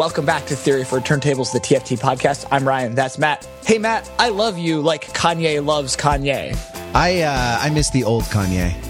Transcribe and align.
welcome 0.00 0.24
back 0.24 0.46
to 0.46 0.56
Theory 0.56 0.82
for 0.82 0.98
Turntables, 0.98 1.52
the 1.52 1.60
TFT 1.60 2.00
podcast. 2.00 2.46
I'm 2.50 2.66
Ryan. 2.66 2.94
That's 2.94 3.18
Matt. 3.18 3.46
Hey, 3.66 3.76
Matt, 3.76 4.10
I 4.18 4.30
love 4.30 4.56
you 4.56 4.80
like 4.80 5.12
Kanye 5.12 5.62
loves 5.62 5.94
Kanye. 5.94 6.56
I 6.94 7.20
uh, 7.20 7.58
I 7.60 7.68
miss 7.68 7.90
the 7.90 8.04
old 8.04 8.22
Kanye. 8.22 8.89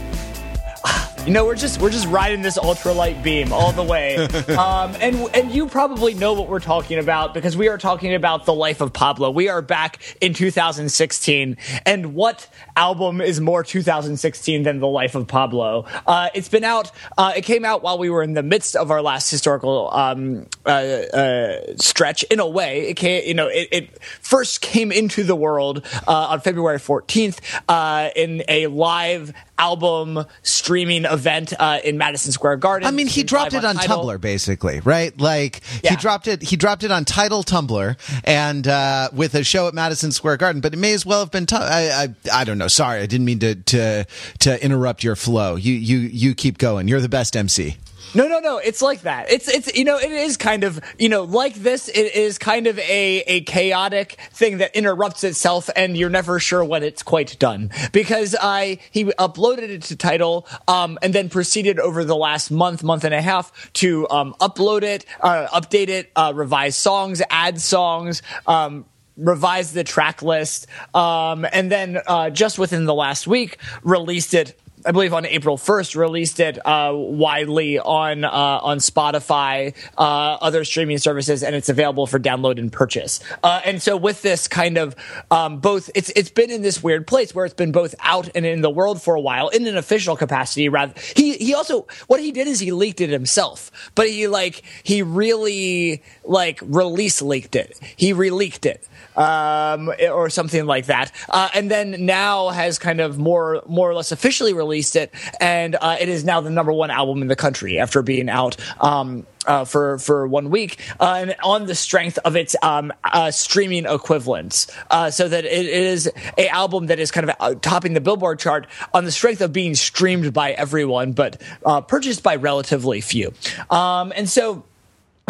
You 1.26 1.34
know, 1.34 1.44
we're 1.44 1.54
just 1.54 1.82
we're 1.82 1.90
just 1.90 2.06
riding 2.06 2.40
this 2.40 2.56
ultralight 2.56 3.22
beam 3.22 3.52
all 3.52 3.72
the 3.72 3.82
way, 3.82 4.16
um, 4.56 4.94
and 5.00 5.16
and 5.34 5.50
you 5.50 5.66
probably 5.66 6.14
know 6.14 6.32
what 6.32 6.48
we're 6.48 6.60
talking 6.60 6.98
about 6.98 7.34
because 7.34 7.58
we 7.58 7.68
are 7.68 7.76
talking 7.76 8.14
about 8.14 8.46
the 8.46 8.54
life 8.54 8.80
of 8.80 8.94
Pablo. 8.94 9.30
We 9.30 9.50
are 9.50 9.60
back 9.60 9.98
in 10.22 10.32
2016, 10.32 11.58
and 11.84 12.14
what 12.14 12.48
album 12.74 13.20
is 13.20 13.38
more 13.38 13.62
2016 13.62 14.62
than 14.62 14.80
the 14.80 14.86
life 14.86 15.14
of 15.14 15.28
Pablo? 15.28 15.84
Uh, 16.06 16.30
it's 16.34 16.48
been 16.48 16.64
out. 16.64 16.90
Uh, 17.18 17.34
it 17.36 17.42
came 17.42 17.66
out 17.66 17.82
while 17.82 17.98
we 17.98 18.08
were 18.08 18.22
in 18.22 18.32
the 18.32 18.42
midst 18.42 18.74
of 18.74 18.90
our 18.90 19.02
last 19.02 19.30
historical 19.30 19.92
um, 19.92 20.46
uh, 20.64 20.70
uh 20.70 21.76
stretch. 21.76 22.22
In 22.24 22.40
a 22.40 22.48
way, 22.48 22.88
it 22.88 22.94
came. 22.94 23.26
You 23.26 23.34
know, 23.34 23.48
it, 23.48 23.68
it 23.70 24.02
first 24.02 24.62
came 24.62 24.90
into 24.90 25.22
the 25.22 25.36
world 25.36 25.84
uh, 26.08 26.28
on 26.30 26.40
February 26.40 26.78
14th 26.78 27.40
uh, 27.68 28.08
in 28.16 28.42
a 28.48 28.68
live 28.68 29.34
album 29.60 30.24
streaming 30.42 31.04
event 31.10 31.52
uh, 31.58 31.80
in 31.84 31.98
Madison 31.98 32.32
Square 32.32 32.56
Garden. 32.58 32.86
I 32.86 32.90
mean, 32.90 33.06
he 33.06 33.22
dropped 33.22 33.54
it 33.54 33.64
on, 33.64 33.76
Tumblr, 33.76 34.20
basically, 34.20 34.80
right? 34.80 35.18
Like 35.20 35.60
yeah. 35.82 35.90
he 35.90 35.96
dropped 35.96 36.28
it. 36.28 36.42
He 36.42 36.56
dropped 36.56 36.84
it 36.84 36.90
on 36.90 37.04
Tidal 37.04 37.42
Tumblr 37.42 37.96
and 38.24 38.68
uh, 38.68 39.10
with 39.12 39.34
a 39.34 39.44
show 39.44 39.68
at 39.68 39.74
Madison 39.74 40.12
Square 40.12 40.38
Garden. 40.38 40.60
But 40.60 40.74
it 40.74 40.78
may 40.78 40.92
as 40.92 41.04
well 41.04 41.20
have 41.20 41.30
been. 41.30 41.46
T- 41.46 41.56
I, 41.56 42.04
I 42.04 42.08
I 42.32 42.44
don't 42.44 42.58
know. 42.58 42.68
Sorry, 42.68 43.00
I 43.00 43.06
didn't 43.06 43.26
mean 43.26 43.38
to 43.40 43.54
to 43.54 44.06
to 44.40 44.64
interrupt 44.64 45.04
your 45.04 45.16
flow. 45.16 45.56
You 45.56 45.74
you 45.74 45.98
you 45.98 46.34
keep 46.34 46.58
going. 46.58 46.88
You're 46.88 47.00
the 47.00 47.08
best 47.08 47.36
MC. 47.36 47.76
No, 48.12 48.26
no, 48.26 48.40
no. 48.40 48.58
It's 48.58 48.82
like 48.82 49.02
that. 49.02 49.30
It's 49.30 49.48
it's 49.48 49.72
you 49.76 49.84
know 49.84 49.96
it 49.96 50.10
is 50.10 50.36
kind 50.36 50.64
of 50.64 50.80
you 50.98 51.08
know 51.08 51.22
like 51.22 51.54
this. 51.54 51.88
It 51.88 52.16
is 52.16 52.38
kind 52.38 52.66
of 52.66 52.76
a 52.80 53.22
a 53.26 53.42
chaotic 53.42 54.18
thing 54.32 54.58
that 54.58 54.74
interrupts 54.74 55.22
itself, 55.22 55.70
and 55.76 55.96
you're 55.96 56.10
never 56.10 56.40
sure 56.40 56.64
when 56.64 56.82
it's 56.82 57.04
quite 57.04 57.38
done. 57.38 57.70
Because 57.92 58.34
I 58.40 58.78
he 58.90 59.04
uploaded 59.04 59.68
it 59.68 59.82
to 59.84 59.96
Tidal, 59.96 60.48
um, 60.66 60.98
and 61.02 61.14
then 61.14 61.28
proceeded 61.28 61.78
over 61.78 62.04
the 62.04 62.16
last 62.16 62.50
month, 62.50 62.82
month 62.82 63.04
and 63.04 63.14
a 63.14 63.22
half 63.22 63.72
to 63.74 64.08
um, 64.10 64.34
upload 64.40 64.82
it, 64.82 65.06
uh, 65.20 65.46
update 65.48 65.88
it, 65.88 66.10
uh, 66.16 66.32
revise 66.34 66.74
songs, 66.74 67.22
add 67.30 67.60
songs, 67.60 68.22
um, 68.48 68.86
revise 69.16 69.72
the 69.72 69.84
track 69.84 70.20
list, 70.20 70.66
um, 70.94 71.46
and 71.52 71.70
then 71.70 72.00
uh, 72.08 72.28
just 72.30 72.58
within 72.58 72.86
the 72.86 72.94
last 72.94 73.28
week 73.28 73.58
released 73.84 74.34
it 74.34 74.58
I 74.86 74.92
believe 74.92 75.12
on 75.12 75.26
April 75.26 75.58
1st, 75.58 75.96
released 75.96 76.40
it 76.40 76.64
uh, 76.66 76.92
widely 76.94 77.78
on 77.78 78.24
uh, 78.24 78.30
on 78.30 78.78
Spotify, 78.78 79.74
uh, 79.98 80.00
other 80.00 80.64
streaming 80.64 80.98
services, 80.98 81.42
and 81.42 81.54
it's 81.54 81.68
available 81.68 82.06
for 82.06 82.18
download 82.18 82.58
and 82.58 82.72
purchase. 82.72 83.20
Uh, 83.42 83.60
and 83.64 83.82
so, 83.82 83.96
with 83.96 84.22
this 84.22 84.48
kind 84.48 84.78
of 84.78 84.96
um, 85.30 85.60
both, 85.60 85.90
it's 85.94 86.08
it's 86.10 86.30
been 86.30 86.50
in 86.50 86.62
this 86.62 86.82
weird 86.82 87.06
place 87.06 87.34
where 87.34 87.44
it's 87.44 87.54
been 87.54 87.72
both 87.72 87.94
out 88.00 88.30
and 88.34 88.46
in 88.46 88.62
the 88.62 88.70
world 88.70 89.02
for 89.02 89.14
a 89.14 89.20
while 89.20 89.48
in 89.48 89.66
an 89.66 89.76
official 89.76 90.16
capacity. 90.16 90.68
Rather, 90.70 90.94
he 91.14 91.34
he 91.34 91.52
also 91.52 91.86
what 92.06 92.20
he 92.20 92.32
did 92.32 92.48
is 92.48 92.58
he 92.58 92.72
leaked 92.72 93.02
it 93.02 93.10
himself, 93.10 93.70
but 93.94 94.08
he 94.08 94.28
like 94.28 94.62
he 94.82 95.02
really 95.02 96.02
like 96.24 96.58
release 96.62 97.20
leaked 97.20 97.54
it. 97.54 97.78
He 97.96 98.14
releaked 98.14 98.64
it 98.64 98.88
um, 99.14 99.92
or 100.10 100.30
something 100.30 100.64
like 100.64 100.86
that. 100.86 101.12
Uh, 101.28 101.50
and 101.52 101.70
then 101.70 102.06
now 102.06 102.48
has 102.48 102.78
kind 102.78 103.00
of 103.00 103.18
more 103.18 103.62
more 103.66 103.90
or 103.90 103.94
less 103.94 104.10
officially 104.10 104.54
released 104.54 104.69
it, 104.72 105.12
and 105.40 105.76
uh, 105.80 105.96
it 106.00 106.08
is 106.08 106.24
now 106.24 106.40
the 106.40 106.50
number 106.50 106.72
one 106.72 106.90
album 106.90 107.22
in 107.22 107.28
the 107.28 107.36
country 107.36 107.78
after 107.78 108.02
being 108.02 108.28
out. 108.28 108.56
Um, 108.80 109.26
uh, 109.46 109.64
for 109.64 109.98
for 109.98 110.28
one 110.28 110.50
week, 110.50 110.78
uh, 111.00 111.14
and 111.18 111.34
on 111.42 111.64
the 111.64 111.74
strength 111.74 112.18
of 112.26 112.36
its 112.36 112.54
um, 112.62 112.92
uh, 113.04 113.30
streaming 113.30 113.86
equivalents, 113.86 114.70
uh, 114.90 115.10
so 115.10 115.28
that 115.28 115.46
it 115.46 115.66
is 115.66 116.12
a 116.36 116.48
album 116.48 116.86
that 116.86 117.00
is 117.00 117.10
kind 117.10 117.28
of 117.28 117.36
uh, 117.40 117.54
topping 117.54 117.94
the 117.94 118.02
Billboard 118.02 118.38
chart 118.38 118.66
on 118.92 119.06
the 119.06 119.10
strength 119.10 119.40
of 119.40 119.50
being 119.50 119.74
streamed 119.74 120.34
by 120.34 120.52
everyone, 120.52 121.12
but 121.12 121.40
uh, 121.64 121.80
purchased 121.80 122.22
by 122.22 122.36
relatively 122.36 123.00
few. 123.00 123.32
Um, 123.70 124.12
and 124.14 124.28
so 124.28 124.62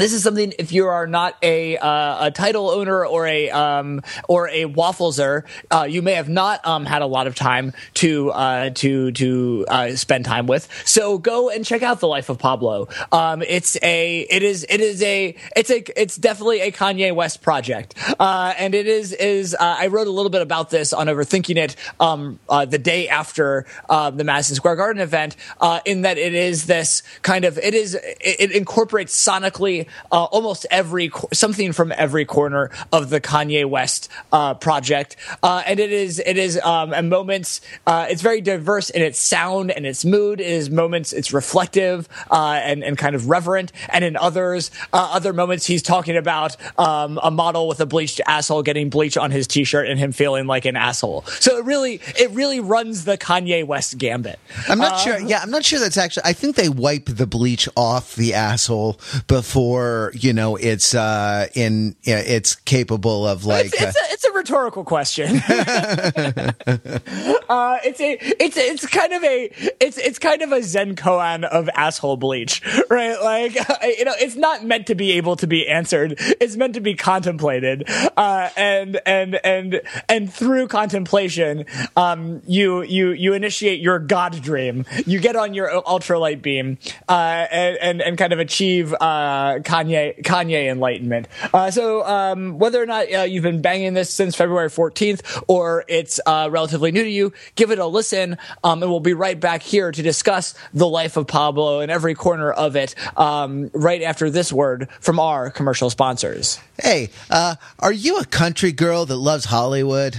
this 0.00 0.14
is 0.14 0.22
something 0.22 0.54
if 0.58 0.72
you 0.72 0.86
are 0.86 1.06
not 1.06 1.36
a 1.42 1.76
uh, 1.76 2.26
a 2.26 2.30
Tidal 2.30 2.70
owner 2.70 3.04
or 3.04 3.26
a 3.26 3.50
um, 3.50 4.00
or 4.28 4.48
a 4.48 4.64
waffleser, 4.64 5.44
uh, 5.70 5.86
you 5.88 6.00
may 6.00 6.14
have 6.14 6.28
not 6.28 6.66
um, 6.66 6.86
had 6.86 7.02
a 7.02 7.06
lot 7.06 7.26
of 7.26 7.34
time 7.34 7.74
to 7.94 8.30
uh, 8.30 8.70
to 8.70 9.12
to 9.12 9.66
uh, 9.68 9.94
spend 9.96 10.24
time 10.24 10.46
with. 10.46 10.68
So 10.86 11.18
go 11.18 11.50
and 11.50 11.64
check 11.64 11.82
out 11.82 12.00
the 12.00 12.08
life 12.08 12.30
of 12.30 12.38
Pablo. 12.38 12.88
Um, 13.12 13.42
it's 13.42 13.76
a 13.82 14.20
it 14.20 14.42
is 14.42 14.64
it 14.68 14.80
is 14.80 15.02
a 15.02 15.36
it's 15.54 15.70
a 15.70 16.00
it's 16.00 16.16
definitely 16.16 16.60
a 16.60 16.72
Kanye 16.72 17.14
West 17.14 17.42
project, 17.42 17.94
uh, 18.18 18.54
and 18.56 18.74
it 18.74 18.86
is 18.86 19.12
is 19.12 19.54
uh, 19.54 19.76
I 19.78 19.88
wrote 19.88 20.06
a 20.06 20.12
little 20.12 20.30
bit 20.30 20.42
about 20.42 20.70
this 20.70 20.94
on 20.94 21.08
Overthinking 21.08 21.56
It 21.56 21.76
um, 21.98 22.40
the 22.48 22.78
day 22.78 23.08
after 23.08 23.66
the 23.88 24.24
Madison 24.24 24.56
Square 24.56 24.76
Garden 24.76 25.02
event, 25.02 25.36
in 25.84 26.02
that 26.02 26.16
it 26.16 26.34
is 26.34 26.66
this 26.66 27.02
kind 27.20 27.44
of 27.44 27.58
it 27.58 27.74
is 27.74 27.94
it, 27.94 28.16
it 28.20 28.50
incorporates 28.52 29.14
sonically 29.14 29.89
uh, 30.12 30.24
almost 30.24 30.66
every 30.70 31.10
something 31.32 31.72
from 31.72 31.92
every 31.96 32.24
corner 32.24 32.70
of 32.92 33.10
the 33.10 33.20
Kanye 33.20 33.64
West 33.64 34.08
uh, 34.32 34.54
project, 34.54 35.16
uh, 35.42 35.62
and 35.66 35.80
it 35.80 35.92
is 35.92 36.22
it 36.24 36.36
is 36.36 36.58
um, 36.60 36.92
at 36.92 37.04
moments 37.04 37.60
uh, 37.86 38.06
it's 38.08 38.22
very 38.22 38.40
diverse 38.40 38.90
in 38.90 39.02
its 39.02 39.18
sound 39.18 39.70
and 39.70 39.86
its 39.86 40.04
mood. 40.04 40.40
It 40.40 40.46
is 40.46 40.70
moments 40.70 41.12
it's 41.12 41.32
reflective 41.32 42.08
uh, 42.30 42.60
and 42.62 42.84
and 42.84 42.96
kind 42.98 43.14
of 43.14 43.28
reverent, 43.28 43.72
and 43.88 44.04
in 44.04 44.16
others 44.16 44.70
uh, 44.92 45.10
other 45.12 45.32
moments 45.32 45.66
he's 45.66 45.82
talking 45.82 46.16
about 46.16 46.56
um, 46.78 47.18
a 47.22 47.30
model 47.30 47.68
with 47.68 47.80
a 47.80 47.86
bleached 47.86 48.20
asshole 48.26 48.62
getting 48.62 48.90
bleach 48.90 49.16
on 49.16 49.30
his 49.30 49.46
t-shirt 49.46 49.88
and 49.88 49.98
him 49.98 50.12
feeling 50.12 50.46
like 50.46 50.64
an 50.64 50.76
asshole. 50.76 51.22
So 51.40 51.58
it 51.58 51.64
really 51.64 52.00
it 52.18 52.30
really 52.30 52.60
runs 52.60 53.04
the 53.04 53.16
Kanye 53.18 53.64
West 53.64 53.98
gambit. 53.98 54.38
I'm 54.68 54.78
not 54.78 55.00
sure. 55.00 55.18
Yeah, 55.18 55.40
I'm 55.42 55.50
not 55.50 55.64
sure 55.64 55.78
that's 55.78 55.96
actually. 55.96 56.24
I 56.24 56.32
think 56.32 56.56
they 56.56 56.68
wipe 56.68 57.06
the 57.06 57.26
bleach 57.26 57.68
off 57.76 58.14
the 58.14 58.34
asshole 58.34 58.98
before 59.26 59.79
or 59.80 60.12
you 60.14 60.32
know 60.32 60.56
it's 60.56 60.94
uh 60.94 61.46
in 61.54 61.96
it's 62.02 62.54
capable 62.54 63.26
of 63.26 63.44
like 63.44 63.66
it's, 63.66 63.82
it's, 63.82 63.96
a, 63.96 64.12
it's 64.12 64.24
a, 64.24 64.32
rhetorical 64.32 64.84
question. 64.84 65.36
Uh 67.50 67.78
it's 67.82 68.00
a 68.00 68.16
it's 68.40 68.56
it's 68.56 68.86
kind 68.86 69.12
of 69.12 69.24
a 69.24 69.50
it's 69.80 69.98
it's 69.98 70.20
kind 70.20 70.40
of 70.40 70.52
a 70.52 70.62
zen 70.62 70.94
koan 70.94 71.42
of 71.42 71.68
asshole 71.74 72.16
bleach 72.16 72.62
right? 72.88 73.20
Like 73.20 73.54
you 73.98 74.04
know 74.04 74.14
it's 74.20 74.36
not 74.36 74.64
meant 74.64 74.86
to 74.86 74.94
be 74.94 75.12
able 75.12 75.34
to 75.36 75.48
be 75.48 75.66
answered. 75.66 76.14
It's 76.18 76.56
meant 76.56 76.74
to 76.74 76.80
be 76.80 76.94
contemplated. 76.94 77.88
Uh 78.16 78.50
and 78.56 79.00
and 79.04 79.34
and 79.44 79.80
and 80.08 80.32
through 80.32 80.68
contemplation 80.68 81.64
um 81.96 82.40
you 82.46 82.82
you 82.82 83.10
you 83.10 83.34
initiate 83.34 83.80
your 83.80 83.98
god 83.98 84.40
dream. 84.40 84.84
You 85.04 85.18
get 85.18 85.34
on 85.34 85.52
your 85.52 85.70
ultralight 85.82 86.42
beam 86.42 86.78
uh 87.08 87.46
and 87.50 87.78
and, 87.78 88.00
and 88.00 88.18
kind 88.18 88.32
of 88.32 88.38
achieve 88.38 88.94
uh 89.00 89.58
Kanye 89.70 90.20
Kanye 90.22 90.68
enlightenment. 90.68 91.28
Uh, 91.54 91.70
so 91.70 92.04
um, 92.04 92.58
whether 92.58 92.82
or 92.82 92.86
not 92.86 93.12
uh, 93.12 93.20
you've 93.20 93.44
been 93.44 93.62
banging 93.62 93.94
this 93.94 94.10
since 94.10 94.34
February 94.34 94.68
14th 94.68 95.44
or 95.46 95.84
it's 95.86 96.18
uh, 96.26 96.48
relatively 96.50 96.90
new 96.90 97.04
to 97.04 97.10
you, 97.10 97.32
give 97.54 97.70
it 97.70 97.78
a 97.78 97.86
listen, 97.86 98.36
um, 98.64 98.82
and 98.82 98.90
we'll 98.90 98.98
be 98.98 99.14
right 99.14 99.38
back 99.38 99.62
here 99.62 99.92
to 99.92 100.02
discuss 100.02 100.54
the 100.74 100.88
life 100.88 101.16
of 101.16 101.28
Pablo 101.28 101.80
and 101.80 101.90
every 101.90 102.14
corner 102.14 102.50
of 102.50 102.74
it 102.74 102.96
um, 103.16 103.70
right 103.72 104.02
after 104.02 104.28
this 104.28 104.52
word 104.52 104.88
from 105.00 105.20
our 105.20 105.50
commercial 105.50 105.88
sponsors. 105.88 106.58
Hey, 106.82 107.10
uh, 107.30 107.54
are 107.78 107.92
you 107.92 108.18
a 108.18 108.24
country 108.24 108.72
girl 108.72 109.06
that 109.06 109.16
loves 109.16 109.44
Hollywood? 109.44 110.16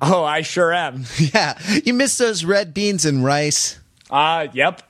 Oh, 0.00 0.24
I 0.24 0.42
sure 0.42 0.72
am. 0.72 1.04
yeah, 1.18 1.58
you 1.84 1.92
miss 1.92 2.18
those 2.18 2.44
red 2.44 2.72
beans 2.72 3.04
and 3.04 3.24
rice. 3.24 3.80
Uh, 4.10 4.46
yep. 4.52 4.82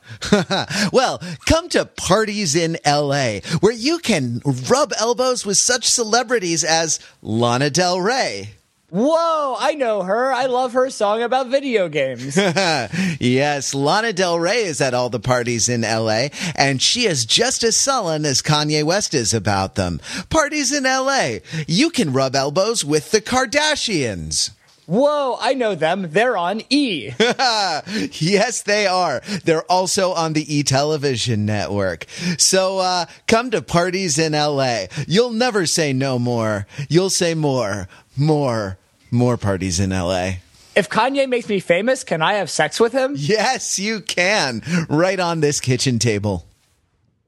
well, 0.92 1.22
come 1.46 1.68
to 1.70 1.86
parties 1.86 2.54
in 2.54 2.76
LA 2.86 3.38
where 3.60 3.72
you 3.72 3.98
can 3.98 4.42
rub 4.68 4.92
elbows 4.98 5.46
with 5.46 5.56
such 5.56 5.88
celebrities 5.88 6.64
as 6.64 7.00
Lana 7.22 7.70
Del 7.70 8.00
Rey. 8.00 8.50
Whoa, 8.90 9.56
I 9.58 9.74
know 9.74 10.02
her. 10.02 10.32
I 10.32 10.46
love 10.46 10.74
her 10.74 10.90
song 10.90 11.20
about 11.20 11.48
video 11.48 11.88
games. 11.88 12.36
yes, 13.20 13.74
Lana 13.74 14.12
Del 14.12 14.38
Rey 14.38 14.62
is 14.62 14.80
at 14.80 14.94
all 14.94 15.10
the 15.10 15.18
parties 15.18 15.68
in 15.68 15.80
LA, 15.80 16.28
and 16.54 16.80
she 16.80 17.06
is 17.06 17.26
just 17.26 17.64
as 17.64 17.76
sullen 17.76 18.24
as 18.24 18.42
Kanye 18.42 18.84
West 18.84 19.12
is 19.12 19.34
about 19.34 19.74
them. 19.74 20.00
Parties 20.30 20.72
in 20.72 20.84
LA. 20.84 21.38
You 21.66 21.90
can 21.90 22.12
rub 22.12 22.36
elbows 22.36 22.84
with 22.84 23.10
the 23.10 23.20
Kardashians. 23.20 24.50
Whoa, 24.86 25.36
I 25.40 25.54
know 25.54 25.74
them. 25.74 26.10
They're 26.10 26.36
on 26.36 26.62
E. 26.70 27.10
yes, 27.18 28.62
they 28.62 28.86
are. 28.86 29.20
They're 29.44 29.64
also 29.64 30.12
on 30.12 30.32
the 30.32 30.54
E 30.54 30.62
television 30.62 31.44
network. 31.44 32.06
So 32.38 32.78
uh, 32.78 33.06
come 33.26 33.50
to 33.50 33.62
parties 33.62 34.16
in 34.18 34.32
LA. 34.32 34.84
You'll 35.08 35.32
never 35.32 35.66
say 35.66 35.92
no 35.92 36.18
more. 36.20 36.66
You'll 36.88 37.10
say 37.10 37.34
more, 37.34 37.88
more, 38.16 38.78
more 39.10 39.36
parties 39.36 39.80
in 39.80 39.90
LA. 39.90 40.34
If 40.76 40.88
Kanye 40.88 41.28
makes 41.28 41.48
me 41.48 41.58
famous, 41.58 42.04
can 42.04 42.22
I 42.22 42.34
have 42.34 42.50
sex 42.50 42.78
with 42.78 42.92
him? 42.92 43.14
Yes, 43.16 43.78
you 43.78 44.00
can. 44.00 44.62
Right 44.88 45.18
on 45.18 45.40
this 45.40 45.58
kitchen 45.58 45.98
table. 45.98 46.46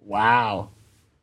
Wow. 0.00 0.68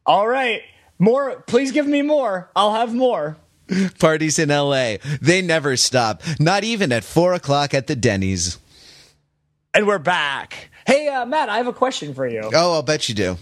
All 0.05 0.27
right. 0.27 0.63
More, 0.99 1.41
please 1.47 1.71
give 1.71 1.87
me 1.87 2.01
more. 2.01 2.49
I'll 2.55 2.73
have 2.73 2.93
more. 2.93 3.37
Parties 3.99 4.39
in 4.39 4.49
LA. 4.49 4.97
They 5.21 5.41
never 5.41 5.77
stop. 5.77 6.21
Not 6.39 6.63
even 6.63 6.91
at 6.91 7.03
four 7.03 7.33
o'clock 7.33 7.73
at 7.73 7.87
the 7.87 7.95
Denny's. 7.95 8.57
And 9.73 9.87
we're 9.87 9.99
back. 9.99 10.69
Hey, 10.87 11.07
uh, 11.07 11.25
Matt, 11.25 11.49
I 11.49 11.57
have 11.57 11.67
a 11.67 11.73
question 11.73 12.13
for 12.13 12.27
you. 12.27 12.49
Oh, 12.53 12.73
I'll 12.73 12.83
bet 12.83 13.09
you 13.09 13.15
do. 13.15 13.37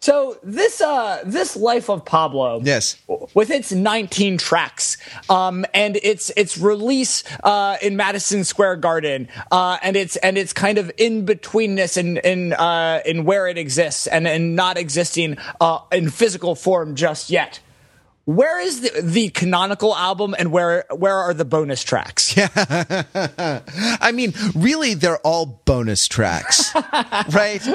So 0.00 0.36
this 0.42 0.80
uh 0.80 1.22
this 1.24 1.54
life 1.54 1.88
of 1.88 2.04
Pablo, 2.04 2.60
yes, 2.64 3.00
with 3.34 3.50
its 3.50 3.70
19 3.70 4.36
tracks, 4.36 4.96
um, 5.30 5.64
and 5.72 5.96
its 6.02 6.32
its 6.36 6.58
release 6.58 7.22
uh, 7.44 7.76
in 7.80 7.96
Madison 7.96 8.42
Square 8.42 8.76
Garden, 8.76 9.28
uh, 9.52 9.78
and 9.80 9.94
it's 9.94 10.16
and 10.16 10.36
it's 10.36 10.52
kind 10.52 10.78
of 10.78 10.90
in 10.98 11.24
betweenness 11.24 11.96
in 11.96 12.16
in 12.16 12.52
uh, 12.52 13.00
in 13.06 13.24
where 13.24 13.46
it 13.46 13.56
exists 13.56 14.08
and 14.08 14.26
and 14.26 14.56
not 14.56 14.76
existing 14.76 15.38
uh, 15.60 15.78
in 15.92 16.10
physical 16.10 16.56
form 16.56 16.96
just 16.96 17.30
yet 17.30 17.60
where 18.24 18.60
is 18.60 18.80
the, 18.80 19.02
the, 19.02 19.28
canonical 19.30 19.96
album 19.96 20.34
and 20.38 20.52
where 20.52 20.84
where 20.90 21.16
are 21.16 21.34
the 21.34 21.44
bonus 21.44 21.82
tracks? 21.82 22.36
Yeah. 22.36 22.48
I 24.00 24.12
mean, 24.12 24.32
really 24.54 24.94
they're 24.94 25.18
all 25.18 25.62
bonus 25.64 26.06
tracks. 26.06 26.72
right? 27.32 27.66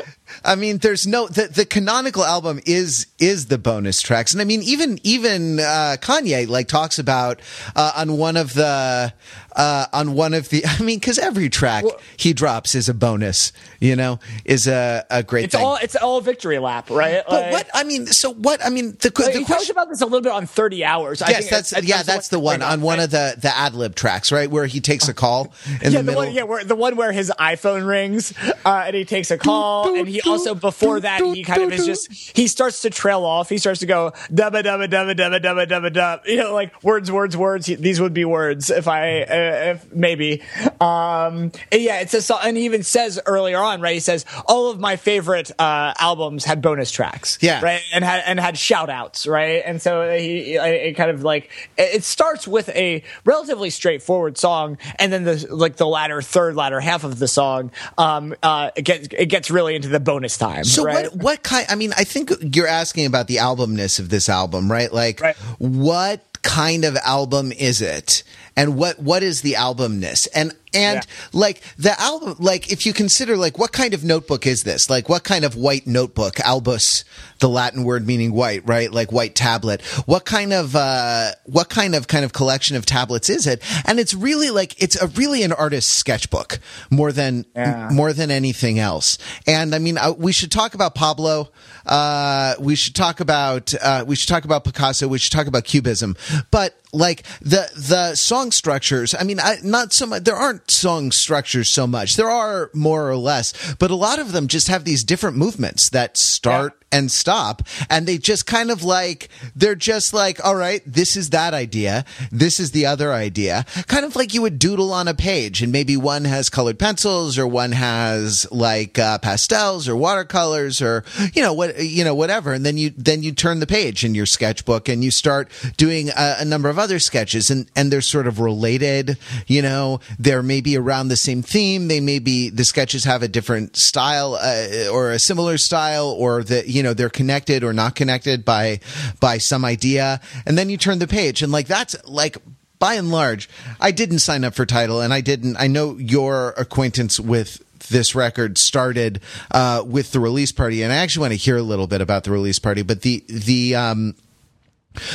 I 0.44 0.56
mean, 0.56 0.80
there's 0.80 1.08
no 1.08 1.28
the, 1.28 1.48
the 1.48 1.66
canonical 1.66 2.24
album 2.24 2.60
is 2.66 3.08
is 3.20 3.48
the 3.48 3.58
bonus 3.58 4.02
tracks, 4.02 4.34
and 4.34 4.42
I 4.42 4.46
mean, 4.46 4.62
even 4.64 5.00
even 5.04 5.60
uh, 5.60 5.98
Kanye 6.00 6.48
like 6.48 6.68
talks 6.68 7.00
about 7.00 7.42
uh, 7.76 7.94
on 7.96 8.18
one 8.18 8.38
of 8.38 8.54
the 8.54 9.14
uh, 9.58 9.88
on 9.92 10.14
one 10.14 10.34
of 10.34 10.50
the. 10.50 10.66
I 10.68 10.82
mean, 10.82 11.00
because 11.00 11.18
every 11.18 11.50
track 11.50 11.84
well, 11.84 12.00
he 12.16 12.32
drops 12.34 12.76
is 12.76 12.88
a 12.88 12.94
bonus. 12.94 13.52
You 13.80 13.96
know, 13.96 14.20
is 14.46 14.68
a, 14.68 15.06
a 15.10 15.24
great. 15.24 15.46
It's 15.46 15.56
thing. 15.56 15.66
all 15.66 15.78
it's 15.82 15.96
all 15.96 16.22
victory 16.22 16.60
lap, 16.60 16.90
right? 16.90 17.24
But 17.28 17.42
like, 17.42 17.52
what 17.52 17.70
I 17.74 17.84
mean, 17.84 18.06
so 18.08 18.34
what 18.34 18.64
I 18.66 18.70
mean, 18.70 18.92
the, 18.92 19.10
the 19.10 19.44
question 19.46 19.72
about 19.72 19.90
this 19.90 20.02
a 20.02 20.06
little 20.06 20.22
bit 20.22 20.32
on 20.32 20.46
Thirty 20.46 20.86
Hours. 20.86 21.22
Yes, 21.28 21.50
that's 21.50 21.74
yeah, 21.84 22.04
that's 22.04 22.30
the 22.30 22.40
one 22.40 22.62
on 22.62 22.82
one 22.82 23.00
right? 23.00 23.06
of 23.06 23.12
the 23.12 23.36
the 23.40 23.56
ad 23.56 23.74
lib 23.74 23.96
tracks, 23.96 24.32
right, 24.32 24.50
where 24.50 24.68
he 24.68 24.80
takes 24.80 25.08
a 25.08 25.14
call 25.14 25.54
in 25.82 25.92
yeah, 25.92 25.98
the, 26.00 26.04
middle. 26.04 26.24
One, 26.24 26.34
yeah, 26.34 26.44
where, 26.44 26.64
the 26.64 26.76
one 26.76 26.96
where 26.96 27.12
his 27.12 27.32
iPhone 27.40 27.88
rings 27.88 28.34
uh, 28.66 28.84
and 28.86 28.96
he 28.96 29.06
takes 29.06 29.32
a 29.32 29.38
call, 29.38 29.96
and 29.96 30.08
he 30.08 30.17
also 30.26 30.56
before 30.56 31.00
that 31.00 31.22
he 31.22 31.44
kind 31.44 31.64
of 31.64 31.74
is 31.74 31.86
just 31.86 32.38
he 32.38 32.48
starts 32.48 32.82
to 32.82 32.90
trail 32.90 33.24
off. 33.26 33.50
He 33.50 33.58
starts 33.58 33.80
to 33.82 33.86
go 33.86 34.12
dubba 34.32 34.64
dubba 34.64 34.88
dubba 34.88 35.16
dubba 35.16 35.42
dubba 35.42 35.68
dubba 35.68 35.94
dub. 35.94 36.22
You 36.26 36.38
know, 36.38 36.54
like 36.54 36.84
words, 36.84 37.12
words, 37.12 37.36
words. 37.36 37.68
These 37.68 38.02
would 38.02 38.14
be 38.14 38.26
words 38.26 38.70
if 38.70 38.88
I 38.88 39.22
uh, 39.22 39.74
if 39.74 39.94
maybe. 39.94 40.42
Um, 40.80 41.52
yeah, 41.72 42.02
it's 42.02 42.14
a 42.14 42.22
song, 42.22 42.40
and 42.44 42.58
he 42.58 42.66
even 42.66 42.84
says 42.84 43.20
earlier 43.26 43.60
on, 43.60 43.82
right? 43.82 43.94
He 43.94 44.00
says 44.00 44.26
all 44.46 44.70
of 44.70 44.80
my 44.80 44.96
favorite 44.96 45.52
uh, 45.60 45.94
albums 46.00 46.46
had 46.46 46.62
bonus 46.62 46.92
tracks, 46.92 47.38
yeah, 47.42 47.62
right, 47.62 47.82
and 47.94 48.04
had 48.04 48.24
and 48.26 48.40
had 48.40 48.58
shout 48.58 48.90
outs, 48.90 49.26
right, 49.26 49.64
and 49.66 49.82
so 49.82 50.10
he 50.18 50.56
it 50.56 50.94
kind 50.96 51.12
of 51.12 51.24
like 51.24 51.50
it 51.78 52.04
starts 52.04 52.48
with 52.48 52.70
a 52.70 53.04
relatively 53.26 53.70
straightforward 53.70 54.38
song, 54.38 54.78
and 55.00 55.12
then 55.12 55.24
the 55.24 55.48
like 55.50 55.78
the 55.78 55.88
latter 55.88 56.22
third 56.22 56.56
latter 56.56 56.80
half 56.80 57.04
of 57.04 57.20
the 57.20 57.28
song, 57.28 57.72
um, 57.98 58.36
uh, 58.44 58.72
it 58.76 58.84
gets 58.84 59.08
it 59.12 59.28
gets 59.28 59.50
really 59.50 59.76
into 59.76 59.88
the 59.88 60.00
bonus 60.08 60.38
time. 60.38 60.64
So 60.64 60.84
right? 60.84 61.12
what 61.12 61.24
what 61.24 61.44
kind? 61.44 61.68
I 61.70 61.76
mean, 61.76 61.94
I 61.98 62.04
think 62.04 62.32
you're 62.56 62.68
asking 62.68 63.06
about 63.06 63.28
the 63.28 63.38
albumness 63.38 64.00
of 64.00 64.10
this 64.10 64.30
album, 64.30 64.72
right? 64.72 64.92
Like, 64.92 65.22
right. 65.22 65.36
what 65.60 66.24
kind 66.42 66.86
of 66.86 66.96
album 66.98 67.52
is 67.52 67.82
it? 67.82 68.24
And 68.58 68.76
what 68.76 69.00
what 69.00 69.24
is 69.24 69.42
the 69.42 69.54
albumness? 69.54 70.28
And 70.34 70.52
and 70.74 70.96
yeah. 70.96 71.30
like 71.32 71.62
the 71.78 72.00
album 72.02 72.36
like 72.40 72.72
if 72.72 72.86
you 72.86 72.92
consider 72.92 73.38
like 73.38 73.58
what 73.58 73.72
kind 73.72 73.94
of 73.94 74.04
notebook 74.04 74.46
is 74.46 74.64
this? 74.64 74.90
Like 74.90 75.08
what 75.08 75.24
kind 75.24 75.46
of 75.46 75.56
white 75.56 75.88
notebook? 75.88 76.40
Albus 76.42 77.06
the 77.40 77.48
latin 77.48 77.84
word 77.84 78.06
meaning 78.06 78.34
white 78.34 78.64
right? 78.68 78.92
Like 78.92 79.12
white 79.12 79.36
tablet. 79.36 79.82
What 80.06 80.26
kind 80.26 80.52
of 80.52 80.76
uh 80.76 81.32
what 81.46 81.70
kind 81.70 81.96
of 81.96 82.08
kind 82.08 82.26
of 82.26 82.34
collection 82.34 82.76
of 82.76 82.86
tablets 82.86 83.30
is 83.30 83.46
it? 83.46 83.62
And 83.86 84.00
it's 84.00 84.16
really 84.16 84.50
like 84.50 84.82
it's 84.82 85.00
a 85.00 85.08
really 85.08 85.44
an 85.44 85.54
artist's 85.54 85.94
sketchbook 85.94 86.60
more 86.90 87.12
than 87.12 87.46
yeah. 87.56 87.90
more 87.94 88.12
than 88.12 88.32
anything 88.32 88.80
else. 88.80 89.20
And 89.46 89.76
i 89.76 89.80
mean 89.80 89.98
uh, 90.00 90.14
we 90.18 90.32
should 90.32 90.52
talk 90.52 90.74
about 90.74 90.96
pablo. 90.96 91.52
Uh 91.86 92.56
we 92.60 92.76
should 92.76 92.96
talk 92.96 93.20
about 93.20 93.74
uh 93.82 94.04
we 94.08 94.16
should 94.16 94.30
talk 94.30 94.46
about 94.46 94.64
picasso. 94.64 95.08
We 95.08 95.20
should 95.20 95.32
talk 95.32 95.46
about 95.48 95.64
cubism. 95.64 96.18
But 96.50 96.76
like 96.98 97.24
the 97.42 97.70
the 97.76 98.16
song 98.16 98.52
structures 98.52 99.16
i 99.18 99.24
mean 99.24 99.40
I, 99.40 99.58
not 99.64 99.94
so 99.94 100.06
much 100.06 100.24
there 100.24 100.36
aren't 100.36 100.70
song 100.72 101.12
structures 101.12 101.70
so 101.70 101.88
much. 101.88 102.16
There 102.16 102.30
are 102.30 102.70
more 102.74 103.10
or 103.10 103.18
less 103.18 103.76
but 103.76 103.92
a 103.92 103.96
lot 103.96 104.20
of 104.20 104.32
them 104.32 104.48
just 104.48 104.68
have 104.68 104.84
these 104.84 105.04
different 105.04 105.38
movements 105.38 105.90
that 105.90 106.18
start 106.18 106.74
and 106.92 107.12
stop. 107.12 107.64
And 107.90 108.08
they 108.08 108.18
just 108.18 108.46
kind 108.46 108.72
of 108.72 108.84
like, 108.84 109.30
they're 109.56 109.76
just 109.76 110.14
like, 110.14 110.44
all 110.46 110.56
right, 110.56 110.82
this 110.86 111.18
is 111.18 111.32
that 111.32 111.54
idea. 111.54 112.06
This 112.32 112.60
is 112.60 112.72
the 112.72 112.86
other 112.86 113.12
idea. 113.12 113.66
Kind 113.88 114.06
of 114.06 114.16
like 114.16 114.34
you 114.34 114.42
would 114.42 114.60
doodle 114.60 114.94
on 114.94 115.08
a 115.08 115.14
page 115.14 115.62
and 115.62 115.72
maybe 115.72 115.98
one 115.98 116.26
has 116.26 116.50
colored 116.50 116.80
pencils 116.80 117.38
or 117.38 117.46
one 117.46 117.74
has 117.74 118.48
like 118.52 118.98
uh, 118.98 119.18
pastels 119.18 119.90
or 119.90 119.96
watercolors 119.96 120.82
or, 120.82 121.04
you 121.34 121.42
know, 121.42 121.54
what, 121.54 121.84
you 121.84 122.04
know, 122.04 122.16
whatever. 122.16 122.54
And 122.54 122.66
then 122.66 122.78
you, 122.78 122.92
then 122.92 123.24
you 123.24 123.32
turn 123.32 123.60
the 123.60 123.68
page 123.68 124.06
in 124.06 124.16
your 124.16 124.26
sketchbook 124.26 124.88
and 124.88 125.04
you 125.04 125.12
start 125.12 125.52
doing 125.76 126.10
a, 126.10 126.38
a 126.40 126.46
number 126.46 126.70
of 126.70 126.80
other 126.80 127.00
sketches 127.00 127.50
and, 127.50 127.70
and 127.76 127.92
they're 127.92 128.02
sort 128.02 128.28
of 128.28 128.40
related, 128.40 129.18
you 129.46 129.62
know, 129.62 130.00
they're 130.18 130.44
maybe 130.44 130.78
around 130.78 131.10
the 131.10 131.18
same 131.18 131.42
theme. 131.42 131.88
They 131.90 132.00
may 132.00 132.20
be, 132.20 132.50
the 132.50 132.66
sketches 132.66 133.04
have 133.04 133.24
a 133.24 133.28
different 133.28 133.76
style 133.76 134.36
uh, 134.36 134.90
or 134.92 135.12
a 135.12 135.20
similar 135.20 135.58
style 135.58 136.10
or 136.10 136.44
that, 136.44 136.68
you 136.68 136.77
know 136.84 136.94
they're 136.94 137.10
connected 137.10 137.64
or 137.64 137.74
not 137.74 137.96
connected 137.96 138.46
by 138.46 138.80
by 139.20 139.38
some 139.38 139.66
idea 139.66 140.20
and 140.46 140.58
then 140.58 140.70
you 140.70 140.78
turn 140.78 141.00
the 141.00 141.08
page 141.08 141.42
and 141.42 141.52
like 141.52 141.68
that's 141.68 141.96
like 142.08 142.38
by 142.80 142.96
and 142.96 143.12
large 143.12 143.50
i 143.80 143.92
didn't 143.92 144.20
sign 144.20 144.44
up 144.44 144.54
for 144.54 144.66
Tidal, 144.66 145.02
and 145.02 145.14
i 145.14 145.22
didn't 145.22 145.58
i 145.58 145.68
know 145.68 145.98
your 145.98 146.54
acquaintance 146.58 147.20
with 147.20 147.64
this 147.90 148.16
record 148.16 148.58
started 148.58 149.22
uh, 149.52 149.84
with 149.86 150.12
the 150.12 150.20
release 150.20 150.52
party, 150.52 150.84
and 150.84 150.92
I 150.92 150.98
actually 150.98 151.22
want 151.22 151.34
to 151.34 151.38
hear 151.38 151.58
a 151.58 151.62
little 151.62 151.88
bit 151.88 152.02
about 152.02 152.24
the 152.24 152.32
release 152.32 152.60
party. 152.60 152.82
But 152.82 153.02
the 153.02 153.24
the 153.28 153.76
um, 153.76 154.16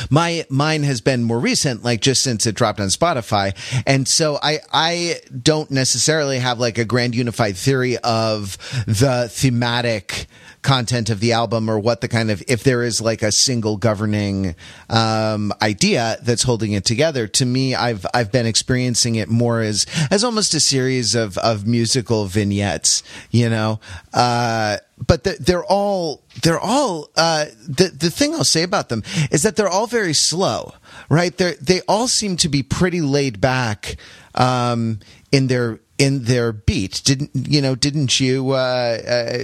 my 0.09 0.45
mine 0.49 0.83
has 0.83 1.01
been 1.01 1.23
more 1.23 1.39
recent 1.39 1.83
like 1.83 2.01
just 2.01 2.21
since 2.21 2.45
it 2.45 2.55
dropped 2.55 2.79
on 2.79 2.87
spotify 2.87 3.55
and 3.85 4.07
so 4.07 4.37
i 4.41 4.59
i 4.71 5.15
don't 5.41 5.71
necessarily 5.71 6.39
have 6.39 6.59
like 6.59 6.77
a 6.77 6.85
grand 6.85 7.15
unified 7.15 7.55
theory 7.55 7.97
of 7.99 8.57
the 8.87 9.27
thematic 9.29 10.27
content 10.63 11.09
of 11.09 11.19
the 11.19 11.33
album 11.33 11.69
or 11.69 11.77
what 11.77 12.01
the 12.01 12.07
kind 12.07 12.31
of 12.31 12.41
if 12.47 12.63
there 12.63 12.81
is 12.83 12.99
like 12.99 13.21
a 13.21 13.31
single 13.31 13.77
governing 13.77 14.55
um, 14.89 15.53
idea 15.61 16.17
that's 16.23 16.43
holding 16.43 16.71
it 16.71 16.85
together. 16.85 17.27
To 17.27 17.45
me, 17.45 17.75
I've 17.75 18.05
I've 18.13 18.31
been 18.31 18.47
experiencing 18.47 19.15
it 19.15 19.29
more 19.29 19.61
as 19.61 19.85
as 20.09 20.23
almost 20.23 20.53
a 20.55 20.59
series 20.59 21.13
of 21.13 21.37
of 21.37 21.67
musical 21.67 22.25
vignettes. 22.25 23.03
You 23.29 23.49
know. 23.49 23.79
Uh, 24.13 24.77
but 25.05 25.23
they're 25.23 25.63
all 25.63 26.23
they're 26.41 26.59
all 26.59 27.09
uh, 27.15 27.45
the 27.67 27.89
the 27.89 28.09
thing 28.09 28.33
I'll 28.33 28.43
say 28.43 28.63
about 28.63 28.89
them 28.89 29.03
is 29.31 29.43
that 29.43 29.55
they're 29.55 29.69
all 29.69 29.87
very 29.87 30.13
slow, 30.13 30.73
right? 31.09 31.35
They 31.35 31.53
they 31.61 31.81
all 31.87 32.07
seem 32.07 32.37
to 32.37 32.49
be 32.49 32.63
pretty 32.63 33.01
laid 33.01 33.41
back 33.41 33.97
um, 34.35 34.99
in 35.31 35.47
their 35.47 35.79
in 36.03 36.25
their 36.25 36.51
beat. 36.51 37.01
Didn't 37.05 37.31
you 37.33 37.61
know? 37.61 37.75
Didn't 37.75 38.19
you? 38.19 38.51
Uh, 38.51 38.55
uh, 38.57 39.37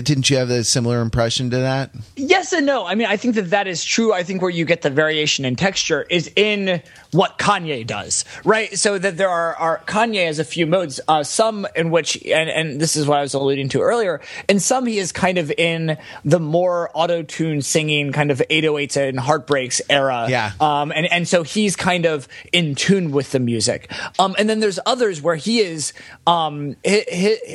didn't 0.00 0.30
you 0.30 0.38
have 0.38 0.48
a 0.48 0.64
similar 0.64 1.02
impression 1.02 1.50
to 1.50 1.58
that? 1.58 1.90
Yes 2.16 2.54
and 2.54 2.64
no. 2.64 2.86
I 2.86 2.94
mean, 2.94 3.06
I 3.06 3.18
think 3.18 3.34
that 3.34 3.50
that 3.50 3.66
is 3.66 3.84
true. 3.84 4.14
I 4.14 4.22
think 4.22 4.40
where 4.40 4.50
you 4.50 4.64
get 4.64 4.80
the 4.80 4.88
variation 4.88 5.44
in 5.44 5.56
texture 5.56 6.06
is 6.08 6.32
in 6.34 6.80
what 7.10 7.38
Kanye 7.38 7.86
does, 7.86 8.24
right? 8.44 8.78
So 8.78 8.98
that 8.98 9.18
there 9.18 9.28
are, 9.28 9.56
are 9.56 9.82
Kanye 9.86 10.24
has 10.24 10.38
a 10.38 10.44
few 10.44 10.66
modes. 10.66 11.00
Uh, 11.06 11.22
some 11.22 11.66
in 11.76 11.90
which, 11.90 12.16
and 12.24 12.48
and 12.48 12.80
this 12.80 12.96
is 12.96 13.06
what 13.06 13.18
I 13.18 13.22
was 13.22 13.34
alluding 13.34 13.68
to 13.70 13.82
earlier. 13.82 14.22
In 14.48 14.58
some, 14.58 14.86
he 14.86 14.98
is 14.98 15.12
kind 15.12 15.36
of 15.36 15.50
in 15.50 15.98
the 16.24 16.40
more 16.40 16.90
auto 16.94 17.24
tune 17.24 17.60
singing, 17.60 18.12
kind 18.12 18.30
of 18.30 18.38
808s 18.48 18.96
and 18.96 19.20
heartbreaks 19.20 19.82
era. 19.90 20.28
Yeah. 20.30 20.52
Um, 20.60 20.92
and 20.92 21.12
and 21.12 21.28
so 21.28 21.42
he's 21.42 21.76
kind 21.76 22.06
of 22.06 22.26
in 22.54 22.74
tune 22.74 23.10
with 23.10 23.32
the 23.32 23.38
music. 23.38 23.92
Um, 24.18 24.34
and 24.38 24.48
then 24.48 24.60
there's 24.60 24.78
others 24.86 25.20
where 25.20 25.36
he 25.36 25.60
is 25.60 25.92
um, 26.26 26.76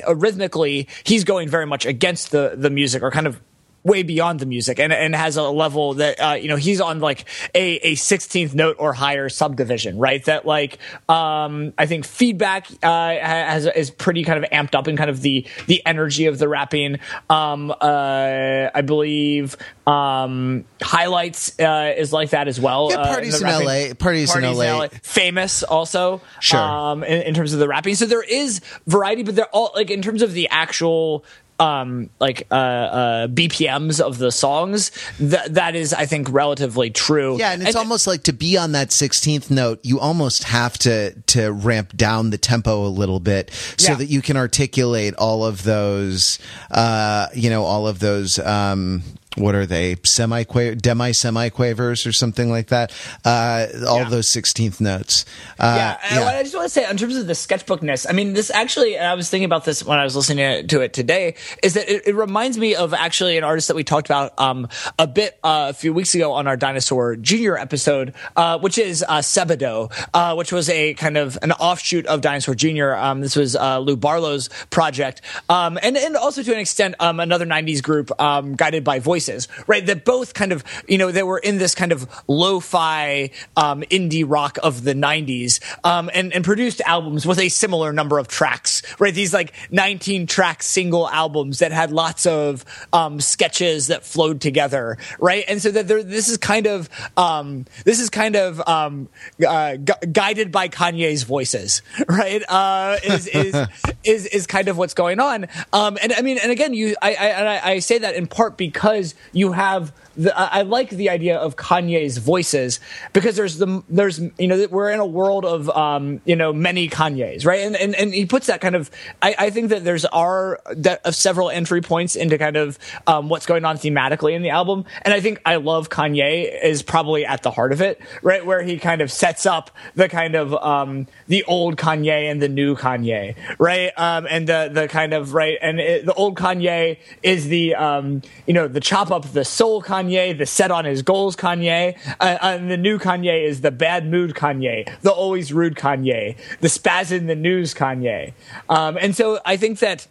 rhythmically, 0.07 0.87
he's 1.03 1.23
going 1.23 1.49
very 1.49 1.65
much 1.65 1.85
against 1.85 2.31
the 2.31 2.53
the 2.55 2.69
music 2.69 3.03
or 3.03 3.11
kind 3.11 3.27
of 3.27 3.41
way 3.83 4.03
beyond 4.03 4.39
the 4.39 4.45
music 4.45 4.79
and, 4.79 4.93
and 4.93 5.15
has 5.15 5.37
a 5.37 5.43
level 5.43 5.95
that 5.95 6.19
uh, 6.19 6.33
you 6.33 6.47
know 6.47 6.55
he's 6.55 6.81
on 6.81 6.99
like 6.99 7.25
a, 7.55 7.75
a 7.77 7.95
16th 7.95 8.53
note 8.53 8.75
or 8.79 8.93
higher 8.93 9.29
subdivision 9.29 9.97
right? 9.97 10.23
That 10.25 10.45
like 10.45 10.77
um, 11.09 11.73
i 11.77 11.85
think 11.85 12.05
feedback 12.05 12.67
uh, 12.83 13.15
has 13.15 13.65
is 13.65 13.89
pretty 13.89 14.23
kind 14.23 14.43
of 14.43 14.49
amped 14.51 14.75
up 14.75 14.87
in 14.87 14.97
kind 14.97 15.09
of 15.09 15.21
the 15.21 15.45
the 15.67 15.81
energy 15.85 16.25
of 16.25 16.37
the 16.37 16.47
rapping. 16.47 16.99
Um, 17.29 17.71
uh, 17.71 18.69
i 18.73 18.81
believe 18.81 19.57
um, 19.87 20.65
highlights 20.81 21.59
uh, 21.59 21.93
is 21.97 22.13
like 22.13 22.31
that 22.31 22.47
as 22.47 22.59
well 22.59 22.89
yeah, 22.91 23.03
parties 23.03 23.41
in, 23.41 23.47
in 23.47 23.53
la 23.53 23.93
parties, 23.95 24.35
in, 24.35 24.43
LA. 24.43 24.77
LA. 24.77 24.87
famous 25.01 25.63
also 25.63 26.21
sure. 26.39 26.59
um, 26.59 27.03
in, 27.03 27.21
in 27.23 27.33
terms 27.33 27.53
of 27.53 27.59
the 27.59 27.67
rapping. 27.67 27.95
So 27.95 28.05
there 28.05 28.23
is 28.23 28.61
variety 28.87 29.23
but 29.23 29.35
they're 29.35 29.45
all 29.47 29.71
like 29.75 29.89
in 29.89 30.01
terms 30.01 30.21
of 30.21 30.33
the 30.33 30.47
actual 30.49 31.25
um, 31.61 32.09
like 32.19 32.47
uh, 32.49 32.55
uh, 32.55 33.27
BPMs 33.27 34.01
of 34.01 34.17
the 34.17 34.31
songs, 34.31 34.91
that 35.19 35.53
that 35.53 35.75
is, 35.75 35.93
I 35.93 36.07
think, 36.07 36.31
relatively 36.31 36.89
true. 36.89 37.37
Yeah, 37.37 37.53
and 37.53 37.61
it's 37.61 37.69
and, 37.69 37.77
almost 37.77 38.07
like 38.07 38.23
to 38.23 38.33
be 38.33 38.57
on 38.57 38.71
that 38.71 38.91
sixteenth 38.91 39.51
note, 39.51 39.79
you 39.83 39.99
almost 39.99 40.45
have 40.45 40.77
to 40.79 41.13
to 41.27 41.51
ramp 41.51 41.95
down 41.95 42.31
the 42.31 42.39
tempo 42.39 42.85
a 42.85 42.89
little 42.89 43.19
bit 43.19 43.51
so 43.77 43.91
yeah. 43.91 43.97
that 43.97 44.07
you 44.07 44.23
can 44.23 44.37
articulate 44.37 45.13
all 45.15 45.45
of 45.45 45.61
those, 45.63 46.39
uh, 46.71 47.27
you 47.35 47.51
know, 47.51 47.63
all 47.63 47.87
of 47.87 47.99
those. 47.99 48.39
Um, 48.39 49.03
what 49.37 49.55
are 49.55 49.65
they 49.65 49.95
semi 50.03 50.43
demi 50.43 51.13
semi 51.13 51.47
quavers 51.49 52.05
or 52.05 52.11
something 52.11 52.49
like 52.49 52.67
that 52.67 52.91
uh, 53.23 53.65
all 53.87 53.99
yeah. 53.99 54.09
those 54.09 54.27
16th 54.27 54.81
notes 54.81 55.25
uh, 55.57 55.73
yeah, 55.77 56.19
yeah. 56.19 56.27
i 56.27 56.43
just 56.43 56.53
want 56.53 56.65
to 56.65 56.69
say 56.69 56.89
in 56.89 56.97
terms 56.97 57.15
of 57.15 57.27
the 57.27 57.33
sketchbookness 57.33 58.05
i 58.09 58.13
mean 58.13 58.33
this 58.33 58.51
actually 58.51 58.97
i 58.99 59.13
was 59.13 59.29
thinking 59.29 59.45
about 59.45 59.63
this 59.63 59.85
when 59.85 59.99
i 59.99 60.03
was 60.03 60.17
listening 60.17 60.67
to 60.67 60.81
it 60.81 60.91
today 60.91 61.35
is 61.63 61.75
that 61.75 61.89
it, 61.89 62.07
it 62.07 62.15
reminds 62.15 62.57
me 62.57 62.75
of 62.75 62.93
actually 62.93 63.37
an 63.37 63.43
artist 63.45 63.69
that 63.69 63.75
we 63.75 63.85
talked 63.85 64.07
about 64.07 64.37
um, 64.37 64.67
a 64.99 65.07
bit 65.07 65.39
uh, 65.43 65.67
a 65.69 65.73
few 65.73 65.93
weeks 65.93 66.13
ago 66.13 66.33
on 66.33 66.45
our 66.45 66.57
dinosaur 66.57 67.15
junior 67.15 67.57
episode 67.57 68.13
uh, 68.35 68.59
which 68.59 68.77
is 68.77 69.03
uh, 69.07 69.19
Sebadoh, 69.19 69.91
uh, 70.13 70.35
which 70.35 70.51
was 70.51 70.69
a 70.69 70.93
kind 70.95 71.15
of 71.15 71.37
an 71.41 71.53
offshoot 71.53 72.05
of 72.05 72.19
dinosaur 72.19 72.53
junior 72.53 72.95
um, 72.95 73.21
this 73.21 73.37
was 73.37 73.55
lou 73.55 73.95
barlow's 73.95 74.49
project 74.71 75.21
um, 75.47 75.79
and, 75.81 75.95
and 75.95 76.17
also 76.17 76.43
to 76.43 76.51
an 76.51 76.59
extent 76.59 76.95
um, 76.99 77.21
another 77.21 77.45
90s 77.45 77.81
group 77.81 78.11
um, 78.19 78.55
guided 78.55 78.83
by 78.83 78.99
voice 78.99 79.20
voices, 79.21 79.47
right? 79.67 79.85
That 79.85 80.05
both 80.05 80.33
kind 80.33 80.51
of, 80.51 80.63
you 80.87 80.97
know, 80.97 81.11
they 81.11 81.23
were 81.23 81.37
in 81.37 81.57
this 81.57 81.75
kind 81.75 81.91
of 81.91 82.07
lo-fi 82.27 83.31
um, 83.55 83.81
indie 83.83 84.25
rock 84.27 84.57
of 84.63 84.83
the 84.83 84.93
'90s, 84.93 85.59
um, 85.85 86.09
and 86.13 86.33
and 86.33 86.43
produced 86.43 86.81
albums 86.85 87.25
with 87.25 87.39
a 87.39 87.49
similar 87.49 87.93
number 87.93 88.17
of 88.17 88.27
tracks, 88.27 88.81
right? 88.99 89.13
These 89.13 89.33
like 89.33 89.53
19 89.71 90.27
track 90.27 90.63
single 90.63 91.07
albums 91.09 91.59
that 91.59 91.71
had 91.71 91.91
lots 91.91 92.25
of 92.25 92.65
um, 92.93 93.19
sketches 93.19 93.87
that 93.87 94.03
flowed 94.03 94.41
together, 94.41 94.97
right? 95.19 95.45
And 95.47 95.61
so 95.61 95.71
that 95.71 95.87
there, 95.87 96.03
this 96.03 96.29
is 96.29 96.37
kind 96.37 96.67
of 96.67 96.89
um, 97.17 97.65
this 97.85 97.99
is 97.99 98.09
kind 98.09 98.35
of 98.35 98.61
um, 98.67 99.09
uh, 99.45 99.75
gu- 99.75 100.07
guided 100.11 100.51
by 100.51 100.67
Kanye's 100.67 101.23
voices, 101.23 101.81
right? 102.07 102.41
Uh, 102.49 102.97
is 103.03 103.27
is 103.27 103.55
is 104.03 104.25
is 104.25 104.47
kind 104.47 104.67
of 104.67 104.77
what's 104.77 104.93
going 104.93 105.19
on. 105.19 105.47
Um, 105.73 105.97
and 106.01 106.13
I 106.13 106.21
mean, 106.21 106.39
and 106.41 106.51
again, 106.51 106.73
you 106.73 106.95
I 107.01 107.15
I, 107.15 107.71
I 107.71 107.79
say 107.79 107.99
that 107.99 108.15
in 108.15 108.27
part 108.27 108.57
because 108.57 109.10
you 109.31 109.51
have 109.53 109.93
the, 110.15 110.37
I 110.37 110.63
like 110.63 110.89
the 110.89 111.09
idea 111.09 111.37
of 111.37 111.55
Kanye's 111.55 112.17
voices 112.17 112.79
because 113.13 113.35
there's 113.35 113.57
the 113.57 113.83
there's 113.89 114.19
you 114.37 114.47
know 114.47 114.67
we're 114.69 114.91
in 114.91 114.99
a 114.99 115.05
world 115.05 115.45
of 115.45 115.69
um, 115.69 116.21
you 116.25 116.35
know 116.35 116.51
many 116.51 116.89
Kanyes 116.89 117.45
right? 117.45 117.61
And, 117.61 117.75
and 117.75 117.95
and 117.95 118.13
he 118.13 118.25
puts 118.25 118.47
that 118.47 118.61
kind 118.61 118.75
of 118.75 118.91
I, 119.21 119.35
I 119.37 119.49
think 119.49 119.69
that 119.69 119.83
there's 119.83 120.05
are 120.05 120.59
that 120.75 121.01
of 121.05 121.15
several 121.15 121.49
entry 121.49 121.81
points 121.81 122.15
into 122.15 122.37
kind 122.37 122.57
of 122.57 122.77
um, 123.07 123.29
what's 123.29 123.45
going 123.45 123.63
on 123.63 123.77
thematically 123.77 124.33
in 124.33 124.41
the 124.41 124.49
album. 124.49 124.85
And 125.03 125.13
I 125.13 125.21
think 125.21 125.41
I 125.45 125.55
love 125.55 125.89
Kanye 125.89 126.63
is 126.63 126.83
probably 126.83 127.25
at 127.25 127.43
the 127.43 127.51
heart 127.51 127.71
of 127.71 127.81
it 127.81 128.01
right? 128.21 128.45
Where 128.45 128.61
he 128.61 128.77
kind 128.77 129.01
of 129.01 129.11
sets 129.11 129.45
up 129.45 129.71
the 129.95 130.09
kind 130.09 130.35
of 130.35 130.53
um, 130.53 131.07
the 131.27 131.43
old 131.45 131.77
Kanye 131.77 132.29
and 132.29 132.41
the 132.41 132.49
new 132.49 132.75
Kanye 132.75 133.35
right? 133.59 133.91
Um, 133.97 134.27
and 134.29 134.47
the 134.47 134.69
the 134.73 134.87
kind 134.87 135.13
of 135.13 135.33
right? 135.33 135.57
And 135.61 135.79
it, 135.79 136.05
the 136.05 136.13
old 136.13 136.37
Kanye 136.37 136.97
is 137.23 137.47
the 137.47 137.75
um, 137.75 138.21
you 138.45 138.53
know 138.53 138.67
the 138.67 138.81
chop 138.81 139.09
up 139.09 139.31
the 139.31 139.45
soul 139.45 139.81
Kanye 139.81 140.00
Kanye, 140.01 140.37
the 140.37 140.45
set 140.45 140.71
on 140.71 140.85
his 140.85 141.01
goals 141.01 141.35
Kanye, 141.35 141.97
uh, 142.19 142.37
and 142.41 142.71
the 142.71 142.77
new 142.77 142.97
Kanye 142.97 143.43
is 143.45 143.61
the 143.61 143.71
bad 143.71 144.05
mood 144.05 144.33
Kanye, 144.33 144.89
the 145.01 145.11
always 145.11 145.53
rude 145.53 145.75
Kanye, 145.75 146.35
the 146.59 146.67
spaz 146.67 147.11
in 147.11 147.27
the 147.27 147.35
news 147.35 147.73
Kanye. 147.73 148.33
Um, 148.69 148.97
and 148.99 149.15
so 149.15 149.39
I 149.45 149.57
think 149.57 149.79
that 149.79 150.07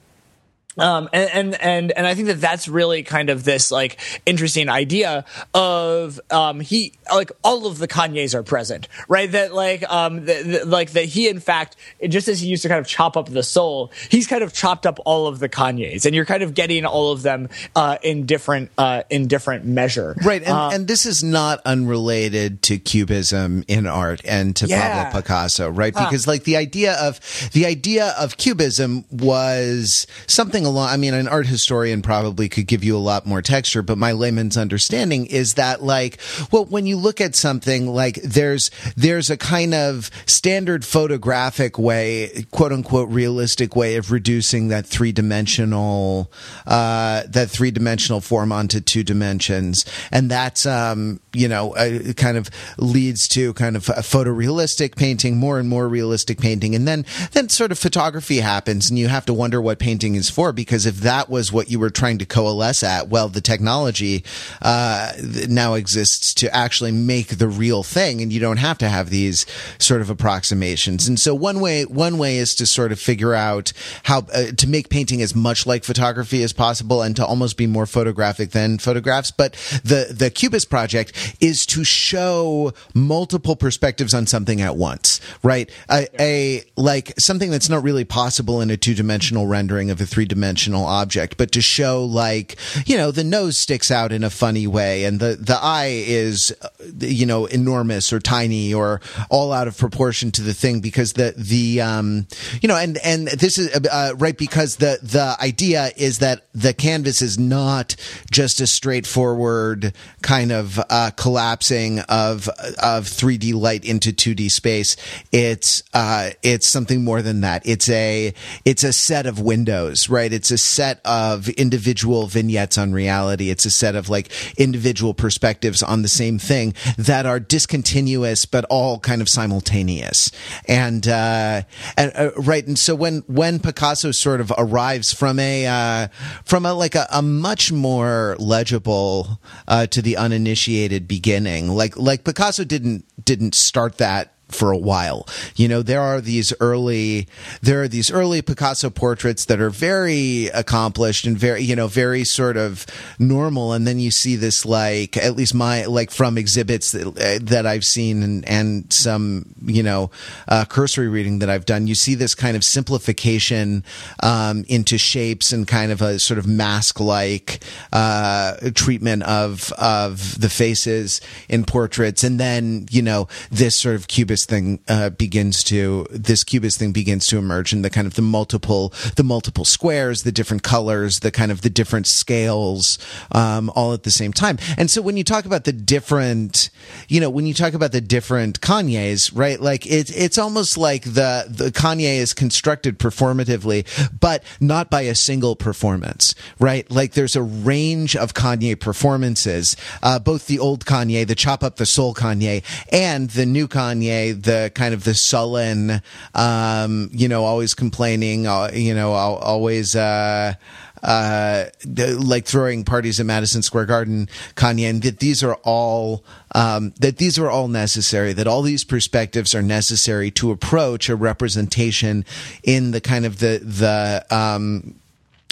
um, 0.78 1.08
and, 1.12 1.30
and, 1.30 1.62
and, 1.62 1.92
and 1.92 2.06
I 2.06 2.14
think 2.14 2.28
that 2.28 2.40
that's 2.40 2.68
really 2.68 3.02
kind 3.02 3.28
of 3.28 3.44
this 3.44 3.70
like 3.70 3.98
interesting 4.24 4.68
idea 4.68 5.24
of, 5.52 6.20
um, 6.30 6.60
he, 6.60 6.92
like 7.12 7.32
all 7.42 7.66
of 7.66 7.78
the 7.78 7.88
Kanyes 7.88 8.34
are 8.34 8.42
present, 8.42 8.86
right? 9.08 9.30
That 9.30 9.52
like, 9.52 9.82
um, 9.90 10.24
the, 10.24 10.42
the, 10.42 10.66
like 10.66 10.92
that 10.92 11.06
he, 11.06 11.28
in 11.28 11.40
fact, 11.40 11.76
just 12.08 12.28
as 12.28 12.40
he 12.40 12.48
used 12.48 12.62
to 12.62 12.68
kind 12.68 12.78
of 12.78 12.86
chop 12.86 13.16
up 13.16 13.28
the 13.28 13.42
soul, 13.42 13.90
he's 14.10 14.26
kind 14.28 14.44
of 14.44 14.52
chopped 14.52 14.86
up 14.86 15.00
all 15.04 15.26
of 15.26 15.40
the 15.40 15.48
Kanyes 15.48 16.06
and 16.06 16.14
you're 16.14 16.24
kind 16.24 16.42
of 16.42 16.54
getting 16.54 16.86
all 16.86 17.10
of 17.10 17.22
them, 17.22 17.48
uh, 17.74 17.98
in 18.02 18.24
different, 18.26 18.70
uh, 18.78 19.02
in 19.10 19.26
different 19.26 19.64
measure. 19.64 20.14
Right. 20.24 20.42
And, 20.42 20.52
uh, 20.52 20.70
and 20.72 20.88
this 20.88 21.04
is 21.04 21.24
not 21.24 21.60
unrelated 21.66 22.62
to 22.62 22.78
cubism 22.78 23.64
in 23.66 23.86
art 23.86 24.20
and 24.24 24.54
to 24.56 24.66
yeah. 24.66 25.04
Pablo 25.04 25.20
Picasso, 25.20 25.68
right? 25.68 25.92
Because 25.92 26.28
like 26.28 26.44
the 26.44 26.56
idea 26.56 26.94
of, 26.94 27.20
the 27.52 27.66
idea 27.66 28.14
of 28.18 28.36
cubism 28.36 29.04
was 29.10 30.06
something 30.28 30.59
something 30.60 30.74
along, 30.74 30.90
I 30.90 30.96
mean, 30.96 31.14
an 31.14 31.28
art 31.28 31.46
historian 31.46 32.02
probably 32.02 32.48
could 32.48 32.66
give 32.66 32.84
you 32.84 32.96
a 32.96 32.98
lot 32.98 33.26
more 33.26 33.40
texture, 33.40 33.82
but 33.82 33.96
my 33.96 34.12
layman's 34.12 34.56
understanding 34.56 35.26
is 35.26 35.54
that 35.54 35.82
like, 35.82 36.18
well, 36.52 36.66
when 36.66 36.86
you 36.86 36.96
look 36.96 37.20
at 37.20 37.34
something 37.34 37.86
like 37.86 38.16
there's, 38.22 38.70
there's 38.96 39.30
a 39.30 39.36
kind 39.36 39.72
of 39.74 40.10
standard 40.26 40.84
photographic 40.84 41.78
way, 41.78 42.44
quote 42.50 42.72
unquote, 42.72 43.08
realistic 43.08 43.74
way 43.74 43.96
of 43.96 44.12
reducing 44.12 44.68
that 44.68 44.86
three 44.86 45.12
dimensional, 45.12 46.30
uh, 46.66 47.22
that 47.28 47.48
three 47.48 47.70
dimensional 47.70 48.20
form 48.20 48.52
onto 48.52 48.80
two 48.80 49.02
dimensions. 49.02 49.84
And 50.12 50.30
that's, 50.30 50.66
um, 50.66 51.20
you 51.32 51.48
know, 51.48 51.74
uh, 51.74 52.12
kind 52.14 52.36
of 52.36 52.50
leads 52.76 53.28
to 53.28 53.54
kind 53.54 53.76
of 53.76 53.88
a 53.88 54.02
photorealistic 54.02 54.96
painting, 54.96 55.38
more 55.38 55.58
and 55.58 55.68
more 55.68 55.88
realistic 55.88 56.38
painting. 56.38 56.74
And 56.74 56.86
then, 56.86 57.06
then 57.32 57.48
sort 57.48 57.72
of 57.72 57.78
photography 57.78 58.38
happens 58.38 58.90
and 58.90 58.98
you 58.98 59.08
have 59.08 59.24
to 59.26 59.34
wonder 59.34 59.60
what 59.60 59.78
painting 59.78 60.16
is 60.16 60.28
for 60.28 60.49
because 60.52 60.86
if 60.86 60.96
that 60.96 61.28
was 61.28 61.52
what 61.52 61.70
you 61.70 61.78
were 61.78 61.90
trying 61.90 62.18
to 62.18 62.26
coalesce 62.26 62.82
at, 62.82 63.08
well, 63.08 63.28
the 63.28 63.40
technology 63.40 64.24
uh, 64.62 65.12
now 65.48 65.74
exists 65.74 66.34
to 66.34 66.54
actually 66.54 66.92
make 66.92 67.38
the 67.38 67.48
real 67.48 67.82
thing, 67.82 68.20
and 68.20 68.32
you 68.32 68.40
don't 68.40 68.58
have 68.58 68.78
to 68.78 68.88
have 68.88 69.10
these 69.10 69.46
sort 69.78 70.00
of 70.00 70.10
approximations. 70.10 71.08
And 71.08 71.18
so 71.18 71.34
one 71.34 71.60
way 71.60 71.84
one 71.84 72.18
way 72.18 72.38
is 72.38 72.54
to 72.56 72.66
sort 72.66 72.92
of 72.92 73.00
figure 73.00 73.34
out 73.34 73.72
how 74.04 74.18
uh, 74.32 74.52
to 74.56 74.68
make 74.68 74.88
painting 74.88 75.22
as 75.22 75.34
much 75.34 75.66
like 75.66 75.84
photography 75.84 76.42
as 76.42 76.52
possible 76.52 77.02
and 77.02 77.16
to 77.16 77.24
almost 77.24 77.56
be 77.56 77.66
more 77.66 77.86
photographic 77.86 78.50
than 78.50 78.78
photographs. 78.78 79.30
But 79.30 79.52
the 79.84 80.08
the 80.10 80.30
Cubist 80.30 80.70
project 80.70 81.36
is 81.40 81.66
to 81.66 81.84
show 81.84 82.72
multiple 82.94 83.56
perspectives 83.56 84.14
on 84.14 84.26
something 84.26 84.60
at 84.60 84.76
once, 84.76 85.20
right? 85.42 85.70
A, 85.90 86.06
a 86.18 86.62
like 86.76 87.12
something 87.18 87.50
that's 87.50 87.68
not 87.68 87.82
really 87.82 88.04
possible 88.04 88.60
in 88.60 88.70
a 88.70 88.76
two 88.76 88.94
dimensional 88.94 89.46
rendering 89.46 89.90
of 89.90 90.00
a 90.00 90.06
three 90.06 90.24
dimensional 90.24 90.39
object, 90.44 91.36
but 91.36 91.52
to 91.52 91.60
show 91.60 92.04
like, 92.04 92.56
you 92.86 92.96
know, 92.96 93.10
the 93.10 93.24
nose 93.24 93.58
sticks 93.58 93.90
out 93.90 94.12
in 94.12 94.24
a 94.24 94.30
funny 94.30 94.66
way 94.66 95.04
and 95.04 95.20
the, 95.20 95.36
the 95.36 95.58
eye 95.60 96.04
is, 96.06 96.54
you 96.98 97.26
know, 97.26 97.46
enormous 97.46 98.12
or 98.12 98.20
tiny 98.20 98.72
or 98.74 99.00
all 99.28 99.52
out 99.52 99.68
of 99.68 99.76
proportion 99.78 100.30
to 100.32 100.42
the 100.42 100.54
thing 100.54 100.80
because 100.80 101.14
the, 101.14 101.34
the, 101.36 101.80
um, 101.80 102.26
you 102.60 102.68
know, 102.68 102.76
and, 102.76 102.98
and 103.04 103.28
this 103.28 103.58
is, 103.58 103.74
uh, 103.74 104.12
right, 104.16 104.36
because 104.36 104.76
the, 104.76 104.98
the 105.02 105.36
idea 105.40 105.90
is 105.96 106.18
that 106.18 106.46
the 106.54 106.74
canvas 106.74 107.22
is 107.22 107.38
not 107.38 107.96
just 108.30 108.60
a 108.60 108.66
straightforward 108.66 109.92
kind 110.22 110.52
of, 110.52 110.80
uh, 110.90 111.10
collapsing 111.16 112.00
of, 112.00 112.48
of 112.48 113.04
3D 113.04 113.54
light 113.54 113.84
into 113.84 114.12
2D 114.12 114.50
space. 114.50 114.96
It's, 115.32 115.82
uh, 115.94 116.30
it's 116.42 116.68
something 116.68 117.04
more 117.04 117.22
than 117.22 117.42
that. 117.42 117.66
It's 117.66 117.88
a, 117.88 118.34
it's 118.64 118.84
a 118.84 118.92
set 118.92 119.26
of 119.26 119.40
windows, 119.40 120.08
right? 120.08 120.29
Right? 120.30 120.36
It's 120.36 120.50
a 120.50 120.58
set 120.58 121.00
of 121.04 121.48
individual 121.50 122.26
vignettes 122.26 122.78
on 122.78 122.92
reality. 122.92 123.50
It's 123.50 123.64
a 123.64 123.70
set 123.70 123.94
of 123.94 124.08
like 124.08 124.30
individual 124.56 125.14
perspectives 125.14 125.82
on 125.82 126.02
the 126.02 126.08
same 126.08 126.38
thing 126.38 126.74
that 126.96 127.26
are 127.26 127.40
discontinuous, 127.40 128.46
but 128.46 128.64
all 128.70 128.98
kind 128.98 129.20
of 129.20 129.28
simultaneous. 129.28 130.30
And, 130.66 131.06
uh, 131.06 131.62
and, 131.96 132.12
uh, 132.14 132.30
right. 132.36 132.66
And 132.66 132.78
so 132.78 132.94
when, 132.94 133.22
when 133.26 133.58
Picasso 133.58 134.12
sort 134.12 134.40
of 134.40 134.52
arrives 134.56 135.12
from 135.12 135.38
a, 135.38 135.66
uh, 135.66 136.08
from 136.44 136.66
a, 136.66 136.74
like 136.74 136.94
a, 136.94 137.06
a 137.10 137.22
much 137.22 137.72
more 137.72 138.36
legible, 138.38 139.40
uh, 139.68 139.86
to 139.86 140.02
the 140.02 140.16
uninitiated 140.16 141.08
beginning, 141.08 141.68
like, 141.68 141.96
like 141.96 142.24
Picasso 142.24 142.64
didn't, 142.64 143.04
didn't 143.24 143.54
start 143.54 143.98
that 143.98 144.34
for 144.50 144.70
a 144.72 144.78
while. 144.78 145.26
You 145.56 145.68
know, 145.68 145.82
there 145.82 146.00
are 146.00 146.20
these 146.20 146.52
early, 146.60 147.28
there 147.62 147.82
are 147.82 147.88
these 147.88 148.10
early 148.10 148.42
Picasso 148.42 148.90
portraits 148.90 149.44
that 149.46 149.60
are 149.60 149.70
very 149.70 150.46
accomplished 150.48 151.26
and 151.26 151.38
very, 151.38 151.62
you 151.62 151.76
know, 151.76 151.86
very 151.86 152.24
sort 152.24 152.56
of 152.56 152.86
normal. 153.18 153.72
And 153.72 153.86
then 153.86 153.98
you 153.98 154.10
see 154.10 154.36
this 154.36 154.64
like, 154.64 155.16
at 155.16 155.36
least 155.36 155.54
my, 155.54 155.84
like 155.84 156.10
from 156.10 156.38
exhibits 156.38 156.92
that, 156.92 157.40
that 157.42 157.66
I've 157.66 157.84
seen 157.84 158.22
and, 158.22 158.48
and 158.48 158.92
some, 158.92 159.54
you 159.64 159.82
know, 159.82 160.10
uh, 160.48 160.64
cursory 160.64 161.08
reading 161.08 161.40
that 161.40 161.50
I've 161.50 161.66
done, 161.66 161.86
you 161.86 161.94
see 161.94 162.14
this 162.14 162.34
kind 162.34 162.56
of 162.56 162.64
simplification, 162.64 163.84
um, 164.22 164.64
into 164.68 164.98
shapes 164.98 165.52
and 165.52 165.66
kind 165.66 165.92
of 165.92 166.02
a 166.02 166.18
sort 166.18 166.38
of 166.38 166.46
mask 166.46 167.00
like, 167.00 167.62
uh, 167.92 168.56
treatment 168.74 169.22
of, 169.24 169.72
of 169.72 170.40
the 170.40 170.48
faces 170.48 171.20
in 171.48 171.64
portraits. 171.64 172.24
And 172.24 172.40
then, 172.40 172.86
you 172.90 173.02
know, 173.02 173.28
this 173.50 173.76
sort 173.76 173.96
of 173.96 174.08
cubist 174.08 174.39
cubist 174.40 174.48
thing 174.48 174.80
uh, 174.88 175.10
begins 175.10 175.62
to 175.64 176.06
this 176.10 176.44
cubist 176.44 176.78
thing 176.78 176.92
begins 176.92 177.26
to 177.26 177.38
emerge 177.38 177.72
and 177.72 177.84
the 177.84 177.90
kind 177.90 178.06
of 178.06 178.14
the 178.14 178.22
multiple 178.22 178.92
the 179.16 179.24
multiple 179.24 179.64
squares 179.64 180.22
the 180.22 180.32
different 180.32 180.62
colors 180.62 181.20
the 181.20 181.30
kind 181.30 181.50
of 181.50 181.62
the 181.62 181.70
different 181.70 182.06
scales 182.06 182.98
um, 183.32 183.70
all 183.74 183.92
at 183.92 184.02
the 184.02 184.10
same 184.10 184.32
time. 184.32 184.58
And 184.78 184.90
so 184.90 185.02
when 185.02 185.16
you 185.16 185.24
talk 185.24 185.44
about 185.44 185.64
the 185.64 185.72
different 185.72 186.70
you 187.08 187.20
know 187.20 187.30
when 187.30 187.46
you 187.46 187.54
talk 187.54 187.74
about 187.74 187.92
the 187.92 188.00
different 188.00 188.60
kanye's 188.60 189.32
right 189.32 189.60
like 189.60 189.86
it's 189.86 190.10
it's 190.10 190.38
almost 190.38 190.78
like 190.78 191.02
the 191.04 191.46
the 191.48 191.70
kanye 191.70 192.18
is 192.18 192.32
constructed 192.32 192.98
performatively 192.98 193.84
but 194.18 194.42
not 194.60 194.90
by 194.90 195.02
a 195.02 195.14
single 195.14 195.56
performance 195.56 196.34
right? 196.58 196.90
Like 196.90 197.12
there's 197.12 197.36
a 197.36 197.42
range 197.42 198.16
of 198.16 198.34
kanye 198.34 198.78
performances 198.78 199.76
uh, 200.02 200.18
both 200.18 200.46
the 200.46 200.58
old 200.58 200.84
kanye 200.84 201.26
the 201.26 201.34
chop 201.34 201.62
up 201.62 201.76
the 201.76 201.86
soul 201.86 202.14
kanye 202.14 202.62
and 202.92 203.30
the 203.30 203.46
new 203.46 203.68
kanye 203.68 204.29
the 204.32 204.70
kind 204.74 204.94
of 204.94 205.04
the 205.04 205.14
sullen 205.14 206.02
um, 206.34 207.10
you 207.12 207.28
know 207.28 207.44
always 207.44 207.74
complaining 207.74 208.46
uh, 208.46 208.70
you 208.72 208.94
know 208.94 209.12
always 209.12 209.94
uh, 209.96 210.54
uh, 211.02 211.66
like 211.86 212.44
throwing 212.44 212.84
parties 212.84 213.20
at 213.20 213.26
Madison 213.26 213.62
Square 213.62 213.86
Garden, 213.86 214.28
Kanye, 214.54 214.88
and 214.88 215.02
that 215.02 215.18
these 215.18 215.42
are 215.42 215.54
all 215.62 216.24
um, 216.54 216.92
that 217.00 217.16
these 217.16 217.38
are 217.38 217.50
all 217.50 217.68
necessary. 217.68 218.32
That 218.32 218.46
all 218.46 218.62
these 218.62 218.84
perspectives 218.84 219.54
are 219.54 219.62
necessary 219.62 220.30
to 220.32 220.50
approach 220.50 221.08
a 221.08 221.16
representation 221.16 222.24
in 222.62 222.90
the 222.90 223.00
kind 223.00 223.24
of 223.24 223.38
the 223.38 223.60
the 223.62 224.26
um, 224.34 224.94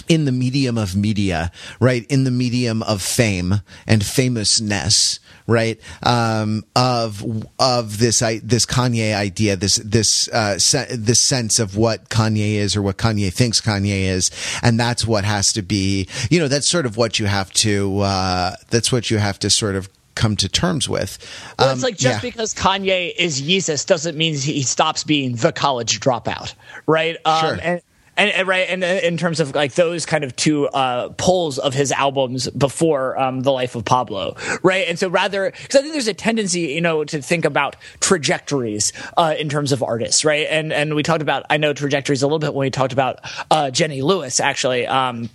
in 0.07 0.25
the 0.25 0.31
medium 0.31 0.77
of 0.77 0.95
media, 0.95 1.51
right? 1.79 2.05
In 2.09 2.23
the 2.23 2.31
medium 2.31 2.83
of 2.83 3.01
fame 3.01 3.61
and 3.87 4.03
famousness, 4.03 5.19
right? 5.49 5.79
Um, 6.03 6.63
of 6.75 7.23
of 7.59 7.99
this 7.99 8.19
this 8.19 8.65
Kanye 8.65 9.13
idea, 9.13 9.55
this 9.55 9.75
this 9.77 10.27
uh, 10.29 10.59
se- 10.59 10.87
this 10.91 11.19
sense 11.19 11.59
of 11.59 11.75
what 11.75 12.09
Kanye 12.09 12.55
is 12.55 12.75
or 12.75 12.81
what 12.81 12.97
Kanye 12.97 13.33
thinks 13.33 13.59
Kanye 13.59 14.03
is, 14.05 14.31
and 14.61 14.79
that's 14.79 15.05
what 15.05 15.25
has 15.25 15.51
to 15.53 15.61
be. 15.61 16.07
You 16.29 16.39
know, 16.39 16.47
that's 16.47 16.67
sort 16.67 16.85
of 16.85 16.95
what 16.95 17.19
you 17.19 17.25
have 17.25 17.51
to. 17.53 17.99
Uh, 17.99 18.55
that's 18.69 18.91
what 18.91 19.09
you 19.09 19.17
have 19.17 19.39
to 19.39 19.49
sort 19.49 19.75
of 19.75 19.89
come 20.15 20.35
to 20.35 20.49
terms 20.49 20.87
with. 20.87 21.17
Well, 21.57 21.71
it's 21.71 21.79
um, 21.79 21.87
like 21.87 21.97
just 21.97 22.23
yeah. 22.23 22.29
because 22.29 22.53
Kanye 22.53 23.13
is 23.17 23.41
Yeezus 23.41 23.85
doesn't 23.85 24.17
mean 24.17 24.35
he 24.35 24.63
stops 24.63 25.03
being 25.03 25.35
the 25.35 25.51
college 25.51 25.99
dropout, 25.99 26.53
right? 26.85 27.17
Um, 27.25 27.39
sure. 27.39 27.59
And, 27.61 27.81
and, 28.19 28.47
right, 28.47 28.67
and 28.69 28.83
in 28.83 29.17
terms 29.17 29.39
of 29.39 29.55
like 29.55 29.73
those 29.73 30.05
kind 30.05 30.23
of 30.23 30.35
two 30.35 30.67
uh, 30.67 31.09
poles 31.09 31.57
of 31.59 31.73
his 31.73 31.91
albums 31.91 32.49
before 32.49 33.17
um, 33.19 33.41
the 33.41 33.51
life 33.51 33.75
of 33.75 33.85
Pablo, 33.85 34.35
right? 34.63 34.87
And 34.87 34.99
so 34.99 35.09
rather, 35.09 35.51
because 35.51 35.75
I 35.75 35.81
think 35.81 35.93
there's 35.93 36.07
a 36.07 36.13
tendency, 36.13 36.61
you 36.61 36.81
know, 36.81 37.03
to 37.03 37.21
think 37.21 37.45
about 37.45 37.75
trajectories 37.99 38.93
uh, 39.17 39.35
in 39.37 39.49
terms 39.49 39.71
of 39.71 39.83
artists, 39.83 40.25
right? 40.25 40.47
And 40.49 40.73
and 40.73 40.95
we 40.95 41.03
talked 41.03 41.21
about 41.21 41.45
I 41.49 41.57
know 41.57 41.73
trajectories 41.73 42.21
a 42.23 42.27
little 42.27 42.39
bit 42.39 42.53
when 42.53 42.65
we 42.65 42.71
talked 42.71 42.93
about 42.93 43.19
uh, 43.51 43.71
Jenny 43.71 44.01
Lewis, 44.01 44.39
actually. 44.39 44.85
Um, 44.87 45.29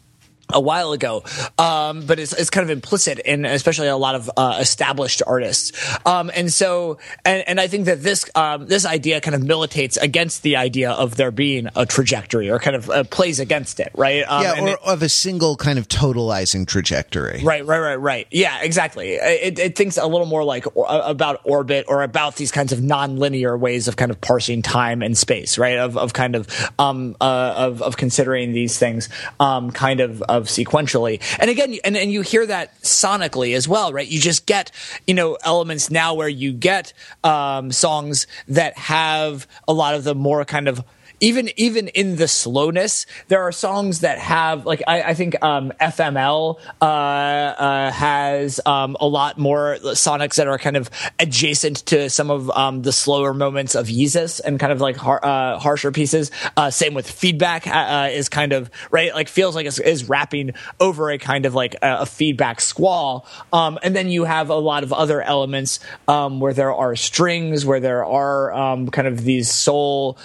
a 0.52 0.60
while 0.60 0.92
ago, 0.92 1.22
um, 1.58 2.06
but 2.06 2.18
it's, 2.18 2.32
it's 2.32 2.50
kind 2.50 2.64
of 2.64 2.70
implicit 2.70 3.18
in 3.18 3.44
especially 3.44 3.88
a 3.88 3.96
lot 3.96 4.14
of 4.14 4.30
uh, 4.36 4.58
established 4.60 5.22
artists. 5.26 5.72
Um, 6.06 6.30
and 6.34 6.52
so, 6.52 6.98
and, 7.24 7.44
and 7.46 7.60
I 7.60 7.68
think 7.68 7.86
that 7.86 8.02
this 8.02 8.28
um, 8.34 8.66
this 8.66 8.84
idea 8.86 9.20
kind 9.20 9.34
of 9.34 9.42
militates 9.42 9.96
against 9.96 10.42
the 10.42 10.56
idea 10.56 10.90
of 10.90 11.16
there 11.16 11.30
being 11.30 11.68
a 11.76 11.86
trajectory, 11.86 12.50
or 12.50 12.58
kind 12.58 12.76
of 12.76 12.90
uh, 12.90 13.04
plays 13.04 13.40
against 13.40 13.80
it, 13.80 13.90
right? 13.94 14.22
Um, 14.28 14.42
yeah, 14.42 14.60
or 14.60 14.68
it, 14.68 14.78
of 14.84 15.02
a 15.02 15.08
single 15.08 15.56
kind 15.56 15.78
of 15.78 15.88
totalizing 15.88 16.66
trajectory. 16.66 17.40
Right, 17.42 17.64
right, 17.64 17.78
right, 17.78 17.96
right. 17.96 18.26
Yeah, 18.30 18.62
exactly. 18.62 19.12
It, 19.14 19.58
it 19.58 19.76
thinks 19.76 19.96
a 19.96 20.06
little 20.06 20.26
more 20.26 20.44
like 20.44 20.76
or, 20.76 20.86
about 20.88 21.40
orbit 21.44 21.86
or 21.88 22.02
about 22.02 22.36
these 22.36 22.50
kinds 22.50 22.72
of 22.72 22.80
nonlinear 22.80 23.58
ways 23.58 23.88
of 23.88 23.96
kind 23.96 24.10
of 24.10 24.20
parsing 24.20 24.62
time 24.62 25.02
and 25.02 25.16
space, 25.16 25.58
right? 25.58 25.78
Of 25.78 25.96
of 25.96 26.12
kind 26.12 26.36
of 26.36 26.48
um, 26.78 27.16
uh, 27.20 27.54
of 27.56 27.82
of 27.82 27.96
considering 27.96 28.52
these 28.52 28.78
things, 28.78 29.08
um, 29.40 29.70
kind 29.70 30.00
of 30.00 30.22
of 30.34 30.46
sequentially. 30.46 31.20
And 31.38 31.50
again, 31.50 31.76
and, 31.84 31.96
and 31.96 32.12
you 32.12 32.20
hear 32.20 32.46
that 32.46 32.80
sonically 32.82 33.54
as 33.54 33.68
well, 33.68 33.92
right? 33.92 34.06
You 34.06 34.20
just 34.20 34.46
get, 34.46 34.70
you 35.06 35.14
know, 35.14 35.38
elements 35.44 35.90
now 35.90 36.14
where 36.14 36.28
you 36.28 36.52
get 36.52 36.92
um, 37.22 37.72
songs 37.72 38.26
that 38.48 38.76
have 38.76 39.46
a 39.66 39.72
lot 39.72 39.94
of 39.94 40.04
the 40.04 40.14
more 40.14 40.44
kind 40.44 40.68
of 40.68 40.84
even 41.24 41.48
even 41.56 41.88
in 41.88 42.16
the 42.16 42.28
slowness, 42.28 43.06
there 43.28 43.42
are 43.42 43.52
songs 43.52 44.00
that 44.00 44.18
have 44.18 44.66
like 44.66 44.82
I, 44.86 45.02
I 45.02 45.14
think 45.14 45.42
um, 45.42 45.72
FML 45.80 46.58
uh, 46.82 46.84
uh, 46.84 47.90
has 47.90 48.60
um, 48.66 48.94
a 49.00 49.06
lot 49.06 49.38
more 49.38 49.78
sonics 49.80 50.34
that 50.34 50.48
are 50.48 50.58
kind 50.58 50.76
of 50.76 50.90
adjacent 51.18 51.78
to 51.86 52.10
some 52.10 52.30
of 52.30 52.50
um, 52.50 52.82
the 52.82 52.92
slower 52.92 53.32
moments 53.32 53.74
of 53.74 53.86
Yeezus 53.86 54.40
and 54.44 54.60
kind 54.60 54.70
of 54.70 54.82
like 54.82 54.96
har- 54.96 55.24
uh, 55.24 55.58
harsher 55.58 55.90
pieces. 55.90 56.30
Uh, 56.58 56.70
same 56.70 56.92
with 56.92 57.10
feedback 57.10 57.66
uh, 57.66 57.70
uh, 57.70 58.08
is 58.12 58.28
kind 58.28 58.52
of 58.52 58.70
right 58.90 59.14
like 59.14 59.28
feels 59.28 59.54
like 59.54 59.64
it's, 59.64 59.78
is 59.78 60.06
rapping 60.08 60.50
over 60.78 61.10
a 61.10 61.16
kind 61.16 61.46
of 61.46 61.54
like 61.54 61.74
a, 61.76 62.00
a 62.00 62.06
feedback 62.06 62.60
squall. 62.60 63.26
Um, 63.50 63.78
and 63.82 63.96
then 63.96 64.10
you 64.10 64.24
have 64.24 64.50
a 64.50 64.56
lot 64.56 64.82
of 64.82 64.92
other 64.92 65.22
elements 65.22 65.80
um, 66.06 66.40
where 66.40 66.52
there 66.52 66.74
are 66.74 66.94
strings, 66.96 67.64
where 67.64 67.80
there 67.80 68.04
are 68.04 68.52
um, 68.52 68.90
kind 68.90 69.08
of 69.08 69.24
these 69.24 69.50
soul 69.50 70.18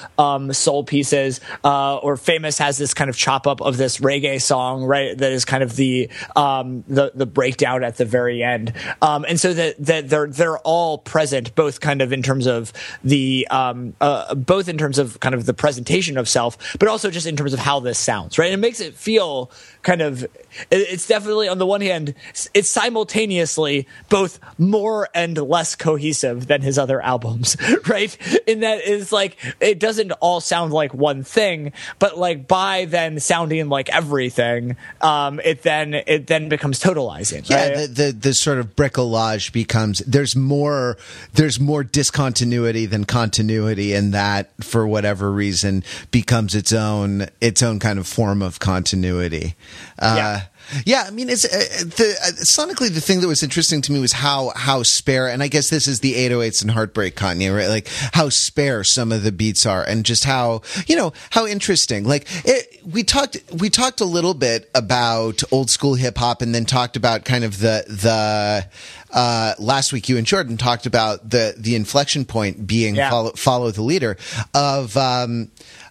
soul 0.52 0.84
pieces. 0.90 1.40
Uh, 1.64 1.98
or 1.98 2.18
Famous 2.18 2.58
has 2.58 2.78
this 2.78 2.94
kind 2.94 3.10
of 3.10 3.16
chop 3.16 3.48
up 3.48 3.62
of 3.62 3.78
this 3.78 4.00
reggae 4.00 4.42
song, 4.42 4.84
right? 4.84 5.18
That 5.18 5.32
is 5.32 5.46
kind 5.46 5.64
of 5.64 5.76
the 5.78 6.10
um, 6.36 6.84
the 6.88 7.12
the 7.16 7.26
breakdown 7.26 7.84
at 7.84 7.96
the 7.98 8.06
very 8.06 8.44
end. 8.44 8.74
Um, 9.02 9.24
and 9.30 9.40
so 9.40 9.54
that 9.54 9.76
that 9.86 10.10
they're 10.10 10.28
they're 10.28 10.58
all 10.60 10.98
present, 10.98 11.56
both 11.56 11.80
kind 11.80 12.02
of 12.02 12.12
in 12.12 12.22
terms 12.22 12.48
of 12.48 12.74
the 13.04 13.48
um, 13.50 13.96
uh, 14.02 14.36
both 14.36 14.68
in 14.68 14.78
terms 14.78 14.98
of 14.98 15.20
kind 15.20 15.36
of 15.36 15.46
the 15.46 15.54
presentation 15.54 16.18
of 16.18 16.28
self, 16.28 16.78
but 16.80 16.90
also 16.90 17.10
just 17.10 17.28
in 17.28 17.38
terms 17.38 17.54
of 17.54 17.60
how 17.60 17.80
this 17.80 18.00
sounds, 18.00 18.38
right? 18.38 18.52
And 18.52 18.56
It 18.56 18.66
makes 18.66 18.82
it 18.82 18.96
feel 18.96 19.52
kind 19.82 20.02
of 20.02 20.26
it's 20.72 21.08
definitely 21.08 21.48
on 21.48 21.58
the 21.58 21.66
one 21.66 21.82
hand 21.82 22.14
it's 22.54 22.70
simultaneously 22.70 23.88
both 24.10 24.40
more 24.58 25.08
and 25.14 25.38
less 25.38 25.76
cohesive 25.76 26.48
than 26.48 26.62
his 26.62 26.78
other 26.78 27.02
albums 27.02 27.56
right 27.88 28.18
in 28.48 28.60
that 28.60 28.82
it's 28.84 29.12
like 29.12 29.38
it 29.62 29.80
doesn't 29.80 30.12
all 30.14 30.42
sound 30.42 30.74
like 30.74 30.79
one 30.88 31.24
thing 31.24 31.72
but 32.00 32.18
like 32.18 32.48
by 32.48 32.86
then 32.86 33.20
sounding 33.20 33.70
like 33.70 33.90
everything 33.90 34.76
um 35.02 35.40
it 35.44 35.64
then 35.64 35.94
it 35.94 36.28
then 36.28 36.50
becomes 36.50 36.80
totalizing 36.80 37.48
yeah 37.50 37.68
right? 37.68 37.78
the, 37.78 37.88
the 37.88 38.12
the 38.12 38.34
sort 38.34 38.58
of 38.58 38.76
bricolage 38.76 39.52
becomes 39.52 40.00
there's 40.00 40.36
more 40.36 40.98
there's 41.34 41.60
more 41.60 41.84
discontinuity 41.84 42.86
than 42.86 43.06
continuity 43.06 43.94
and 43.94 44.14
that 44.14 44.52
for 44.64 44.88
whatever 44.88 45.32
reason 45.32 45.84
becomes 46.12 46.56
its 46.56 46.74
own 46.74 47.28
its 47.42 47.62
own 47.62 47.80
kind 47.80 48.00
of 48.00 48.08
form 48.08 48.42
of 48.42 48.60
continuity 48.60 49.56
uh, 50.00 50.16
yeah. 50.18 50.42
Yeah, 50.86 51.04
I 51.08 51.12
mean, 51.12 51.30
it's 51.30 51.46
uh, 51.46 51.50
the 51.50 52.16
uh, 52.24 52.32
sonically 52.44 52.94
the 52.94 53.02
thing 53.02 53.22
that 53.22 53.28
was 53.28 53.44
interesting 53.44 53.82
to 53.82 53.92
me 53.92 54.00
was 54.00 54.14
how 54.14 54.52
how 54.56 54.84
spare, 54.84 55.28
and 55.28 55.42
I 55.42 55.48
guess 55.48 55.70
this 55.70 55.88
is 55.88 56.00
the 56.00 56.14
808s 56.14 56.62
and 56.62 56.72
Heartbreak 56.72 57.16
Kanye, 57.16 57.56
right? 57.56 57.68
Like 57.68 57.88
how 58.14 58.30
spare 58.30 58.84
some 58.84 59.12
of 59.12 59.24
the 59.24 59.32
beats 59.32 59.66
are, 59.66 59.84
and 59.84 60.06
just 60.06 60.26
how 60.26 60.62
you 60.88 60.96
know 60.96 61.14
how 61.32 61.46
interesting. 61.46 62.04
Like 62.04 62.28
it, 62.46 62.82
we 62.86 63.04
talked 63.04 63.38
we 63.54 63.70
talked 63.70 64.02
a 64.02 64.06
little 64.06 64.34
bit 64.34 64.70
about 64.76 65.42
old 65.52 65.70
school 65.70 65.96
hip 65.96 66.18
hop, 66.18 66.42
and 66.42 66.54
then 66.54 66.66
talked 66.66 66.96
about 66.96 67.26
kind 67.26 67.44
of 67.44 67.60
the 67.60 67.86
the. 67.88 68.68
Uh, 69.12 69.56
last 69.58 69.92
week, 69.92 70.08
you 70.08 70.18
and 70.18 70.28
Jordan 70.28 70.56
talked 70.56 70.86
about 70.86 71.28
the 71.28 71.56
the 71.58 71.76
inflection 71.76 72.26
point 72.26 72.68
being 72.68 72.94
yeah. 72.94 73.10
follow, 73.10 73.32
follow 73.32 73.72
the 73.72 73.82
leader 73.82 74.18
of 74.54 74.96
um, 74.98 75.50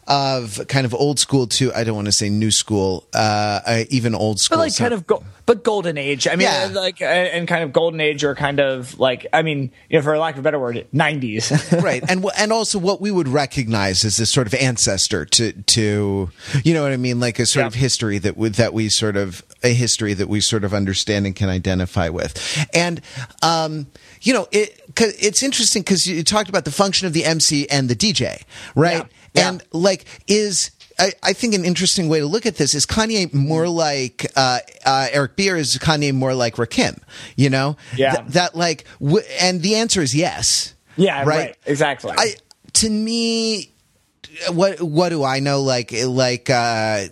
of 0.09 0.67
kind 0.69 0.87
of 0.87 0.95
old 0.95 1.19
school 1.19 1.47
to 1.47 1.73
I 1.75 1.85
don't 1.85 1.95
want 1.95 2.07
to 2.07 2.13
say 2.13 2.31
new 2.31 2.51
school, 2.51 3.07
uh, 3.13 3.61
uh, 3.67 3.85
even 3.91 4.15
old 4.15 4.41
school, 4.41 4.57
but 4.57 4.63
like 4.63 4.77
kind 4.77 4.95
of 4.95 5.07
go- 5.07 5.23
but 5.45 5.63
golden 5.63 5.99
age. 5.99 6.27
I 6.27 6.31
mean, 6.31 6.41
yeah. 6.41 6.71
like 6.73 7.03
and 7.03 7.47
kind 7.47 7.63
of 7.63 7.75
golden 7.75 8.01
age 8.01 8.25
or 8.25 8.35
kind 8.35 8.59
of 8.59 8.99
like 8.99 9.27
I 9.35 9.43
mean, 9.43 9.71
you 9.91 9.99
know, 9.99 10.03
for 10.03 10.17
lack 10.17 10.35
of 10.35 10.41
a 10.41 10.43
better 10.43 10.59
word, 10.59 10.87
nineties, 10.93 11.53
right? 11.83 12.03
And 12.09 12.25
and 12.39 12.53
also 12.53 12.79
what 12.79 13.03
we 13.03 13.11
would 13.11 13.29
recognize 13.29 14.03
as 14.05 14.17
this 14.17 14.31
sort 14.31 14.47
of 14.47 14.55
ancestor 14.55 15.27
to 15.27 15.53
to 15.53 16.31
you 16.65 16.75
know 16.75 16.83
what 16.83 16.93
I 16.93 16.97
mean, 16.97 17.21
like 17.21 17.39
a 17.39 17.45
sort 17.45 17.65
yeah. 17.65 17.69
of 17.69 17.75
history 17.75 18.17
that 18.19 18.39
would 18.39 18.55
that 18.55 18.73
we 18.73 18.89
sort 18.89 19.17
of 19.17 19.45
a 19.63 19.75
history 19.75 20.15
that 20.15 20.29
we 20.29 20.41
sort 20.41 20.65
of 20.65 20.73
understand 20.73 21.27
and 21.27 21.37
can 21.37 21.51
identify 21.51 22.09
with, 22.09 22.67
and 22.73 23.03
um, 23.43 23.89
you 24.23 24.33
know 24.33 24.49
it. 24.53 24.81
It's 24.97 25.43
interesting 25.43 25.83
because 25.83 26.07
you 26.07 26.25
talked 26.25 26.49
about 26.49 26.65
the 26.65 26.73
function 26.73 27.07
of 27.07 27.13
the 27.13 27.25
MC 27.25 27.69
and 27.69 27.89
the 27.91 27.95
DJ, 27.95 28.43
right? 28.75 29.05
Yeah. 29.05 29.18
Yeah. 29.35 29.49
And 29.49 29.63
like, 29.73 30.05
is 30.27 30.71
I, 30.99 31.13
I, 31.23 31.33
think 31.33 31.55
an 31.55 31.65
interesting 31.65 32.09
way 32.09 32.21
to 32.21 32.27
look 32.27 32.45
at 32.45 32.57
this 32.57 32.75
is 32.75 32.85
Kanye 32.85 33.33
more 33.33 33.69
like 33.69 34.27
uh, 34.35 34.59
uh, 34.85 35.09
Eric 35.13 35.37
B. 35.37 35.51
or 35.51 35.57
is 35.57 35.77
Kanye 35.79 36.13
more 36.13 36.35
like 36.35 36.57
Rakim? 36.57 37.01
You 37.37 37.51
know, 37.51 37.77
yeah, 37.97 38.17
Th- 38.17 38.29
that 38.33 38.57
like, 38.57 38.85
w- 39.01 39.25
and 39.41 39.63
the 39.63 39.77
answer 39.77 40.03
is 40.03 40.15
yes. 40.15 40.75
Yeah, 40.97 41.19
right, 41.19 41.27
right 41.27 41.57
exactly. 41.67 42.13
I, 42.17 42.35
to 42.75 42.91
me, 42.91 43.73
what 44.51 44.81
what 44.81 45.11
do 45.11 45.23
I 45.25 45.41
know? 45.41 45.63
Like 45.63 45.93
like 45.93 46.51
uh, 46.51 47.07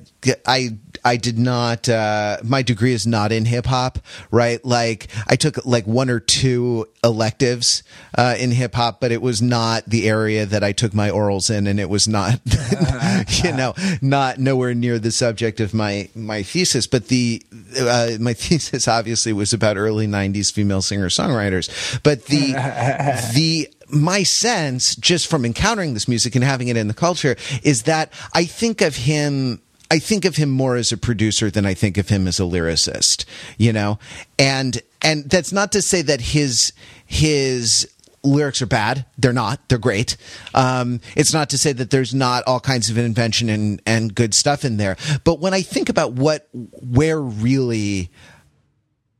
I 0.46 0.76
I 1.06 1.16
did 1.16 1.38
not. 1.38 1.88
Uh, 1.88 2.38
my 2.42 2.62
degree 2.62 2.92
is 2.92 3.06
not 3.06 3.30
in 3.30 3.44
hip 3.44 3.66
hop, 3.66 4.00
right? 4.32 4.62
Like 4.64 5.06
I 5.28 5.36
took 5.36 5.64
like 5.64 5.86
one 5.86 6.10
or 6.10 6.18
two 6.18 6.88
electives 7.04 7.84
uh, 8.18 8.34
in 8.36 8.50
hip 8.50 8.74
hop, 8.74 9.00
but 9.00 9.12
it 9.12 9.22
was 9.22 9.40
not 9.40 9.84
the 9.86 10.08
area 10.08 10.44
that 10.46 10.64
I 10.64 10.72
took 10.72 10.92
my 10.94 11.10
orals 11.10 11.48
in, 11.48 11.68
and 11.68 11.78
it 11.78 11.88
was 11.88 12.08
not, 12.08 12.40
you 13.44 13.52
know, 13.52 13.74
not 14.02 14.40
nowhere 14.40 14.74
near 14.74 14.98
the 14.98 15.12
subject 15.12 15.60
of 15.60 15.72
my 15.72 16.08
my 16.16 16.42
thesis. 16.42 16.88
But 16.88 17.06
the 17.06 17.40
uh, 17.78 18.16
my 18.18 18.32
thesis 18.34 18.88
obviously 18.88 19.32
was 19.32 19.52
about 19.52 19.76
early 19.76 20.08
'90s 20.08 20.52
female 20.52 20.82
singer 20.82 21.08
songwriters, 21.08 22.02
but 22.02 22.24
the 22.24 22.52
the 23.34 23.68
my 23.88 24.22
sense, 24.22 24.96
just 24.96 25.28
from 25.28 25.44
encountering 25.44 25.94
this 25.94 26.08
music 26.08 26.34
and 26.34 26.44
having 26.44 26.68
it 26.68 26.76
in 26.76 26.88
the 26.88 26.94
culture, 26.94 27.36
is 27.62 27.84
that 27.84 28.12
I 28.34 28.44
think 28.44 28.80
of 28.80 28.96
him. 28.96 29.62
I 29.90 29.98
think 29.98 30.24
of 30.24 30.36
him 30.36 30.50
more 30.50 30.76
as 30.76 30.92
a 30.92 30.96
producer 30.96 31.50
than 31.50 31.66
I 31.66 31.74
think 31.74 31.96
of 31.98 32.08
him 32.08 32.26
as 32.26 32.40
a 32.40 32.44
lyricist, 32.44 33.24
you 33.58 33.72
know, 33.72 33.98
and 34.38 34.80
and 35.02 35.28
that's 35.30 35.52
not 35.52 35.72
to 35.72 35.82
say 35.82 36.02
that 36.02 36.20
his 36.20 36.72
his 37.04 37.88
lyrics 38.22 38.60
are 38.60 38.66
bad. 38.66 39.06
They're 39.16 39.32
not. 39.32 39.68
They're 39.68 39.78
great. 39.78 40.16
Um, 40.54 41.00
it's 41.14 41.32
not 41.32 41.50
to 41.50 41.58
say 41.58 41.72
that 41.72 41.90
there's 41.90 42.14
not 42.14 42.42
all 42.46 42.60
kinds 42.60 42.90
of 42.90 42.98
invention 42.98 43.48
and 43.48 43.80
and 43.86 44.14
good 44.14 44.34
stuff 44.34 44.64
in 44.64 44.76
there. 44.76 44.96
But 45.24 45.40
when 45.40 45.54
I 45.54 45.62
think 45.62 45.88
about 45.88 46.12
what 46.12 46.48
where 46.52 47.20
really 47.20 48.10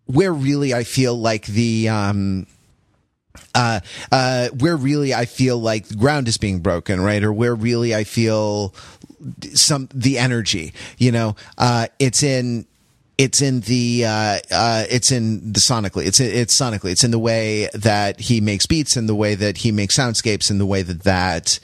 where 0.07 0.33
really 0.33 0.75
I 0.75 0.85
feel 0.85 1.15
like 1.19 1.47
the 1.47 1.89
um, 1.89 2.47
uh, 3.55 3.81
uh, 4.13 4.49
where 4.51 4.77
really 4.77 5.15
I 5.15 5.25
feel 5.25 5.59
like 5.59 5.89
the 5.89 5.97
ground 5.97 6.29
is 6.29 6.39
being 6.39 6.61
broken, 6.61 7.01
right? 7.01 7.23
Or 7.23 7.33
where 7.33 7.55
really 7.55 7.95
I 7.95 8.05
feel 8.05 8.75
some 9.55 9.89
the 9.95 10.19
energy, 10.19 10.73
you 10.99 11.13
know, 11.13 11.37
uh, 11.59 11.87
it's 11.99 12.23
in 12.23 12.67
it's 13.19 13.41
in 13.41 13.61
the 13.61 14.05
uh, 14.05 14.39
uh, 14.51 14.85
it's 14.91 15.11
in 15.11 15.53
the 15.53 15.61
sonically 15.61 16.07
it's 16.07 16.21
it's 16.21 16.59
sonically. 16.59 16.91
It's 16.91 17.05
in 17.05 17.11
the 17.11 17.19
way 17.19 17.69
that 17.75 18.21
he 18.21 18.41
makes 18.41 18.67
beats 18.67 18.97
and 18.97 19.09
the 19.09 19.15
way 19.15 19.35
that 19.35 19.59
he 19.59 19.73
makes 19.73 19.97
soundscapes 19.97 20.51
and 20.51 20.61
the 20.61 20.67
way 20.67 20.83
that 20.83 21.03
that 21.05 21.59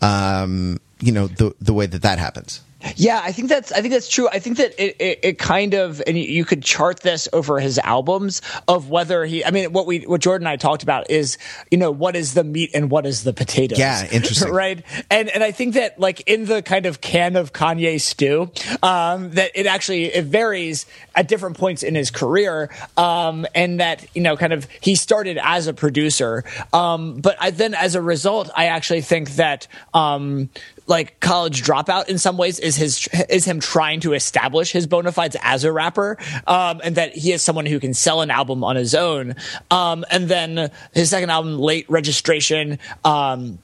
um, 0.00 0.78
you 1.00 1.12
know 1.12 1.26
the 1.26 1.54
the 1.60 1.72
way 1.72 1.86
that 1.86 2.02
that 2.02 2.18
happens 2.18 2.60
yeah, 2.96 3.20
I 3.22 3.32
think 3.32 3.48
that's 3.48 3.72
I 3.72 3.80
think 3.80 3.92
that's 3.92 4.08
true. 4.08 4.28
I 4.28 4.38
think 4.38 4.56
that 4.58 4.74
it, 4.82 4.96
it, 4.98 5.18
it, 5.22 5.38
kind 5.38 5.74
of 5.74 6.02
and 6.06 6.16
you 6.16 6.44
could 6.44 6.62
chart 6.62 7.00
this 7.00 7.28
over 7.32 7.60
his 7.60 7.78
albums 7.78 8.42
of 8.68 8.88
whether 8.88 9.24
he 9.24 9.44
I 9.44 9.50
mean 9.50 9.72
what 9.72 9.86
we 9.86 10.00
what 10.00 10.20
Jordan 10.20 10.46
and 10.46 10.52
I 10.52 10.56
talked 10.56 10.82
about 10.82 11.10
is 11.10 11.38
you 11.70 11.78
know 11.78 11.90
what 11.90 12.16
is 12.16 12.34
the 12.34 12.44
meat 12.44 12.70
and 12.74 12.90
what 12.90 13.06
is 13.06 13.24
the 13.24 13.32
potatoes. 13.32 13.78
Yeah, 13.78 14.06
interesting. 14.10 14.52
right? 14.52 14.82
And 15.10 15.28
and 15.28 15.42
I 15.42 15.52
think 15.52 15.74
that 15.74 15.98
like 15.98 16.22
in 16.26 16.46
the 16.46 16.62
kind 16.62 16.86
of 16.86 17.00
can 17.00 17.36
of 17.36 17.52
Kanye 17.52 18.00
stew 18.00 18.50
um, 18.82 19.30
that 19.32 19.52
it 19.54 19.66
actually 19.66 20.06
it 20.06 20.24
varies 20.24 20.86
at 21.14 21.28
different 21.28 21.58
points 21.58 21.82
in 21.82 21.94
his 21.94 22.10
career 22.10 22.70
um, 22.96 23.46
and 23.54 23.80
that 23.80 24.04
you 24.14 24.22
know 24.22 24.36
kind 24.36 24.52
of 24.52 24.66
he 24.80 24.94
started 24.94 25.38
as 25.42 25.66
a 25.66 25.74
producer 25.74 26.44
um, 26.72 27.20
but 27.20 27.36
I, 27.40 27.50
then 27.50 27.74
as 27.74 27.94
a 27.94 28.02
result 28.02 28.50
I 28.56 28.66
actually 28.66 29.02
think 29.02 29.32
that 29.32 29.68
um, 29.94 30.50
like 30.86 31.20
college 31.20 31.62
dropout 31.62 32.08
in 32.08 32.18
some 32.18 32.36
ways 32.36 32.58
is 32.58 32.76
his 32.76 33.08
is 33.28 33.44
him 33.44 33.60
trying 33.60 34.00
to 34.00 34.14
establish 34.14 34.72
his 34.72 34.86
bona 34.86 35.12
fides 35.12 35.36
as 35.42 35.64
a 35.64 35.72
rapper 35.72 36.18
um, 36.46 36.80
and 36.82 36.96
that 36.96 37.14
he 37.14 37.32
is 37.32 37.42
someone 37.42 37.66
who 37.66 37.80
can 37.80 37.94
sell 37.94 38.20
an 38.20 38.30
album 38.30 38.64
on 38.64 38.76
his 38.76 38.94
own. 38.94 39.34
Um, 39.70 40.04
and 40.10 40.28
then 40.28 40.70
his 40.92 41.10
second 41.10 41.30
album 41.30 41.58
late 41.58 41.88
registration 41.88 42.78
um, 43.04 43.58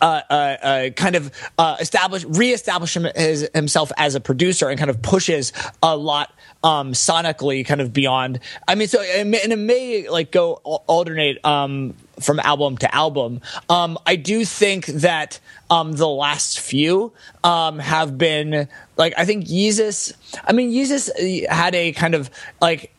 uh, 0.00 0.20
uh, 0.30 0.32
uh, 0.32 0.90
kind 0.90 1.14
of 1.14 1.32
uh, 1.58 1.76
establish 1.80 2.24
reestablish 2.24 2.96
him, 2.96 3.06
his, 3.14 3.48
himself 3.54 3.92
as 3.96 4.14
a 4.14 4.20
producer 4.20 4.68
and 4.68 4.78
kind 4.78 4.90
of 4.90 5.02
pushes 5.02 5.52
a 5.82 5.96
lot 5.96 6.32
um, 6.64 6.92
sonically 6.92 7.64
kind 7.64 7.80
of 7.80 7.92
beyond. 7.92 8.40
I 8.66 8.74
mean, 8.74 8.88
so 8.88 9.00
and 9.00 9.34
it 9.34 9.58
may 9.58 10.08
like 10.08 10.32
go 10.32 10.54
alternate 10.54 11.44
um, 11.44 11.94
from 12.20 12.40
album 12.40 12.78
to 12.78 12.92
album. 12.92 13.42
Um, 13.68 13.98
I 14.06 14.16
do 14.16 14.44
think 14.44 14.86
that 14.86 15.38
um, 15.70 15.92
the 15.92 16.08
last 16.08 16.58
few 16.58 17.12
um, 17.44 17.78
have 17.78 18.16
been 18.16 18.66
like 18.96 19.12
I 19.16 19.26
think 19.26 19.46
Yeezus. 19.46 20.14
I 20.42 20.52
mean, 20.52 20.72
Yeezus 20.72 21.46
had 21.46 21.74
a 21.74 21.92
kind 21.92 22.14
of 22.14 22.30
like 22.60 22.93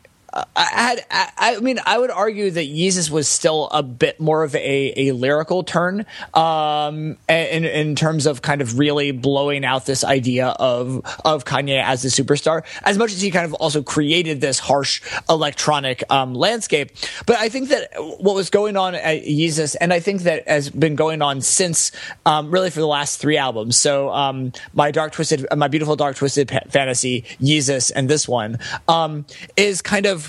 I 0.54 0.64
had, 0.64 1.06
I, 1.10 1.56
I, 1.56 1.60
mean, 1.60 1.78
I 1.84 1.98
would 1.98 2.10
argue 2.10 2.50
that 2.50 2.66
Yeezus 2.66 3.10
was 3.10 3.28
still 3.28 3.68
a 3.68 3.82
bit 3.82 4.20
more 4.20 4.42
of 4.42 4.54
a, 4.54 5.08
a 5.08 5.12
lyrical 5.12 5.64
turn, 5.64 6.04
um, 6.34 7.16
in, 7.28 7.64
in 7.64 7.96
terms 7.96 8.26
of 8.26 8.42
kind 8.42 8.60
of 8.60 8.78
really 8.78 9.12
blowing 9.12 9.64
out 9.64 9.86
this 9.86 10.04
idea 10.04 10.48
of, 10.48 10.96
of 11.24 11.44
Kanye 11.44 11.82
as 11.82 12.02
the 12.02 12.08
superstar, 12.08 12.64
as 12.82 12.98
much 12.98 13.12
as 13.12 13.20
he 13.20 13.30
kind 13.30 13.46
of 13.46 13.54
also 13.54 13.82
created 13.82 14.40
this 14.40 14.58
harsh 14.58 15.02
electronic, 15.28 16.02
um, 16.10 16.34
landscape. 16.34 16.90
But 17.24 17.36
I 17.36 17.48
think 17.48 17.70
that 17.70 17.90
what 17.96 18.34
was 18.34 18.50
going 18.50 18.76
on 18.76 18.94
at 18.94 19.24
Yeezus, 19.24 19.76
and 19.80 19.92
I 19.92 20.00
think 20.00 20.22
that 20.22 20.46
has 20.48 20.70
been 20.70 20.96
going 20.96 21.22
on 21.22 21.40
since, 21.40 21.92
um, 22.24 22.50
really 22.50 22.70
for 22.70 22.80
the 22.80 22.86
last 22.86 23.20
three 23.20 23.38
albums. 23.38 23.76
So, 23.76 24.10
um, 24.10 24.52
my 24.74 24.90
dark 24.90 25.12
twisted, 25.12 25.46
my 25.56 25.68
beautiful 25.68 25.96
dark 25.96 26.16
twisted 26.16 26.50
fantasy, 26.70 27.24
Yeezus, 27.40 27.92
and 27.94 28.08
this 28.08 28.28
one, 28.28 28.58
um, 28.88 29.24
is 29.56 29.82
kind 29.82 30.06
of, 30.06 30.25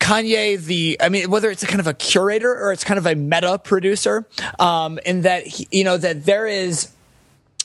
Kanye, 0.00 0.62
the, 0.62 0.96
I 1.00 1.08
mean, 1.08 1.30
whether 1.30 1.50
it's 1.50 1.62
a 1.62 1.66
kind 1.66 1.80
of 1.80 1.86
a 1.86 1.94
curator 1.94 2.52
or 2.52 2.72
it's 2.72 2.84
kind 2.84 2.98
of 2.98 3.06
a 3.06 3.14
meta 3.14 3.58
producer, 3.58 4.26
um, 4.58 4.98
in 5.04 5.22
that, 5.22 5.46
he, 5.46 5.68
you 5.70 5.84
know, 5.84 5.96
that 5.96 6.24
there 6.24 6.46
is, 6.46 6.90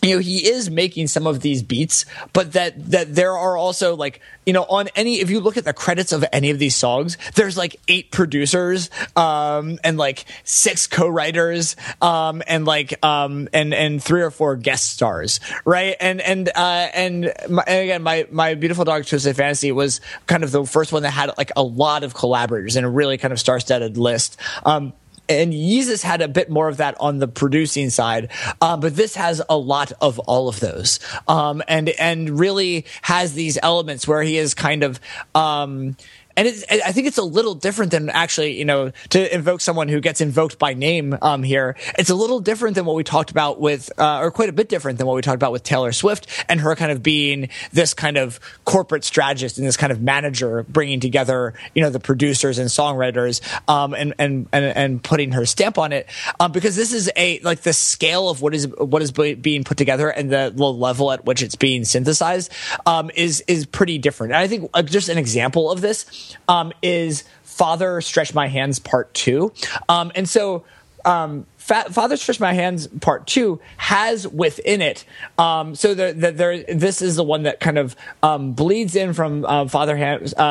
you 0.03 0.15
know 0.15 0.19
he 0.19 0.47
is 0.47 0.69
making 0.69 1.07
some 1.07 1.25
of 1.25 1.39
these 1.39 1.63
beats 1.63 2.05
but 2.33 2.53
that 2.53 2.73
that 2.91 3.15
there 3.15 3.37
are 3.37 3.57
also 3.57 3.95
like 3.95 4.21
you 4.45 4.53
know 4.53 4.63
on 4.63 4.89
any 4.95 5.19
if 5.19 5.29
you 5.29 5.39
look 5.39 5.57
at 5.57 5.65
the 5.65 5.73
credits 5.73 6.11
of 6.11 6.23
any 6.31 6.49
of 6.49 6.59
these 6.59 6.75
songs 6.75 7.17
there's 7.35 7.57
like 7.57 7.79
eight 7.87 8.11
producers 8.11 8.89
um 9.15 9.79
and 9.83 9.97
like 9.97 10.25
six 10.43 10.87
co-writers 10.87 11.75
um 12.01 12.41
and 12.47 12.65
like 12.65 13.03
um 13.03 13.47
and 13.53 13.73
and 13.73 14.03
three 14.03 14.21
or 14.21 14.31
four 14.31 14.55
guest 14.55 14.91
stars 14.91 15.39
right? 15.65 15.95
And 15.99 16.21
and 16.21 16.49
uh 16.49 16.89
and, 16.93 17.33
my, 17.49 17.63
and 17.65 17.79
again 17.83 18.03
my 18.03 18.27
my 18.31 18.55
beautiful 18.55 18.85
dark 18.85 19.05
twisted 19.05 19.35
fantasy 19.35 19.71
was 19.71 20.01
kind 20.27 20.43
of 20.43 20.51
the 20.51 20.65
first 20.65 20.91
one 20.91 21.03
that 21.03 21.11
had 21.11 21.31
like 21.37 21.51
a 21.55 21.63
lot 21.63 22.03
of 22.03 22.13
collaborators 22.13 22.75
and 22.75 22.85
a 22.85 22.89
really 22.89 23.17
kind 23.17 23.31
of 23.31 23.39
star-studded 23.39 23.97
list. 23.97 24.37
Um 24.65 24.93
and 25.29 25.53
Yeezus 25.53 26.03
had 26.03 26.21
a 26.21 26.27
bit 26.27 26.49
more 26.49 26.67
of 26.67 26.77
that 26.77 26.95
on 26.99 27.19
the 27.19 27.27
producing 27.27 27.89
side, 27.89 28.31
uh, 28.61 28.77
but 28.77 28.95
this 28.95 29.15
has 29.15 29.41
a 29.49 29.57
lot 29.57 29.91
of 30.01 30.19
all 30.19 30.49
of 30.49 30.59
those, 30.59 30.99
um, 31.27 31.61
and 31.67 31.89
and 31.89 32.39
really 32.39 32.85
has 33.01 33.33
these 33.33 33.57
elements 33.61 34.07
where 34.07 34.21
he 34.21 34.37
is 34.37 34.53
kind 34.53 34.83
of. 34.83 34.99
Um, 35.35 35.95
and 36.35 36.47
it's, 36.47 36.63
I 36.69 36.91
think 36.91 37.07
it's 37.07 37.17
a 37.17 37.23
little 37.23 37.55
different 37.55 37.91
than 37.91 38.09
actually, 38.09 38.57
you 38.57 38.65
know, 38.65 38.91
to 39.09 39.33
invoke 39.33 39.61
someone 39.61 39.87
who 39.87 39.99
gets 39.99 40.21
invoked 40.21 40.57
by 40.57 40.73
name 40.73 41.17
um, 41.21 41.43
here. 41.43 41.75
It's 41.97 42.09
a 42.09 42.15
little 42.15 42.39
different 42.39 42.75
than 42.75 42.85
what 42.85 42.95
we 42.95 43.03
talked 43.03 43.29
about 43.31 43.59
with, 43.59 43.91
uh, 43.99 44.19
or 44.19 44.31
quite 44.31 44.49
a 44.49 44.53
bit 44.53 44.69
different 44.69 44.97
than 44.97 45.07
what 45.07 45.15
we 45.15 45.21
talked 45.21 45.35
about 45.35 45.51
with 45.51 45.63
Taylor 45.63 45.91
Swift 45.91 46.27
and 46.49 46.59
her 46.61 46.75
kind 46.75 46.91
of 46.91 47.03
being 47.03 47.49
this 47.71 47.93
kind 47.93 48.17
of 48.17 48.39
corporate 48.65 49.03
strategist 49.03 49.57
and 49.57 49.67
this 49.67 49.77
kind 49.77 49.91
of 49.91 50.01
manager, 50.01 50.63
bringing 50.63 50.99
together, 50.99 51.53
you 51.75 51.81
know, 51.81 51.89
the 51.89 51.99
producers 51.99 52.57
and 52.57 52.69
songwriters, 52.69 53.41
um, 53.69 53.93
and, 53.93 54.13
and 54.17 54.47
and 54.51 54.65
and 54.65 55.03
putting 55.03 55.31
her 55.33 55.45
stamp 55.45 55.77
on 55.77 55.91
it, 55.91 56.07
um, 56.39 56.51
because 56.51 56.75
this 56.75 56.93
is 56.93 57.11
a 57.15 57.39
like 57.39 57.61
the 57.61 57.73
scale 57.73 58.29
of 58.29 58.41
what 58.41 58.53
is 58.53 58.67
what 58.77 59.01
is 59.01 59.11
being 59.11 59.63
put 59.63 59.77
together 59.77 60.09
and 60.09 60.31
the, 60.31 60.51
the 60.53 60.63
level 60.63 61.11
at 61.11 61.25
which 61.25 61.41
it's 61.41 61.55
being 61.55 61.85
synthesized 61.85 62.51
um, 62.85 63.11
is 63.15 63.43
is 63.47 63.65
pretty 63.65 63.97
different. 63.97 64.33
And 64.33 64.41
I 64.41 64.47
think 64.47 64.69
uh, 64.73 64.81
just 64.81 65.09
an 65.09 65.17
example 65.17 65.71
of 65.71 65.81
this 65.81 66.05
um, 66.47 66.71
is 66.81 67.23
Father 67.43 68.01
Stretch 68.01 68.33
My 68.33 68.47
Hands 68.47 68.77
Part 68.79 69.13
Two, 69.13 69.53
um, 69.89 70.11
and 70.15 70.27
so 70.27 70.63
um, 71.05 71.45
Father 71.63 72.17
Stretch 72.17 72.41
My 72.41 72.51
Hands 72.51 72.87
Part 72.99 73.25
Two 73.25 73.61
has 73.77 74.27
within 74.27 74.81
it. 74.81 75.05
Um, 75.37 75.75
so 75.75 75.93
the, 75.93 76.11
the, 76.11 76.31
there, 76.33 76.63
this 76.63 77.01
is 77.01 77.15
the 77.15 77.23
one 77.23 77.43
that 77.43 77.61
kind 77.61 77.77
of 77.77 77.95
um, 78.21 78.51
bleeds 78.51 78.97
in 78.97 79.13
from 79.13 79.45
uh, 79.45 79.69
Father 79.69 79.97
uh, 80.37 80.41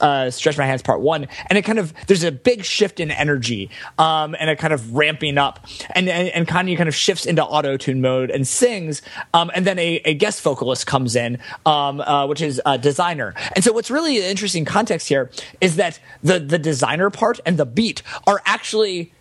uh, 0.00 0.30
Stretch 0.32 0.58
My 0.58 0.66
Hands 0.66 0.82
Part 0.82 1.00
One, 1.00 1.28
and 1.48 1.56
it 1.56 1.62
kind 1.62 1.78
of 1.78 1.94
there's 2.08 2.24
a 2.24 2.32
big 2.32 2.64
shift 2.64 2.98
in 2.98 3.12
energy 3.12 3.70
um, 3.98 4.34
and 4.38 4.50
a 4.50 4.56
kind 4.56 4.72
of 4.72 4.94
ramping 4.94 5.38
up, 5.38 5.64
and 5.92 6.08
and, 6.08 6.28
and 6.30 6.48
Kanye 6.48 6.76
kind 6.76 6.88
of 6.88 6.94
shifts 6.94 7.24
into 7.24 7.44
auto 7.44 7.76
tune 7.76 8.00
mode 8.00 8.30
and 8.30 8.46
sings, 8.46 9.00
um, 9.34 9.52
and 9.54 9.64
then 9.64 9.78
a, 9.78 10.00
a, 10.04 10.14
guest 10.14 10.42
vocalist 10.42 10.88
comes 10.88 11.14
in, 11.14 11.38
um, 11.66 12.00
uh, 12.00 12.26
which 12.26 12.42
is 12.42 12.60
a 12.66 12.76
Desiigner. 12.76 13.32
And 13.54 13.62
so 13.62 13.72
what's 13.72 13.92
really 13.92 14.20
interesting 14.24 14.64
context 14.64 15.08
here 15.08 15.30
is 15.60 15.76
that 15.76 16.00
the 16.24 16.40
the 16.40 16.58
Desiigner 16.58 17.12
part 17.12 17.38
and 17.46 17.58
the 17.58 17.66
beat 17.66 18.02
are 18.26 18.42
actually 18.44 19.12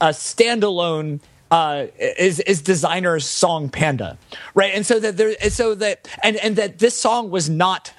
a 0.00 0.08
standalone 0.08 1.20
uh, 1.50 1.86
is 1.98 2.40
is 2.40 2.62
Desiigner's 2.62 3.24
song 3.24 3.68
Panda, 3.68 4.18
right? 4.54 4.74
And 4.74 4.84
so 4.84 4.98
that 4.98 5.16
there, 5.16 5.34
so 5.50 5.74
that 5.76 6.08
and 6.22 6.36
and 6.36 6.56
that 6.56 6.78
this 6.78 6.98
song 6.98 7.30
was 7.30 7.48
not 7.48 7.92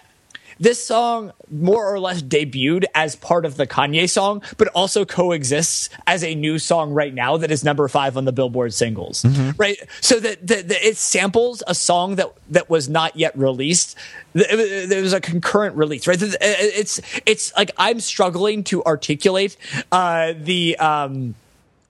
this 0.60 0.84
song 0.84 1.32
more 1.52 1.92
or 1.92 2.00
less 2.00 2.22
debuted 2.22 2.86
as 2.96 3.16
part 3.16 3.46
of 3.46 3.58
the 3.58 3.68
Kanye 3.68 4.10
song, 4.10 4.42
but 4.58 4.68
also 4.70 5.06
coexists 5.06 5.90
as 6.08 6.24
a 6.24 6.36
new 6.36 6.60
song 6.60 6.92
right 6.94 7.14
now 7.14 7.38
that 7.38 7.52
is 7.52 7.64
number 7.64 7.88
five 7.88 8.18
on 8.18 8.26
the 8.26 8.32
Billboard 8.32 8.74
singles. 8.74 9.24
Mm-hmm. 9.24 9.52
Right, 9.58 9.78
so 10.02 10.20
that, 10.20 10.46
that, 10.48 10.68
that, 10.68 10.86
it 10.86 10.98
samples 10.98 11.64
a 11.68 11.76
song 11.76 12.16
that 12.16 12.32
that 12.50 12.70
was 12.70 12.90
not 12.90 13.16
yet 13.16 13.38
released. 13.38 13.96
There 14.34 15.02
was 15.02 15.14
a 15.14 15.22
concurrent 15.22 15.76
release. 15.76 16.08
Right, 16.08 16.18
it's 16.22 17.02
it's 17.26 17.56
like 17.56 17.72
I'm 17.78 18.00
struggling 18.00 18.64
to 18.66 18.84
articulate 18.84 19.58
uh, 19.92 20.34
the. 20.38 20.78
Um, 20.78 21.36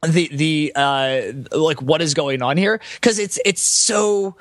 the 0.08 0.30
the 0.34 0.72
uh 0.76 1.22
like 1.52 1.82
what 1.82 2.02
is 2.02 2.14
going 2.14 2.42
on 2.42 2.58
here? 2.58 2.80
Because 2.96 3.20
it's 3.20 3.40
it's 3.46 3.62
so 3.62 4.36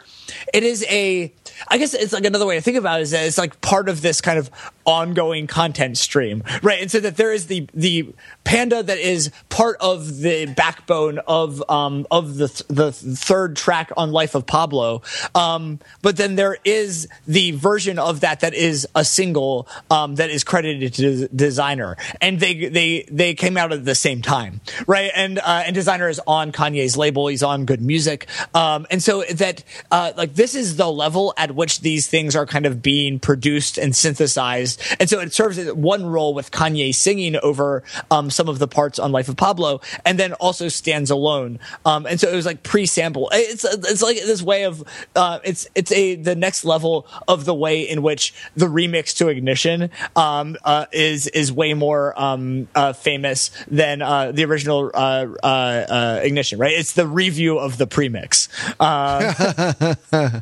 it 0.53 0.63
is 0.63 0.85
a 0.89 1.33
I 1.69 1.79
guess 1.79 1.95
it's 1.95 2.13
like 2.13 2.25
another 2.25 2.47
way 2.47 2.57
to 2.57 2.61
think 2.61 2.77
about 2.77 3.01
it 3.01 3.05
is 3.05 3.11
that 3.13 3.27
it's 3.27 3.39
like 3.39 3.61
part 3.61 3.89
of 3.89 4.03
this 4.03 4.21
kind 4.21 4.39
of 4.39 4.51
ongoing 4.87 5.47
content 5.47 5.99
stream, 5.99 6.43
right? 6.63 6.81
And 6.81 6.91
so 6.91 7.01
that 7.01 7.17
there 7.17 7.33
is 7.33 7.49
the 7.49 7.69
the 7.75 8.15
panda 8.45 8.83
that 8.83 8.99
is 8.99 9.33
part 9.49 9.77
of 9.81 10.19
the 10.19 10.47
backbone 10.47 11.19
of 11.27 11.63
um 11.69 12.07
of 12.11 12.37
the 12.37 12.65
the 12.69 12.93
third 12.93 13.57
track 13.57 13.91
on 13.97 14.13
Life 14.13 14.35
of 14.35 14.47
Pablo, 14.47 15.03
um, 15.35 15.81
but 16.03 16.17
then 16.17 16.37
there 16.37 16.57
is 16.65 17.09
the 17.27 17.51
version 17.51 17.99
of 17.99 18.21
that 18.21 18.41
that 18.41 18.55
is 18.55 18.87
a 18.95 19.05
single 19.05 19.69
um 19.91 20.15
that 20.15 20.31
is 20.31 20.45
credited 20.45 20.95
to 20.95 21.29
Desiigner, 21.29 21.97
and 22.21 22.39
they 22.39 22.69
they 22.69 23.07
they 23.11 23.35
came 23.35 23.57
out 23.57 23.73
at 23.73 23.85
the 23.85 23.95
same 23.95 24.23
time, 24.23 24.61
right? 24.87 25.11
And 25.15 25.39
uh, 25.39 25.65
and 25.67 25.75
Desiigner 25.77 26.09
is 26.09 26.21
on 26.27 26.53
Kanye's 26.53 26.97
label, 26.97 27.27
he's 27.27 27.43
on 27.43 27.65
Good 27.65 27.83
Music, 27.83 28.29
um, 28.55 28.87
and 28.91 29.03
so 29.03 29.23
that 29.23 29.65
uh 29.91 30.13
like 30.17 30.35
this 30.35 30.55
is 30.55 30.77
the 30.77 30.91
level 30.91 31.35
at 31.37 31.55
which 31.55 31.81
these 31.81 32.07
things 32.07 32.37
are 32.37 32.47
kind 32.47 32.67
of 32.67 32.83
being 32.83 33.19
produced 33.19 33.79
and 33.79 33.95
synthesized. 33.95 34.76
And 34.99 35.09
so 35.09 35.21
it 35.21 35.33
serves 35.33 35.59
as 35.59 35.73
one 35.73 36.07
role 36.07 36.35
with 36.35 36.51
Kanye 36.51 36.95
singing 36.95 37.37
over 37.43 37.83
um, 38.11 38.31
some 38.31 38.49
of 38.49 38.59
the 38.59 38.69
parts 38.69 38.99
on 38.99 39.13
Life 39.13 39.29
of 39.29 39.37
Pablo, 39.37 39.81
and 40.05 40.19
then 40.19 40.33
also 40.35 40.69
stands 40.69 41.11
alone. 41.11 41.59
Um, 41.85 42.07
and 42.07 42.21
so 42.21 42.29
it 42.29 42.35
was 42.35 42.47
like 42.47 42.63
pre-sample. 42.63 43.29
It's 43.33 43.65
it's 43.65 44.03
like 44.03 44.17
this 44.17 44.43
way 44.43 44.65
of 44.65 44.85
uh, 45.15 45.41
it's 45.45 45.69
it's 45.75 45.93
a 45.93 46.17
the 46.17 46.35
next 46.35 46.65
level 46.65 47.07
of 47.29 47.45
the 47.45 47.55
way 47.55 47.83
in 47.83 48.03
which 48.03 48.35
the 48.55 48.67
remix 48.67 49.17
to 49.19 49.29
Ignition 49.29 49.91
um, 50.15 50.57
uh, 50.65 50.87
is 50.93 51.27
is 51.29 51.53
way 51.53 51.75
more 51.75 52.19
um, 52.21 52.69
uh, 52.75 52.93
famous 52.93 53.51
than 53.69 54.03
uh, 54.03 54.33
the 54.33 54.45
original 54.45 54.91
uh, 54.95 55.27
uh, 55.43 56.21
Ignition. 56.23 56.59
Right? 56.59 56.73
It's 56.73 56.93
the 56.93 57.07
review 57.07 57.59
of 57.59 57.79
the 57.79 57.87
premix. 57.87 58.49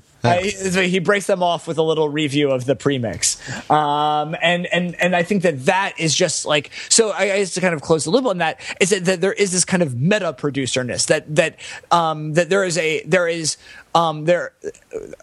Uh, 0.25 0.39
he, 0.39 0.89
he, 0.89 0.99
breaks 0.99 1.27
them 1.27 1.43
off 1.43 1.67
with 1.67 1.79
a 1.79 1.83
little 1.83 2.09
review 2.09 2.51
of 2.51 2.65
the 2.65 2.75
premix, 2.75 3.39
um, 3.71 4.35
and 4.41 4.67
and 4.67 4.95
and 5.01 5.15
I 5.15 5.23
think 5.23 5.43
that 5.43 5.67
that 5.67 5.95
is 5.99 6.15
just 6.15 6.47
like 6.47 6.71
so. 6.89 7.11
I, 7.11 7.35
I 7.35 7.45
to 7.45 7.61
kind 7.61 7.75
of 7.75 7.83
close 7.83 8.05
the 8.05 8.11
loop 8.11 8.25
on 8.25 8.39
that 8.39 8.61
is 8.81 8.91
that, 8.91 9.05
that 9.05 9.21
there 9.21 9.33
is 9.33 9.53
this 9.53 9.65
kind 9.65 9.83
of 9.83 10.01
meta 10.01 10.33
producerness 10.33 11.07
that 11.07 11.35
that 11.37 11.59
um, 11.91 12.33
that 12.35 12.49
there 12.49 12.65
is 12.65 12.79
a 12.79 13.03
there 13.05 13.29
is 13.29 13.59
um, 13.95 14.25
there 14.25 14.53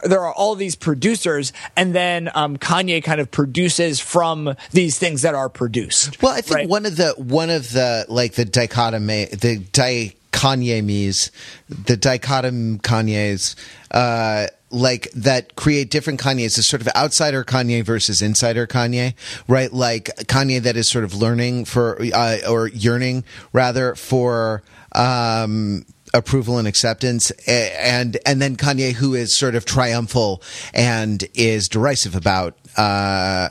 there 0.03 0.21
are 0.21 0.33
all 0.33 0.55
these 0.55 0.75
producers, 0.75 1.51
and 1.75 1.93
then 1.93 2.29
um, 2.33 2.57
Kanye 2.57 3.03
kind 3.03 3.19
of 3.19 3.29
produces 3.31 3.99
from 3.99 4.55
these 4.71 4.97
things 4.97 5.23
that 5.23 5.35
are 5.35 5.49
produced. 5.49 6.21
Well, 6.21 6.33
I 6.33 6.41
think 6.41 6.55
right? 6.55 6.69
one 6.69 6.85
of 6.85 6.95
the 6.95 7.13
one 7.17 7.49
of 7.49 7.71
the 7.71 8.05
like 8.07 8.33
the 8.33 8.45
dichotomy 8.45 9.25
the 9.25 9.57
di 9.57 10.15
Kanye 10.31 10.83
me's 10.83 11.31
the 11.69 11.97
dichotom 11.97 12.81
Kanye's. 12.81 13.55
Uh, 13.89 14.47
like 14.71 15.11
that 15.11 15.55
create 15.55 15.89
different 15.89 16.19
Kanye's, 16.19 16.55
the 16.55 16.63
sort 16.63 16.81
of 16.81 16.87
outsider 16.95 17.43
Kanye 17.43 17.83
versus 17.83 18.21
insider 18.21 18.67
Kanye, 18.67 19.13
right? 19.47 19.71
Like 19.71 20.05
Kanye 20.27 20.61
that 20.61 20.75
is 20.75 20.89
sort 20.89 21.03
of 21.03 21.13
learning 21.13 21.65
for 21.65 22.01
uh, 22.13 22.37
or 22.49 22.67
yearning 22.67 23.23
rather 23.53 23.95
for 23.95 24.63
um, 24.93 25.85
approval 26.13 26.57
and 26.57 26.67
acceptance 26.67 27.31
and 27.47 28.17
and 28.25 28.41
then 28.41 28.55
Kanye 28.55 28.93
who 28.93 29.13
is 29.13 29.35
sort 29.35 29.55
of 29.55 29.65
triumphal 29.65 30.41
and 30.73 31.23
is 31.33 31.69
derisive 31.69 32.15
about 32.15 32.57
uh, 32.77 33.49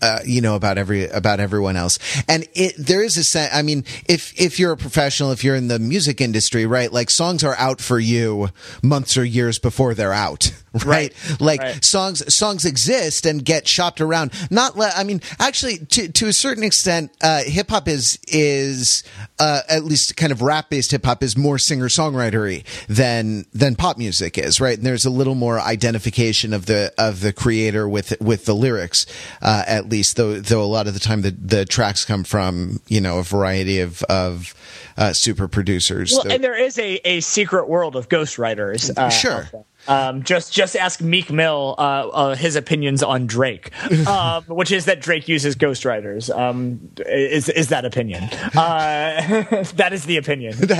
uh, 0.00 0.18
you 0.24 0.40
know 0.40 0.56
about 0.56 0.78
every 0.78 1.08
about 1.08 1.40
everyone 1.40 1.76
else. 1.76 1.98
And 2.28 2.46
it 2.54 2.74
there 2.78 3.02
is 3.02 3.16
a 3.16 3.24
sense 3.24 3.50
i 3.54 3.62
mean 3.62 3.84
if 4.08 4.38
if 4.40 4.58
you're 4.58 4.72
a 4.72 4.76
professional 4.76 5.32
if 5.32 5.44
you're 5.44 5.56
in 5.56 5.68
the 5.68 5.78
music 5.78 6.20
industry 6.20 6.66
right 6.66 6.92
like 6.92 7.10
songs 7.10 7.44
are 7.44 7.56
out 7.56 7.80
for 7.80 7.98
you 7.98 8.48
months 8.82 9.16
or 9.16 9.24
years 9.24 9.58
before 9.58 9.94
they're 9.94 10.12
out 10.12 10.52
right, 10.84 11.12
right. 11.28 11.40
like 11.40 11.60
right. 11.60 11.84
songs 11.84 12.34
songs 12.34 12.64
exist 12.64 13.26
and 13.26 13.44
get 13.44 13.68
shopped 13.68 14.00
around 14.00 14.32
not 14.50 14.76
le- 14.76 14.92
i 14.96 15.04
mean 15.04 15.20
actually 15.38 15.78
to 15.78 16.08
to 16.08 16.28
a 16.28 16.32
certain 16.32 16.64
extent 16.64 17.12
uh, 17.22 17.42
hip 17.44 17.68
hop 17.70 17.88
is 17.88 18.18
is 18.28 19.04
uh, 19.38 19.60
at 19.68 19.84
least 19.84 20.16
kind 20.16 20.32
of 20.32 20.40
rap 20.40 20.70
based 20.70 20.92
hip 20.92 21.04
hop 21.04 21.22
is 21.22 21.36
more 21.36 21.58
singer 21.58 21.88
songwritery 21.88 22.64
than 22.86 23.44
than 23.52 23.74
pop 23.74 23.98
music 23.98 24.38
is 24.38 24.60
right 24.60 24.78
and 24.78 24.86
there's 24.86 25.04
a 25.04 25.10
little 25.10 25.34
more 25.34 25.60
identification 25.60 26.54
of 26.54 26.66
the 26.66 26.92
of 26.96 27.20
the 27.20 27.32
creator 27.32 27.88
with 27.88 28.18
with 28.20 28.46
the 28.46 28.54
lyrics 28.54 29.04
uh, 29.42 29.64
at 29.66 29.88
least 29.88 30.16
though 30.16 30.40
though 30.40 30.62
a 30.62 30.64
lot 30.64 30.86
of 30.86 30.94
the 30.94 31.00
time 31.00 31.22
the 31.22 31.30
the 31.32 31.64
tracks 31.66 32.04
come 32.04 32.24
from 32.24 32.80
you 32.88 33.00
know 33.00 33.18
a 33.18 33.22
variety 33.22 33.80
of 33.80 34.02
of 34.04 34.54
uh, 34.96 35.12
super 35.12 35.48
producers. 35.48 36.12
Well, 36.12 36.32
and 36.32 36.44
there 36.44 36.58
is 36.58 36.78
a, 36.78 36.96
a 37.06 37.20
secret 37.20 37.68
world 37.68 37.96
of 37.96 38.08
ghostwriters. 38.08 38.96
Uh, 38.96 39.08
sure. 39.08 39.48
Um, 39.88 40.22
just 40.22 40.52
just 40.52 40.76
ask 40.76 41.00
Meek 41.00 41.30
Mill 41.30 41.74
uh, 41.78 41.82
uh, 41.82 42.34
his 42.34 42.56
opinions 42.56 43.02
on 43.02 43.26
Drake, 43.26 43.70
um, 44.06 44.44
which 44.44 44.70
is 44.70 44.84
that 44.84 45.00
Drake 45.00 45.28
uses 45.28 45.56
ghostwriters. 45.56 46.34
Um, 46.36 46.90
is 47.06 47.48
is 47.48 47.68
that 47.68 47.84
opinion? 47.84 48.24
Uh, 48.56 49.62
that 49.76 49.90
is 49.92 50.04
the 50.06 50.16
opinion. 50.16 50.54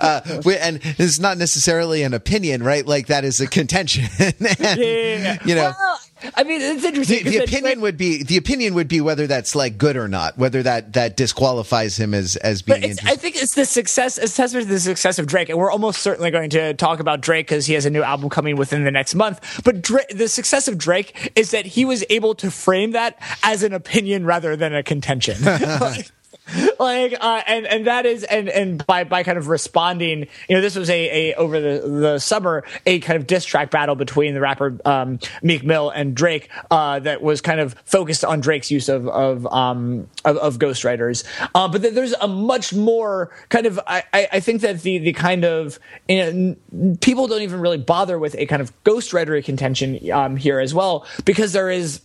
uh, 0.00 0.20
and 0.60 0.80
it's 0.98 1.18
not 1.18 1.38
necessarily 1.38 2.02
an 2.02 2.14
opinion, 2.14 2.62
right? 2.62 2.86
Like 2.86 3.08
that 3.08 3.24
is 3.24 3.40
a 3.40 3.46
contention. 3.46 4.04
and, 4.18 4.78
yeah, 4.80 5.38
you 5.44 5.54
know. 5.54 5.72
Well, 5.78 6.00
I 6.34 6.44
mean, 6.44 6.60
it's 6.60 6.84
interesting. 6.84 7.24
The, 7.24 7.38
the 7.38 7.44
opinion 7.44 7.80
would 7.80 7.96
be 7.96 8.22
the 8.22 8.36
opinion 8.36 8.74
would 8.74 8.88
be 8.88 9.00
whether 9.00 9.26
that's 9.26 9.54
like 9.54 9.78
good 9.78 9.96
or 9.96 10.08
not, 10.08 10.36
whether 10.38 10.62
that 10.62 10.94
that 10.94 11.16
disqualifies 11.16 11.98
him 11.98 12.14
as 12.14 12.36
as 12.36 12.62
being. 12.62 12.96
I 13.04 13.16
think 13.16 13.36
it's 13.36 13.54
the 13.54 13.64
success, 13.64 14.18
it's 14.18 14.36
testament 14.36 14.66
to 14.66 14.72
the 14.72 14.80
success 14.80 15.18
of 15.18 15.26
Drake, 15.26 15.48
and 15.48 15.58
we're 15.58 15.70
almost 15.70 16.02
certainly 16.02 16.30
going 16.30 16.50
to 16.50 16.74
talk 16.74 17.00
about 17.00 17.20
Drake 17.20 17.46
because 17.46 17.66
he 17.66 17.74
has 17.74 17.86
a 17.86 17.90
new 17.90 18.02
album 18.02 18.30
coming 18.30 18.56
within 18.56 18.84
the 18.84 18.90
next 18.90 19.14
month. 19.14 19.62
But 19.64 19.82
Drake, 19.82 20.08
the 20.08 20.28
success 20.28 20.68
of 20.68 20.78
Drake 20.78 21.32
is 21.36 21.50
that 21.50 21.66
he 21.66 21.84
was 21.84 22.04
able 22.10 22.34
to 22.36 22.50
frame 22.50 22.92
that 22.92 23.18
as 23.42 23.62
an 23.62 23.72
opinion 23.72 24.24
rather 24.24 24.56
than 24.56 24.74
a 24.74 24.82
contention. 24.82 25.42
like 25.44 26.10
uh, 26.80 27.42
and 27.46 27.66
and 27.66 27.86
that 27.86 28.06
is 28.06 28.24
and 28.24 28.48
and 28.48 28.86
by 28.86 29.04
by 29.04 29.22
kind 29.22 29.38
of 29.38 29.48
responding 29.48 30.26
you 30.48 30.54
know 30.54 30.60
this 30.60 30.76
was 30.76 30.88
a, 30.90 31.30
a 31.30 31.34
over 31.34 31.60
the 31.60 31.88
the 31.88 32.18
summer 32.18 32.64
a 32.84 33.00
kind 33.00 33.16
of 33.16 33.26
diss 33.26 33.44
track 33.44 33.70
battle 33.70 33.94
between 33.94 34.34
the 34.34 34.40
rapper 34.40 34.78
um, 34.84 35.18
Meek 35.42 35.64
Mill 35.64 35.90
and 35.90 36.14
Drake 36.14 36.48
uh, 36.70 36.98
that 37.00 37.22
was 37.22 37.40
kind 37.40 37.60
of 37.60 37.74
focused 37.84 38.24
on 38.24 38.40
Drake's 38.40 38.70
use 38.70 38.88
of 38.88 39.08
of 39.08 39.46
um 39.52 40.08
of, 40.24 40.36
of 40.36 40.58
ghostwriters. 40.58 41.24
Uh, 41.54 41.68
but 41.68 41.82
there's 41.82 42.12
a 42.14 42.28
much 42.28 42.72
more 42.72 43.30
kind 43.48 43.66
of 43.66 43.80
I 43.86 44.04
I 44.12 44.40
think 44.40 44.60
that 44.62 44.82
the 44.82 44.98
the 44.98 45.12
kind 45.12 45.44
of 45.44 45.78
you 46.08 46.56
know, 46.72 46.96
people 47.00 47.26
don't 47.26 47.42
even 47.42 47.60
really 47.60 47.78
bother 47.78 48.18
with 48.18 48.34
a 48.36 48.46
kind 48.46 48.62
of 48.62 48.72
ghostwriter 48.84 49.42
contention 49.44 50.10
um, 50.12 50.36
here 50.36 50.60
as 50.60 50.74
well 50.74 51.06
because 51.24 51.52
there 51.52 51.70
is 51.70 52.00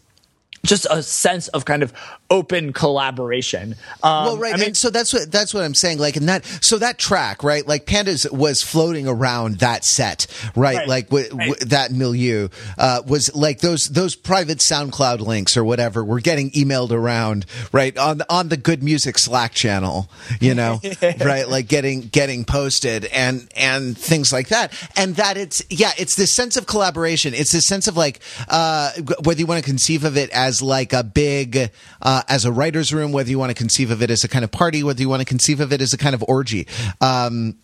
just 0.63 0.85
a 0.89 1.01
sense 1.01 1.47
of 1.49 1.65
kind 1.65 1.83
of 1.83 1.93
open 2.29 2.71
collaboration. 2.71 3.75
Um, 4.03 4.25
well, 4.25 4.37
right. 4.37 4.53
I 4.53 4.57
mean, 4.57 4.67
and 4.67 4.77
so 4.77 4.89
that's 4.89 5.13
what 5.13 5.31
that's 5.31 5.53
what 5.53 5.63
I'm 5.63 5.73
saying. 5.73 5.99
Like 5.99 6.15
in 6.17 6.27
that, 6.27 6.45
so 6.45 6.77
that 6.77 6.97
track, 6.97 7.43
right? 7.43 7.67
Like 7.67 7.85
Pandas 7.85 8.31
was 8.31 8.61
floating 8.61 9.07
around 9.07 9.59
that 9.59 9.83
set, 9.83 10.27
right? 10.55 10.77
right. 10.77 10.87
Like 10.87 11.09
w- 11.09 11.27
right. 11.29 11.49
W- 11.49 11.69
that 11.69 11.91
milieu 11.91 12.49
uh, 12.77 13.01
was 13.05 13.33
like 13.35 13.59
those 13.59 13.87
those 13.87 14.15
private 14.15 14.59
SoundCloud 14.59 15.19
links 15.19 15.57
or 15.57 15.63
whatever 15.63 16.03
were 16.03 16.21
getting 16.21 16.51
emailed 16.51 16.91
around, 16.91 17.45
right? 17.71 17.95
On 17.97 18.21
on 18.29 18.49
the 18.49 18.57
Good 18.57 18.83
Music 18.83 19.17
Slack 19.17 19.53
channel, 19.53 20.09
you 20.39 20.53
know, 20.53 20.79
right? 21.01 21.47
Like 21.47 21.67
getting 21.67 22.01
getting 22.01 22.45
posted 22.45 23.05
and 23.05 23.47
and 23.55 23.97
things 23.97 24.31
like 24.31 24.49
that. 24.49 24.73
And 24.95 25.15
that 25.15 25.37
it's 25.37 25.63
yeah, 25.69 25.91
it's 25.97 26.15
this 26.15 26.31
sense 26.31 26.55
of 26.55 26.67
collaboration. 26.67 27.33
It's 27.33 27.51
this 27.51 27.65
sense 27.65 27.87
of 27.87 27.97
like 27.97 28.19
uh, 28.47 28.91
whether 29.23 29.39
you 29.39 29.47
want 29.47 29.63
to 29.63 29.69
conceive 29.69 30.03
of 30.03 30.17
it 30.17 30.29
as 30.29 30.50
as 30.51 30.61
like 30.61 30.91
a 30.91 31.03
big, 31.03 31.71
uh, 32.01 32.23
as 32.27 32.43
a 32.43 32.51
writer's 32.51 32.93
room, 32.93 33.13
whether 33.13 33.29
you 33.29 33.39
want 33.39 33.49
to 33.49 33.55
conceive 33.55 33.89
of 33.89 34.01
it 34.01 34.11
as 34.11 34.23
a 34.25 34.27
kind 34.27 34.43
of 34.43 34.51
party, 34.51 34.83
whether 34.83 35.01
you 35.01 35.07
want 35.07 35.21
to 35.21 35.25
conceive 35.25 35.61
of 35.61 35.71
it 35.71 35.81
as 35.81 35.93
a 35.93 35.97
kind 35.97 36.13
of 36.13 36.23
orgy. 36.27 36.67
Um, 36.99 37.55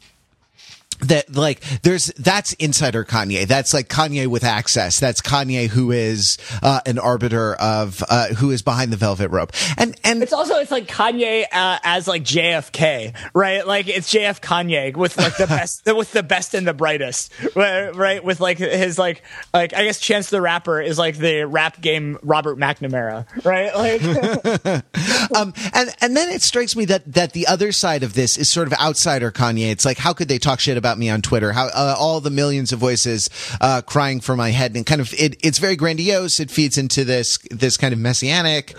that 1.02 1.36
like 1.36 1.62
there's 1.82 2.08
that's 2.18 2.54
insider 2.54 3.04
Kanye. 3.04 3.46
That's 3.46 3.74
like 3.74 3.90
Kanye 3.90 4.28
with 4.28 4.44
access. 4.44 5.00
That's 5.00 5.22
Kanye 5.22 5.68
who 5.68 5.92
is 5.92 6.38
uh, 6.64 6.82
an 6.86 7.00
arbiter 7.00 7.56
of 7.56 8.04
uh, 8.10 8.28
who 8.30 8.52
is 8.52 8.62
behind 8.62 8.92
the 8.92 8.98
velvet 8.98 9.30
rope. 9.30 9.52
And 9.78 10.00
and 10.04 10.24
it's 10.24 10.34
also 10.34 10.56
it's 10.56 10.72
like 10.72 10.88
Kanye 10.88 11.44
uh, 11.52 11.80
as 11.84 12.08
like 12.08 12.24
JFK, 12.24 13.16
right? 13.34 13.66
Like 13.66 13.88
it's 13.88 14.12
JF 14.12 14.42
Kanye 14.42 14.96
with 14.96 15.18
like 15.18 15.38
the 15.38 15.48
best 15.48 15.86
with 15.96 16.12
the 16.12 16.24
best 16.24 16.54
and 16.54 16.68
the 16.68 16.74
brightest, 16.74 17.32
right? 17.56 18.24
With 18.24 18.40
like 18.40 18.58
his 18.58 18.98
like 18.98 19.24
like 19.54 19.74
I 19.74 19.84
guess 19.84 20.00
Chance 20.00 20.30
the 20.30 20.42
Rapper 20.42 20.82
is 20.82 20.98
like 20.98 21.18
the 21.18 21.44
rap 21.44 21.80
game 21.82 22.18
Robert 22.24 22.58
McNamara, 22.58 23.26
right? 23.46 23.76
Like 23.76 24.02
um 25.36 25.54
and 25.74 25.94
and 26.02 26.18
then 26.18 26.30
it 26.30 26.42
strikes 26.42 26.76
me 26.76 26.86
that 26.86 27.14
that 27.14 27.34
the 27.34 27.48
other 27.48 27.72
side 27.72 28.04
of 28.04 28.14
this 28.14 28.38
is 28.38 28.52
sort 28.52 28.68
of 28.68 28.74
outsider 28.80 29.32
Kanye. 29.32 29.72
It's 29.72 29.86
like 29.86 29.98
how 29.98 30.14
could 30.14 30.28
they 30.28 30.40
talk 30.40 30.60
shit 30.60 30.78
about 30.78 30.87
about 30.88 30.98
me 30.98 31.10
on 31.10 31.22
Twitter. 31.22 31.52
How 31.52 31.68
uh, 31.68 31.96
all 31.98 32.22
the 32.22 32.30
millions 32.30 32.72
of 32.72 32.80
voices 32.80 33.30
uh, 33.60 33.82
crying 33.82 34.22
for 34.22 34.36
my 34.36 34.52
head, 34.52 34.76
and 34.76 34.86
kind 34.86 35.02
of 35.02 35.14
it, 35.14 35.36
it's 35.44 35.60
very 35.60 35.76
grandiose. 35.76 36.40
It 36.40 36.50
feeds 36.50 36.78
into 36.78 37.04
this 37.04 37.38
this 37.52 37.76
kind 37.76 37.94
of 37.94 38.00
messianic 38.00 38.74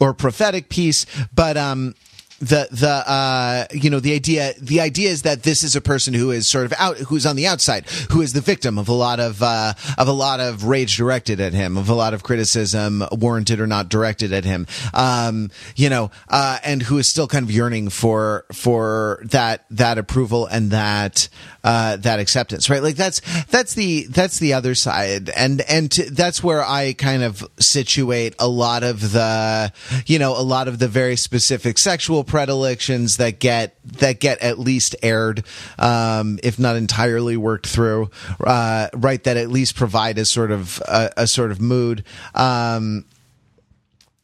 or 0.00 0.12
prophetic 0.12 0.68
piece, 0.68 1.06
but 1.32 1.56
um, 1.56 1.94
the 2.42 2.66
the 2.72 2.88
uh, 2.88 3.66
you 3.72 3.88
know 3.88 4.00
the 4.00 4.12
idea 4.12 4.52
the 4.60 4.80
idea 4.80 5.10
is 5.10 5.22
that 5.22 5.44
this 5.44 5.62
is 5.62 5.76
a 5.76 5.80
person 5.80 6.12
who 6.12 6.32
is 6.32 6.48
sort 6.48 6.66
of 6.66 6.72
out 6.78 6.98
who's 6.98 7.24
on 7.24 7.36
the 7.36 7.46
outside 7.46 7.88
who 8.10 8.20
is 8.20 8.32
the 8.32 8.40
victim 8.40 8.78
of 8.78 8.88
a 8.88 8.92
lot 8.92 9.20
of 9.20 9.42
uh, 9.42 9.74
of 9.96 10.08
a 10.08 10.12
lot 10.12 10.40
of 10.40 10.64
rage 10.64 10.96
directed 10.96 11.40
at 11.40 11.52
him 11.52 11.76
of 11.76 11.88
a 11.88 11.94
lot 11.94 12.14
of 12.14 12.24
criticism 12.24 13.04
warranted 13.12 13.60
or 13.60 13.66
not 13.66 13.88
directed 13.88 14.32
at 14.32 14.44
him. 14.44 14.66
Um, 14.92 15.50
you 15.76 15.88
know 15.88 16.10
uh, 16.28 16.58
and 16.64 16.82
who 16.82 16.98
is 16.98 17.08
still 17.08 17.28
kind 17.28 17.44
of 17.44 17.50
yearning 17.50 17.90
for 17.90 18.44
for 18.52 19.22
that 19.24 19.64
that 19.70 19.98
approval 19.98 20.46
and 20.46 20.72
that 20.72 21.28
uh, 21.64 21.96
that 21.96 22.18
acceptance 22.18 22.68
right? 22.68 22.82
Like 22.82 22.96
that's 22.96 23.20
that's 23.44 23.74
the 23.74 24.06
that's 24.06 24.38
the 24.38 24.54
other 24.54 24.74
side. 24.74 25.30
And 25.30 25.60
and 25.62 25.90
to, 25.92 26.10
that's 26.10 26.42
where 26.42 26.64
I 26.64 26.92
kind 26.94 27.22
of 27.22 27.46
situate 27.60 28.34
a 28.38 28.48
lot 28.48 28.82
of 28.82 29.12
the 29.12 29.72
you 30.06 30.18
know 30.18 30.32
a 30.36 30.42
lot 30.42 30.68
of 30.68 30.78
the 30.78 30.88
very 30.88 31.16
specific 31.16 31.78
sexual 31.78 32.24
predilections 32.32 33.18
that 33.18 33.38
get 33.40 33.76
that 33.84 34.18
get 34.18 34.40
at 34.40 34.58
least 34.58 34.96
aired, 35.02 35.44
um, 35.78 36.38
if 36.42 36.58
not 36.58 36.76
entirely 36.76 37.36
worked 37.36 37.66
through, 37.66 38.10
uh, 38.40 38.88
right? 38.94 39.22
That 39.24 39.36
at 39.36 39.50
least 39.50 39.76
provide 39.76 40.16
a 40.16 40.24
sort 40.24 40.50
of 40.50 40.80
a, 40.88 41.10
a 41.18 41.26
sort 41.26 41.50
of 41.50 41.60
mood. 41.60 42.04
Um, 42.34 43.04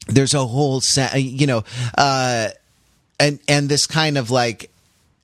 there's 0.06 0.32
a 0.32 0.46
whole 0.46 0.80
set, 0.80 1.22
you 1.22 1.46
know, 1.46 1.64
uh, 1.98 2.48
and 3.20 3.40
and 3.46 3.68
this 3.68 3.86
kind 3.86 4.16
of 4.16 4.30
like, 4.30 4.70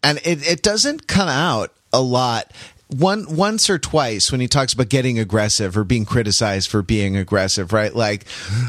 and 0.02 0.18
it 0.18 0.46
it 0.46 0.62
doesn't 0.62 1.06
come 1.06 1.30
out 1.30 1.72
a 1.90 2.02
lot 2.02 2.52
one 2.98 3.36
once 3.36 3.68
or 3.68 3.78
twice 3.78 4.30
when 4.30 4.40
he 4.40 4.48
talks 4.48 4.72
about 4.72 4.88
getting 4.88 5.18
aggressive 5.18 5.76
or 5.76 5.84
being 5.84 6.04
criticized 6.04 6.70
for 6.70 6.82
being 6.82 7.16
aggressive, 7.16 7.72
right? 7.72 7.94
Like 7.94 8.26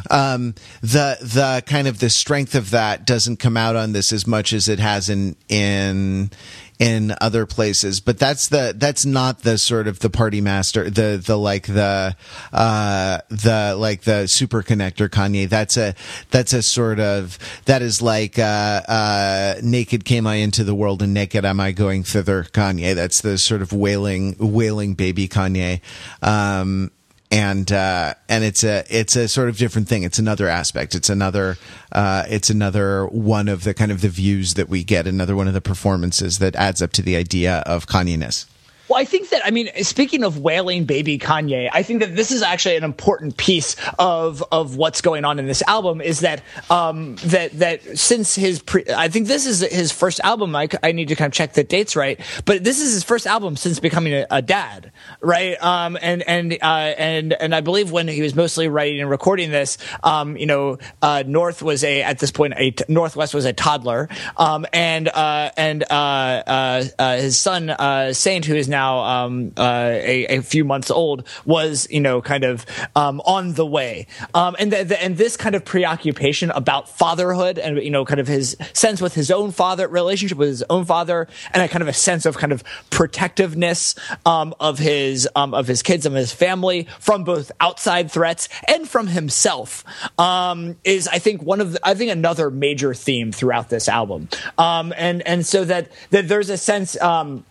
um, 0.10 0.56
the 0.82 1.18
the 1.22 1.64
kind 1.66 1.88
of 1.88 2.00
the 2.00 2.10
strength 2.10 2.56
of 2.56 2.72
that 2.72 3.06
doesn't 3.06 3.38
come 3.38 3.58
out 3.58 3.76
on 3.76 3.92
this 3.92 4.12
as 4.12 4.26
much 4.26 4.54
as 4.54 4.68
it 4.68 4.80
has 4.80 5.10
in 5.10 5.36
in 5.50 6.32
in 6.80 7.14
other 7.22 7.46
places. 7.46 8.00
But 8.00 8.20
that's 8.20 8.48
the 8.48 8.74
that's 8.76 9.06
not 9.06 9.40
the 9.40 9.58
sort 9.58 9.88
of 9.88 10.00
the 10.00 10.10
party 10.10 10.42
master 10.42 10.90
the 10.90 11.22
the 11.24 11.38
like 11.38 11.68
the 11.68 12.16
uh 12.52 13.20
the 13.30 13.76
like 13.78 14.02
the 14.02 14.28
super 14.28 14.62
connector 14.64 15.10
kanye. 15.10 15.48
That's 15.50 15.78
a 15.78 15.96
that's 16.32 16.54
a 16.54 16.62
sort 16.62 17.00
of 17.00 17.38
that 17.66 17.82
is 17.82 18.02
like 18.02 18.38
uh 18.38 18.82
uh 18.88 19.56
naked 19.64 20.06
came 20.06 20.28
i 20.28 20.36
into 20.36 20.64
the 20.64 20.76
world 20.76 21.02
and 21.02 21.14
naked 21.14 21.46
am 21.46 21.60
i 21.60 21.72
going 21.72 22.04
thither 22.04 22.44
kanye. 22.44 22.96
That's 22.96 23.22
the 23.22 23.38
sort 23.38 23.62
of 23.62 23.72
wailing 23.72 24.36
wailing 24.40 24.96
baby 24.96 25.28
kanye. 25.28 25.82
Um 26.22 26.92
and 27.32 27.72
uh, 27.72 28.14
and 28.30 28.44
it's 28.44 28.64
a 28.64 28.84
it's 28.90 29.16
a 29.16 29.28
sort 29.28 29.50
of 29.50 29.58
different 29.58 29.88
thing. 29.88 30.04
It's 30.04 30.20
another 30.20 30.48
aspect. 30.48 30.96
It's 30.96 31.10
another 31.10 31.58
uh, 31.92 32.24
it's 32.30 32.50
another 32.50 33.06
one 33.08 33.48
of 33.48 33.64
the 33.64 33.74
kind 33.74 33.92
of 33.92 34.02
the 34.02 34.10
views 34.10 34.54
that 34.56 34.70
we 34.70 34.84
get. 34.84 35.08
Another 35.08 35.36
one 35.36 35.48
of 35.48 35.54
the 35.54 35.62
performances 35.62 36.40
that 36.40 36.56
adds 36.56 36.82
up 36.82 36.92
to 36.94 37.02
the 37.02 37.16
idea 37.16 37.58
of 37.66 37.88
Kanye-ness. 37.88 38.46
Well, 38.88 39.00
I 39.00 39.06
think 39.06 39.30
that 39.30 39.42
I 39.44 39.52
mean, 39.52 39.70
speaking 39.84 40.24
of 40.24 40.40
wailing 40.40 40.86
baby 40.86 41.18
Kanye, 41.18 41.70
I 41.74 41.82
think 41.82 42.02
that 42.02 42.16
this 42.16 42.32
is 42.32 42.44
actually 42.44 42.76
an 42.76 42.84
important 42.84 43.36
piece 43.38 43.76
of 43.98 44.44
of 44.52 44.78
what's 44.78 45.02
going 45.02 45.26
on 45.26 45.40
in 45.40 45.48
this 45.48 45.64
album. 45.68 46.02
Is 46.02 46.20
that 46.20 46.44
um, 46.70 47.16
that 47.26 47.52
that 47.60 47.98
since 47.98 48.36
his 48.36 48.62
pre- 48.62 48.86
I 48.96 49.08
think 49.08 49.28
this 49.28 49.46
is 49.46 49.62
his 49.62 49.92
first 49.92 50.20
album. 50.20 50.56
I, 50.56 50.70
I 50.84 50.92
need 50.92 51.08
to 51.08 51.16
kind 51.16 51.28
of 51.28 51.34
check 51.34 51.54
the 51.54 51.64
dates 51.64 51.96
right, 51.96 52.20
but 52.46 52.64
this 52.64 52.80
is 52.80 52.94
his 52.94 53.04
first 53.04 53.26
album 53.26 53.56
since 53.56 53.80
becoming 53.80 54.14
a, 54.14 54.28
a 54.30 54.42
dad, 54.42 54.92
right? 55.20 55.62
Um, 55.64 55.98
and 56.02 56.22
and 56.28 56.54
uh, 56.54 56.94
and 56.98 57.34
and 57.34 57.56
I 57.56 57.62
believe 57.62 57.92
when 57.92 58.08
he 58.08 58.22
was 58.22 58.36
mostly 58.36 58.68
writing 58.68 59.02
and 59.02 59.10
recording 59.10 59.50
this, 59.50 59.80
um, 60.04 60.38
you 60.38 60.46
know, 60.46 60.78
uh, 61.02 61.24
North 61.26 61.64
was 61.64 61.84
a 61.84 62.04
at 62.04 62.20
this 62.20 62.30
point 62.30 62.54
a 62.58 62.72
t- 62.72 62.86
North 62.88 63.16
West 63.16 63.34
was 63.34 63.46
a 63.46 63.54
toddler, 63.54 64.10
um, 64.38 64.66
and 64.72 65.08
uh, 65.08 65.50
and 65.58 65.84
uh, 65.90 65.96
uh, 65.96 66.84
uh, 67.00 67.16
his 67.18 67.38
son 67.38 68.14
Saint, 68.14 68.46
who 68.46 68.54
is 68.56 68.68
now 68.68 68.75
now 68.76 69.00
um, 69.00 69.54
uh, 69.56 69.90
a, 70.14 70.38
a, 70.38 70.42
few 70.42 70.66
months 70.66 70.92
old, 70.92 71.26
was 71.46 71.88
you 71.90 72.02
know 72.02 72.22
kind 72.22 72.44
of 72.44 72.66
um, 72.96 73.22
on 73.26 73.54
the 73.54 73.66
way, 73.66 74.08
um, 74.34 74.56
and 74.60 74.72
the, 74.74 74.84
the, 74.84 75.02
and 75.02 75.16
this 75.16 75.38
kind 75.38 75.56
of 75.56 75.64
preoccupation 75.64 76.52
about 76.52 76.90
fatherhood 76.90 77.58
and 77.58 77.78
you 77.82 77.90
know 77.90 78.04
kind 78.04 78.20
of 78.20 78.28
his 78.28 78.58
sense 78.74 79.00
with 79.02 79.14
his 79.14 79.32
own 79.32 79.52
father, 79.52 79.88
relationship 79.88 80.38
with 80.38 80.50
his 80.50 80.64
own 80.70 80.84
father, 80.84 81.28
and 81.54 81.64
a 81.64 81.70
kind 81.70 81.82
of 81.82 81.88
a 81.88 81.94
sense 81.94 82.26
of 82.26 82.38
kind 82.38 82.52
of 82.52 82.64
protectiveness 82.90 83.96
um, 84.26 84.54
of 84.60 84.78
his 84.78 85.28
um, 85.36 85.54
of 85.54 85.68
his 85.68 85.82
kids 85.82 86.06
and 86.06 86.16
his 86.16 86.34
family 86.34 86.88
from 87.00 87.24
both 87.24 87.52
outside 87.62 88.12
threats 88.12 88.50
and 88.68 88.90
from 88.90 89.08
himself 89.08 89.86
um, 90.20 90.76
is 90.84 91.08
I 91.08 91.20
think 91.20 91.42
one 91.42 91.62
of 91.62 91.74
the, 91.74 91.80
I 91.82 91.94
think 91.94 92.12
another 92.12 92.52
major 92.52 92.94
theme 92.94 93.32
throughout 93.32 93.70
this 93.70 93.88
album, 93.88 94.28
and 94.58 95.22
and 95.26 95.46
so 95.46 95.64
that 95.64 95.92
that 96.10 96.28
there's 96.28 96.50
a 96.50 96.58
sense. 96.58 97.00
Um, 97.02 97.46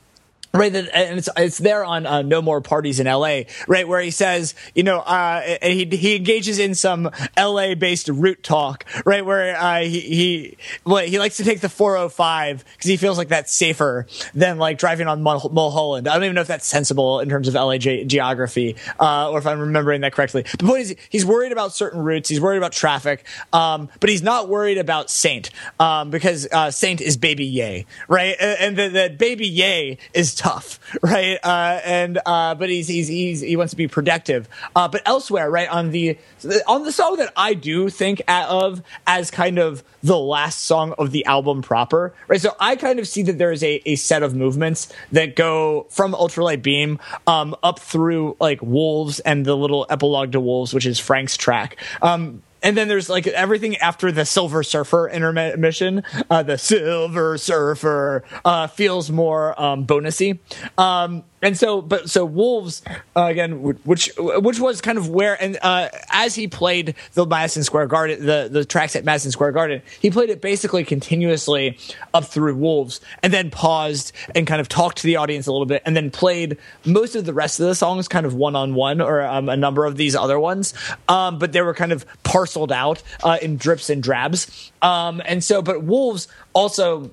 right 0.55 0.75
and 0.75 1.19
it's 1.19 1.29
it's 1.37 1.59
there 1.59 1.85
on 1.85 2.07
uh, 2.07 2.23
no 2.23 2.41
more 2.41 2.61
parties 2.61 3.01
in 3.01 3.07
la 3.07 3.41
right 3.67 3.89
where 3.89 4.01
he 4.01 4.11
says 4.11 4.55
you 4.75 4.83
know 4.83 5.01
uh, 5.01 5.41
he, 5.63 5.85
he 5.85 6.17
engages 6.17 6.59
in 6.59 6.75
some 6.75 7.11
la 7.37 7.75
based 7.75 8.09
route 8.09 8.43
talk 8.43 8.85
right 9.05 9.27
where 9.27 9.57
uh, 9.57 9.81
he 9.81 10.01
he 10.01 10.57
well, 10.85 11.05
he 11.05 11.19
likes 11.19 11.37
to 11.39 11.45
take 11.45 11.61
the 11.61 11.69
405 11.69 12.65
because 12.65 12.89
he 12.89 12.97
feels 12.97 13.19
like 13.19 13.29
that's 13.29 13.53
safer 13.53 14.07
than 14.33 14.59
like 14.59 14.79
driving 14.79 15.09
on 15.09 15.23
Mul- 15.23 15.51
mulholland. 15.53 16.07
I 16.09 16.15
don't 16.15 16.25
even 16.25 16.35
know 16.35 16.41
if 16.41 16.47
that's 16.47 16.67
sensible 16.67 17.21
in 17.21 17.29
terms 17.29 17.49
of 17.49 17.55
la 17.55 17.77
ge- 17.77 18.07
geography 18.07 18.77
uh, 19.01 19.31
or 19.31 19.39
if 19.39 19.47
i'm 19.47 19.59
remembering 19.59 20.03
that 20.03 20.13
correctly. 20.13 20.45
The 20.59 20.65
point 20.65 20.81
is 20.83 20.97
he's 21.11 21.27
worried 21.27 21.53
about 21.53 21.75
certain 21.75 22.01
routes 22.01 22.29
he's 22.29 22.41
worried 22.41 22.59
about 22.59 22.73
traffic 22.73 23.27
um, 23.53 23.89
but 24.01 24.09
he's 24.09 24.23
not 24.23 24.49
worried 24.49 24.79
about 24.79 25.11
saint 25.11 25.51
um, 25.81 26.11
because 26.11 26.47
uh, 26.53 26.71
saint 26.71 27.01
is 27.01 27.17
baby 27.17 27.45
Ye 27.45 27.87
right 28.07 28.37
and 28.39 28.77
that 28.77 29.19
baby 29.19 29.49
Ye 29.49 29.99
is 30.13 30.35
tough, 30.45 30.79
right? 31.03 31.39
Uh, 31.43 31.81
and 31.85 32.21
uh, 32.27 32.55
but 32.55 32.69
he's, 32.69 32.87
he's 32.87 33.09
he's 33.09 33.41
he 33.41 33.57
wants 33.57 33.71
to 33.71 33.77
be 33.77 33.89
productive. 33.89 34.49
Uh, 34.77 34.87
but 34.89 35.03
elsewhere, 35.07 35.51
right 35.51 35.69
on 35.69 35.91
the 35.91 36.19
on 36.67 36.85
the 36.85 36.93
song 36.93 37.17
that 37.17 37.33
I 37.37 37.55
do 37.55 37.89
think 37.89 38.23
of 38.29 38.83
as 39.07 39.31
kind 39.31 39.59
of 39.59 39.83
the 40.03 40.19
last 40.19 40.63
song 40.63 40.93
of 40.99 41.11
the 41.11 41.25
album 41.25 41.63
proper, 41.63 42.13
right? 42.29 42.41
So 42.41 42.55
I 42.61 42.77
kind 42.77 42.99
of 42.99 43.09
see 43.09 43.23
that 43.23 43.39
there 43.39 43.53
is 43.53 43.63
a, 43.63 43.81
a 43.89 43.97
set 43.97 44.23
of 44.23 44.35
movements 44.35 44.93
that 45.13 45.35
go 45.35 45.87
from 45.89 46.13
Ultralight 46.13 46.63
Beam 46.63 47.01
um, 47.27 47.57
up 47.63 47.79
through 47.79 48.37
like 48.39 48.61
Wolves 48.63 49.21
and 49.21 49.47
the 49.47 49.57
little 49.57 49.87
epilogue 49.89 50.33
to 50.33 50.41
Wolves, 50.41 50.75
which 50.75 50.87
is 50.87 51.01
Frank's 51.01 51.37
track. 51.37 51.77
Um, 52.03 52.43
and 52.65 52.77
then 52.77 52.89
there's 52.89 53.09
like 53.09 53.27
everything 53.29 53.77
after 53.77 54.11
the 54.11 54.25
Silver 54.25 54.65
Surfer 54.65 55.09
intermission. 55.09 56.03
Uh, 56.31 56.43
the 56.43 56.59
Silver 56.59 57.39
Surfer 57.39 58.25
uh, 58.45 58.67
feels 58.67 59.11
more 59.11 59.61
um, 59.61 59.87
bonusy. 59.87 60.39
Um, 60.79 61.23
and 61.45 61.57
so 61.57 61.81
but 61.81 62.11
so 62.11 62.25
wolves 62.25 62.83
uh, 63.17 63.25
again 63.25 63.63
which 63.85 64.11
which 64.19 64.59
was 64.59 64.81
kind 64.81 64.99
of 64.99 65.09
where 65.09 65.41
and 65.41 65.57
uh, 65.63 65.89
as 66.11 66.35
he 66.35 66.49
played 66.49 66.97
the 67.13 67.25
madison 67.25 67.63
square 67.63 67.87
garden 67.87 68.27
the 68.27 68.49
the 68.51 68.65
tracks 68.65 68.97
at 68.97 69.05
madison 69.05 69.31
square 69.31 69.53
garden 69.53 69.81
he 70.01 70.11
played 70.11 70.31
it 70.31 70.41
basically 70.41 70.83
continuously 70.83 71.79
up 72.13 72.25
through 72.25 72.55
wolves 72.57 73.01
and 73.23 73.33
then 73.33 73.51
paused 73.51 74.13
and 74.35 74.47
kind 74.47 74.61
of 74.61 74.69
talked 74.69 74.99
to 74.99 75.07
the 75.07 75.17
audience 75.17 75.47
a 75.47 75.53
little 75.53 75.67
bit 75.67 75.83
and 75.85 75.97
then 75.97 76.11
played 76.11 76.57
most 76.85 77.15
of 77.15 77.27
the 77.27 77.35
rest 77.35 77.61
of 77.61 77.67
the 77.67 77.75
songs 77.75 78.09
kind 78.09 78.27
of 78.27 78.35
one-on-one 78.35 79.01
or 79.01 79.23
um, 79.23 79.49
a 79.49 79.57
number 79.57 79.85
of 79.85 79.97
these 79.97 80.17
other 80.17 80.39
ones. 80.39 80.75
Um, 81.09 81.39
but 81.39 81.53
they 81.53 81.63
were 81.63 81.75
kind 81.75 81.93
of 81.93 82.07
parceled 82.23 82.73
out 82.73 83.03
uh, 83.23 83.39
in 83.43 83.57
drips 83.57 83.91
and 83.91 84.03
drabs. 84.03 84.73
Um, 84.83 85.23
and 85.25 85.45
so 85.45 85.63
but 85.63 85.83
wolves 85.83 86.29
also 86.53 87.11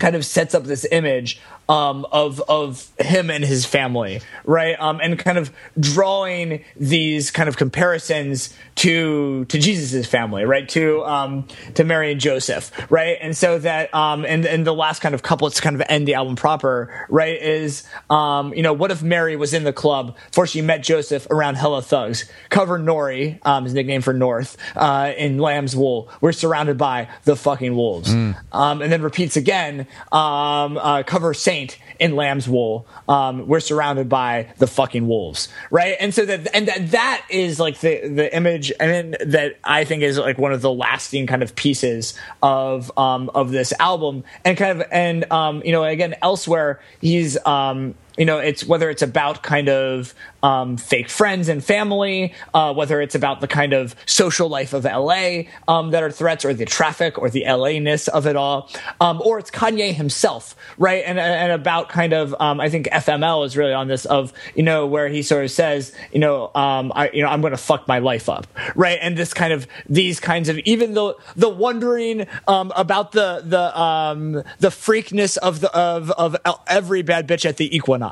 kind 0.00 0.16
of 0.16 0.24
sets 0.26 0.54
up 0.54 0.64
this 0.64 0.86
image 0.90 1.40
um, 1.68 2.06
of 2.12 2.40
of 2.48 2.90
him 2.98 3.30
and 3.30 3.44
his 3.44 3.64
family, 3.64 4.20
right? 4.44 4.78
Um, 4.78 5.00
and 5.02 5.18
kind 5.18 5.38
of 5.38 5.50
drawing 5.78 6.64
these 6.76 7.30
kind 7.30 7.48
of 7.48 7.56
comparisons 7.56 8.54
to 8.76 9.44
to 9.46 9.58
Jesus's 9.58 10.06
family, 10.06 10.44
right? 10.44 10.68
To 10.70 11.04
um, 11.04 11.46
to 11.74 11.84
Mary 11.84 12.12
and 12.12 12.20
Joseph, 12.20 12.70
right? 12.90 13.16
And 13.20 13.36
so 13.36 13.58
that 13.58 13.94
um, 13.94 14.24
and 14.24 14.44
and 14.44 14.66
the 14.66 14.74
last 14.74 15.00
kind 15.00 15.14
of 15.14 15.22
couplets 15.22 15.56
to 15.56 15.62
kind 15.62 15.76
of 15.76 15.82
end 15.88 16.06
the 16.06 16.14
album 16.14 16.36
proper, 16.36 17.06
right? 17.08 17.40
Is 17.40 17.84
um, 18.10 18.52
you 18.54 18.62
know, 18.62 18.72
what 18.72 18.90
if 18.90 19.02
Mary 19.02 19.36
was 19.36 19.54
in 19.54 19.64
the 19.64 19.72
club 19.72 20.16
before 20.28 20.46
she 20.46 20.60
met 20.60 20.82
Joseph 20.82 21.26
around 21.30 21.56
hella 21.56 21.82
thugs? 21.82 22.30
Cover 22.50 22.78
Nori, 22.78 23.38
um, 23.46 23.64
his 23.64 23.74
nickname 23.74 24.02
for 24.02 24.12
North, 24.12 24.56
uh, 24.76 25.12
in 25.16 25.38
Lamb's 25.38 25.74
Wool. 25.74 26.10
We're 26.20 26.32
surrounded 26.32 26.78
by 26.78 27.08
the 27.24 27.36
fucking 27.36 27.74
wolves. 27.74 28.14
Mm. 28.14 28.36
Um, 28.52 28.82
and 28.82 28.92
then 28.92 29.02
repeats 29.02 29.36
again, 29.36 29.86
um, 30.12 30.76
uh, 30.78 31.02
cover 31.04 31.34
Saint 31.54 31.78
in 32.00 32.16
Lamb's 32.16 32.48
Wool. 32.48 32.86
Um, 33.08 33.46
we're 33.46 33.60
surrounded 33.60 34.08
by 34.08 34.52
the 34.58 34.66
fucking 34.66 35.06
wolves, 35.06 35.48
right? 35.70 35.96
And 36.00 36.12
so 36.12 36.26
that 36.26 36.52
and 36.52 36.66
that 36.66 36.90
that 36.90 37.26
is 37.30 37.60
like 37.60 37.78
the 37.78 38.08
the 38.08 38.34
image, 38.34 38.72
and 38.80 38.90
then 38.90 39.28
that 39.28 39.58
I 39.62 39.84
think 39.84 40.02
is 40.02 40.18
like 40.18 40.36
one 40.36 40.52
of 40.52 40.62
the 40.62 40.72
lasting 40.72 41.26
kind 41.28 41.42
of 41.42 41.54
pieces 41.54 42.14
of 42.42 42.96
um, 42.98 43.30
of 43.34 43.52
this 43.52 43.72
album, 43.78 44.24
and 44.44 44.58
kind 44.58 44.80
of 44.80 44.88
and 44.90 45.30
um, 45.30 45.62
you 45.64 45.70
know 45.70 45.84
again 45.84 46.16
elsewhere 46.22 46.80
he's 47.00 47.38
um, 47.46 47.94
you 48.16 48.24
know 48.24 48.38
it's 48.38 48.64
whether 48.64 48.90
it's 48.90 49.02
about 49.02 49.42
kind 49.42 49.68
of 49.68 50.14
um, 50.44 50.76
fake 50.76 51.08
friends 51.08 51.48
and 51.48 51.64
family, 51.64 52.34
uh, 52.52 52.72
whether 52.74 53.00
it's 53.00 53.14
about 53.14 53.40
the 53.40 53.48
kind 53.48 53.72
of 53.72 53.96
social 54.04 54.48
life 54.48 54.74
of 54.74 54.84
LA 54.84 55.44
um, 55.66 55.90
that 55.92 56.02
are 56.02 56.10
threats, 56.10 56.44
or 56.44 56.52
the 56.52 56.66
traffic, 56.66 57.18
or 57.18 57.30
the 57.30 57.44
LA 57.46 57.78
ness 57.78 58.08
of 58.08 58.26
it 58.26 58.36
all, 58.36 58.70
um, 59.00 59.22
or 59.24 59.38
it's 59.38 59.50
Kanye 59.50 59.94
himself, 59.94 60.54
right? 60.76 61.02
And 61.06 61.18
and 61.18 61.50
about 61.50 61.88
kind 61.88 62.12
of 62.12 62.34
um, 62.38 62.60
I 62.60 62.68
think 62.68 62.88
FML 62.88 63.46
is 63.46 63.56
really 63.56 63.72
on 63.72 63.88
this 63.88 64.04
of 64.04 64.34
you 64.54 64.62
know 64.62 64.86
where 64.86 65.08
he 65.08 65.22
sort 65.22 65.44
of 65.44 65.50
says 65.50 65.94
you 66.12 66.20
know 66.20 66.50
um, 66.54 66.92
I 66.94 67.10
you 67.10 67.22
know 67.22 67.28
I'm 67.28 67.40
going 67.40 67.52
to 67.52 67.56
fuck 67.56 67.88
my 67.88 67.98
life 67.98 68.28
up, 68.28 68.46
right? 68.74 68.98
And 69.00 69.16
this 69.16 69.32
kind 69.32 69.52
of 69.52 69.66
these 69.88 70.20
kinds 70.20 70.50
of 70.50 70.58
even 70.58 70.92
though 70.92 71.14
the 71.36 71.48
wondering 71.48 72.26
um, 72.46 72.70
about 72.76 73.12
the 73.12 73.42
the 73.44 74.44
the 74.58 74.68
freakness 74.68 75.38
of 75.38 75.60
the 75.60 75.74
of 75.74 76.10
of 76.10 76.36
every 76.66 77.00
bad 77.00 77.26
bitch 77.26 77.46
at 77.46 77.56
the 77.56 77.74
Equinox, 77.74 78.03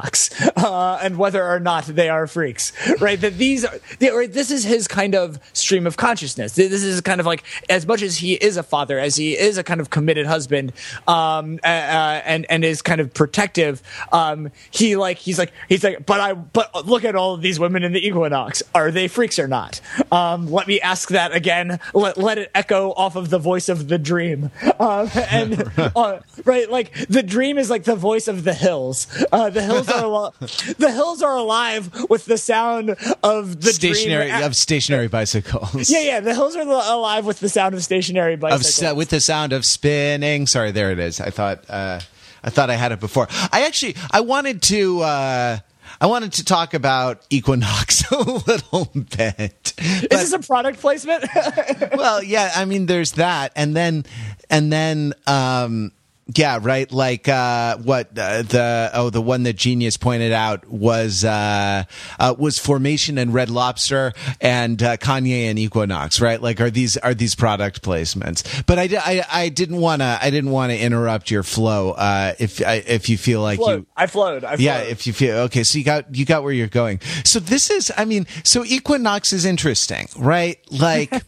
uh, 0.57 0.99
and 1.03 1.19
whether 1.19 1.47
or 1.47 1.61
not 1.61 1.85
they 1.85 2.09
are 2.09 2.23
are 2.23 2.27
freaks, 2.27 2.73
right? 3.01 3.21
That 3.21 3.37
these 3.37 3.65
are, 3.65 3.79
right, 4.01 4.33
this 4.33 4.51
is 4.51 4.65
his 4.65 4.89
kind 4.89 5.15
of 5.15 5.39
stream 5.53 5.87
of 5.87 5.97
consciousness. 5.97 6.55
This 6.55 6.83
is 6.83 7.01
kind 7.01 7.21
of 7.21 7.27
like, 7.27 7.45
as 7.69 7.87
much 7.87 8.01
as 8.03 8.17
he 8.17 8.35
is 8.35 8.57
a 8.57 8.63
father, 8.63 8.99
as 8.99 9.17
he 9.17 9.37
is 9.37 9.59
a 9.59 9.65
kind 9.65 9.81
of 9.81 9.91
committed 9.91 10.27
husband, 10.27 10.73
um, 11.07 11.59
uh, 11.65 11.67
and, 11.67 12.47
and 12.49 12.65
is 12.65 12.81
kind 12.81 13.01
of 13.01 13.13
protective, 13.13 13.83
um, 14.13 14.51
he 14.71 14.97
like, 14.97 15.19
he's 15.19 15.39
like, 15.39 15.53
he's 15.69 15.85
like, 15.85 16.07
but 16.07 16.21
I, 16.21 16.35
but 16.35 16.87
look 16.87 17.05
at 17.05 17.17
all 17.17 17.35
of 17.35 17.43
these 17.43 17.59
women 17.59 17.83
in 17.83 17.93
the 17.93 18.07
equinox. 18.07 18.63
Are 18.75 18.91
they 18.91 19.09
freaks 19.09 19.39
or 19.39 19.49
not? 19.49 19.81
Um, 20.11 20.51
let 20.51 20.69
me 20.69 20.81
ask 20.81 21.09
that 21.11 21.33
again. 21.33 21.81
Let, 21.93 22.17
let 22.17 22.39
it 22.39 22.51
echo 22.55 22.93
off 22.93 23.17
of 23.17 23.31
the 23.31 23.39
voice 23.39 23.69
of 23.69 23.89
the 23.89 23.99
dream. 23.99 24.51
Um, 24.79 25.11
and, 25.15 25.71
uh, 25.97 26.21
right, 26.45 26.71
like 26.71 26.95
the 27.09 27.23
dream 27.23 27.59
is 27.59 27.69
like 27.69 27.85
the 27.85 27.97
voice 27.97 28.29
of 28.29 28.45
the 28.45 28.55
hills. 28.55 29.07
Uh, 29.33 29.51
the 29.51 29.63
hills 29.63 29.82
are, 29.89 30.05
al- 30.05 30.35
the 30.41 30.91
hills 30.93 31.23
are 31.23 31.37
alive 31.37 32.07
with 32.09 32.25
the 32.27 32.39
sound 32.39 32.97
of 33.23 33.61
the 33.61 33.73
stationary 33.73 34.31
of 34.31 34.57
stationary 34.57 35.09
bicycles. 35.09 35.91
Yeah, 35.91 36.01
yeah. 36.01 36.21
The 36.21 36.35
hills 36.35 36.57
are 36.57 36.63
alive 36.63 37.25
with 37.25 37.41
the 37.41 37.49
sound 37.49 37.75
of 37.75 37.83
stationary 37.85 38.37
bicycles. 38.37 38.83
Of, 38.83 38.97
with 38.97 39.11
the 39.11 39.21
sound 39.21 39.53
of 39.53 39.65
spinning. 39.65 40.47
Sorry, 40.47 40.71
there 40.71 40.91
it 40.91 40.99
is. 40.99 41.21
I 41.21 41.31
thought 41.31 41.65
uh, 41.69 42.01
I 42.45 42.51
thought 42.51 42.71
I 42.71 42.75
had 42.75 42.93
it 42.93 43.01
before. 43.01 43.29
I 43.53 43.65
actually 43.67 43.97
I 44.11 44.21
wanted 44.21 44.63
to. 44.63 45.01
Uh, 45.01 45.59
I 46.01 46.07
wanted 46.07 46.33
to 46.35 46.45
talk 46.45 46.75
about 46.75 47.25
Equinox 47.31 48.03
a 48.11 48.19
little 48.19 48.91
bit. 48.95 49.75
Is 49.79 50.09
this 50.09 50.33
a 50.33 50.39
product 50.41 50.81
placement? 50.81 51.25
well, 51.95 52.23
yeah, 52.23 52.51
I 52.57 52.65
mean, 52.65 52.87
there's 52.87 53.13
that, 53.13 53.53
and 53.55 53.77
then, 53.77 54.05
and 54.51 54.73
then, 54.73 55.13
um, 55.27 55.93
yeah, 56.37 56.59
right. 56.61 56.91
Like 56.91 57.29
uh, 57.29 57.79
what 57.79 58.17
uh, 58.19 58.43
the 58.43 58.91
oh 58.95 59.11
the 59.11 59.21
one 59.21 59.43
that 59.45 59.55
Genius 59.55 59.97
pointed 59.97 60.33
out 60.33 60.69
was 60.69 61.25
uh, 61.25 61.85
uh 62.19 62.35
was 62.39 62.59
Formation 62.59 63.19
and 63.19 63.35
Red 63.35 63.51
Lobster 63.51 64.13
and 64.41 64.83
uh, 64.83 64.97
Kanye 64.97 65.51
and 65.51 65.59
Equinox, 65.59 66.21
right? 66.21 66.41
Like 66.41 66.61
are 66.61 66.71
these 66.71 66.97
are 66.97 67.15
these 67.15 67.35
product 67.35 67.83
placements? 67.83 68.65
But 68.67 68.79
I, 68.79 68.89
I, 68.93 69.25
I 69.31 69.49
didn't 69.49 69.79
want 69.79 70.03
to 70.03 70.19
I 70.21 70.31
didn't 70.31 70.51
want 70.51 70.73
to 70.73 70.79
interrupt 70.79 71.31
your 71.31 71.43
flow. 71.43 71.93
Uh, 71.93 72.35
if 72.39 72.61
if 72.61 73.09
you 73.09 73.19
feel 73.19 73.43
like 73.43 73.59
you 73.59 73.87
I 73.97 74.07
flowed. 74.07 74.45
I 74.45 74.57
flowed. 74.57 74.61
yeah, 74.61 74.79
if 74.79 75.07
you 75.07 75.13
feel 75.13 75.37
okay, 75.41 75.65
so 75.65 75.79
you 75.79 75.85
got 75.85 76.15
you 76.15 76.25
got 76.25 76.43
where 76.45 76.53
you're 76.53 76.69
going. 76.69 77.01
So 77.25 77.41
this 77.41 77.71
is 77.71 77.93
I 77.97 78.05
mean, 78.05 78.27
so 78.45 78.65
Equinox 78.65 79.33
is 79.33 79.45
interesting, 79.45 80.09
right? 80.17 80.59
Like. 80.71 81.13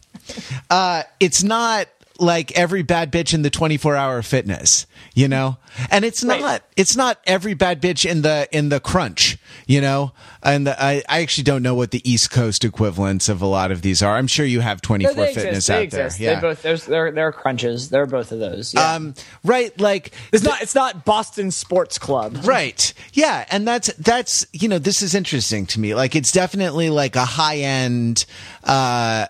uh, 0.69 1.03
it's 1.19 1.43
not 1.43 1.87
like 2.19 2.51
every 2.57 2.81
bad 2.81 3.11
bitch 3.11 3.33
in 3.33 3.41
the 3.41 3.49
24 3.49 3.95
hour 3.95 4.21
fitness, 4.21 4.85
you 5.13 5.27
know? 5.27 5.57
And 5.89 6.05
it's 6.05 6.23
not, 6.23 6.41
right. 6.41 6.61
it's 6.77 6.95
not 6.95 7.19
every 7.25 7.53
bad 7.53 7.81
bitch 7.81 8.09
in 8.09 8.21
the, 8.21 8.47
in 8.51 8.69
the 8.69 8.79
crunch, 8.79 9.37
you 9.67 9.81
know? 9.81 10.13
And 10.41 10.67
the, 10.67 10.81
I, 10.81 11.03
I 11.09 11.21
actually 11.21 11.43
don't 11.43 11.63
know 11.63 11.75
what 11.75 11.91
the 11.91 12.09
East 12.09 12.31
Coast 12.31 12.63
equivalents 12.63 13.27
of 13.27 13.41
a 13.41 13.45
lot 13.45 13.71
of 13.71 13.81
these 13.81 14.01
are. 14.01 14.15
I'm 14.15 14.27
sure 14.27 14.45
you 14.45 14.61
have 14.61 14.81
24 14.81 15.15
no, 15.15 15.25
fitness 15.33 15.69
out 15.69 15.81
exist. 15.81 16.19
there. 16.19 16.31
Yeah. 16.31 16.35
They 16.35 16.41
both, 16.41 16.61
there's, 16.61 16.85
they're, 16.85 17.11
they're 17.11 17.31
crunches. 17.31 17.89
They're 17.89 18.05
both 18.05 18.31
of 18.31 18.39
those. 18.39 18.73
Yeah. 18.73 18.93
Um, 18.93 19.13
right. 19.43 19.77
Like 19.79 20.11
it's 20.31 20.43
not, 20.43 20.61
it's 20.61 20.75
not 20.75 21.05
Boston 21.05 21.51
sports 21.51 21.97
club. 21.97 22.37
Right. 22.43 22.93
Yeah. 23.13 23.45
And 23.51 23.67
that's, 23.67 23.93
that's, 23.95 24.45
you 24.53 24.69
know, 24.69 24.79
this 24.79 25.01
is 25.01 25.15
interesting 25.15 25.65
to 25.67 25.79
me. 25.79 25.95
Like 25.95 26.15
it's 26.15 26.31
definitely 26.31 26.89
like 26.89 27.15
a 27.15 27.25
high 27.25 27.57
end, 27.57 28.25
uh, 28.63 29.27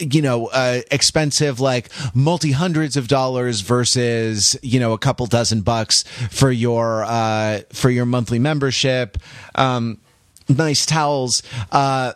you 0.00 0.22
know, 0.22 0.46
uh, 0.46 0.80
expensive, 0.90 1.60
like 1.60 1.90
multi 2.14 2.52
hundreds 2.52 2.96
of 2.96 3.08
dollars 3.08 3.60
versus, 3.60 4.56
you 4.62 4.80
know, 4.80 4.92
a 4.92 4.98
couple 4.98 5.26
dozen 5.26 5.60
bucks 5.62 6.04
for 6.30 6.50
your, 6.50 7.04
uh, 7.04 7.60
for 7.72 7.90
your 7.90 8.06
monthly 8.06 8.38
membership. 8.38 9.18
Um, 9.54 9.98
nice 10.48 10.86
towels. 10.86 11.42
Uh, 11.70 12.14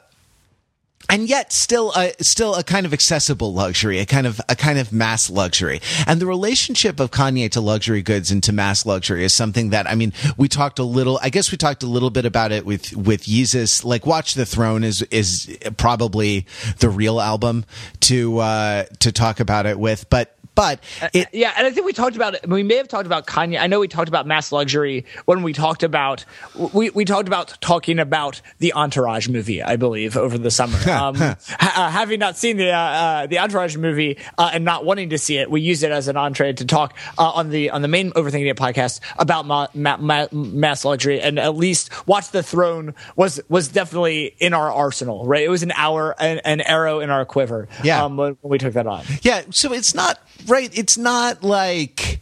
and 1.08 1.28
yet 1.28 1.52
still 1.52 1.92
a, 1.96 2.12
still 2.20 2.54
a 2.54 2.62
kind 2.62 2.86
of 2.86 2.92
accessible 2.92 3.52
luxury, 3.52 3.98
a 3.98 4.06
kind 4.06 4.26
of 4.26 4.40
a 4.48 4.56
kind 4.56 4.78
of 4.78 4.92
mass 4.92 5.30
luxury. 5.30 5.80
And 6.06 6.20
the 6.20 6.26
relationship 6.26 7.00
of 7.00 7.10
Kanye 7.10 7.50
to 7.52 7.60
luxury 7.60 8.02
goods 8.02 8.30
and 8.30 8.42
to 8.44 8.52
mass 8.52 8.86
luxury 8.86 9.24
is 9.24 9.32
something 9.32 9.70
that 9.70 9.88
I 9.88 9.94
mean, 9.94 10.12
we 10.36 10.48
talked 10.48 10.78
a 10.78 10.84
little. 10.84 11.18
I 11.22 11.30
guess 11.30 11.50
we 11.50 11.58
talked 11.58 11.82
a 11.82 11.86
little 11.86 12.10
bit 12.10 12.24
about 12.24 12.52
it 12.52 12.64
with 12.66 12.96
with 12.96 13.24
Yeezus. 13.24 13.84
Like, 13.84 14.06
Watch 14.06 14.34
the 14.34 14.46
Throne 14.46 14.84
is 14.84 15.02
is 15.02 15.56
probably 15.76 16.46
the 16.78 16.88
real 16.88 17.20
album 17.20 17.64
to 18.00 18.38
uh, 18.38 18.84
to 19.00 19.12
talk 19.12 19.40
about 19.40 19.66
it 19.66 19.78
with, 19.78 20.08
but 20.10 20.33
but 20.54 20.80
uh, 21.02 21.08
yeah, 21.32 21.52
and 21.56 21.66
I 21.66 21.70
think 21.70 21.86
we 21.86 21.92
talked 21.92 22.16
about 22.16 22.34
it. 22.34 22.48
We 22.48 22.62
may 22.62 22.76
have 22.76 22.88
talked 22.88 23.06
about 23.06 23.26
Kanye. 23.26 23.60
I 23.60 23.66
know 23.66 23.80
we 23.80 23.88
talked 23.88 24.08
about 24.08 24.26
mass 24.26 24.52
luxury 24.52 25.04
when 25.24 25.42
we 25.42 25.52
talked 25.52 25.82
about 25.82 26.24
we 26.72 26.90
we 26.90 27.04
talked 27.04 27.28
about 27.28 27.58
talking 27.60 27.98
about 27.98 28.40
the 28.58 28.72
Entourage 28.74 29.28
movie. 29.28 29.62
I 29.62 29.76
believe 29.76 30.16
over 30.16 30.38
the 30.38 30.50
summer. 30.50 30.76
um, 30.90 31.16
ha- 31.16 31.72
uh, 31.76 31.90
having 31.90 32.20
not 32.20 32.36
seen 32.36 32.56
the 32.56 32.70
uh, 32.70 32.78
uh, 32.78 33.26
the 33.26 33.38
Entourage 33.38 33.76
movie 33.76 34.18
uh, 34.38 34.50
and 34.52 34.64
not 34.64 34.84
wanting 34.84 35.10
to 35.10 35.18
see 35.18 35.38
it, 35.38 35.50
we 35.50 35.60
used 35.60 35.82
it 35.82 35.90
as 35.90 36.08
an 36.08 36.16
entree 36.16 36.52
to 36.52 36.64
talk 36.64 36.96
uh, 37.18 37.30
on 37.30 37.50
the 37.50 37.70
on 37.70 37.82
the 37.82 37.88
main 37.88 38.12
Overthinking 38.12 38.50
It 38.50 38.56
podcast 38.56 39.00
about 39.18 39.46
ma- 39.46 39.68
ma- 39.74 39.96
ma- 39.96 40.28
mass 40.32 40.84
luxury. 40.84 41.20
And 41.20 41.38
at 41.38 41.56
least 41.56 41.90
Watch 42.06 42.30
the 42.30 42.42
Throne 42.42 42.94
was 43.16 43.40
was 43.48 43.68
definitely 43.68 44.34
in 44.38 44.54
our 44.54 44.70
arsenal. 44.70 45.26
Right, 45.26 45.42
it 45.42 45.50
was 45.50 45.62
an 45.62 45.72
hour 45.72 46.14
an, 46.20 46.38
an 46.44 46.60
arrow 46.60 47.00
in 47.00 47.10
our 47.10 47.24
quiver. 47.24 47.68
Yeah, 47.82 48.04
um, 48.04 48.16
when 48.16 48.36
we 48.42 48.58
took 48.58 48.74
that 48.74 48.86
on. 48.86 49.04
Yeah, 49.22 49.42
so 49.50 49.72
it's 49.72 49.94
not 49.94 50.18
right. 50.46 50.70
It's 50.76 50.96
not 50.98 51.42
like 51.42 52.20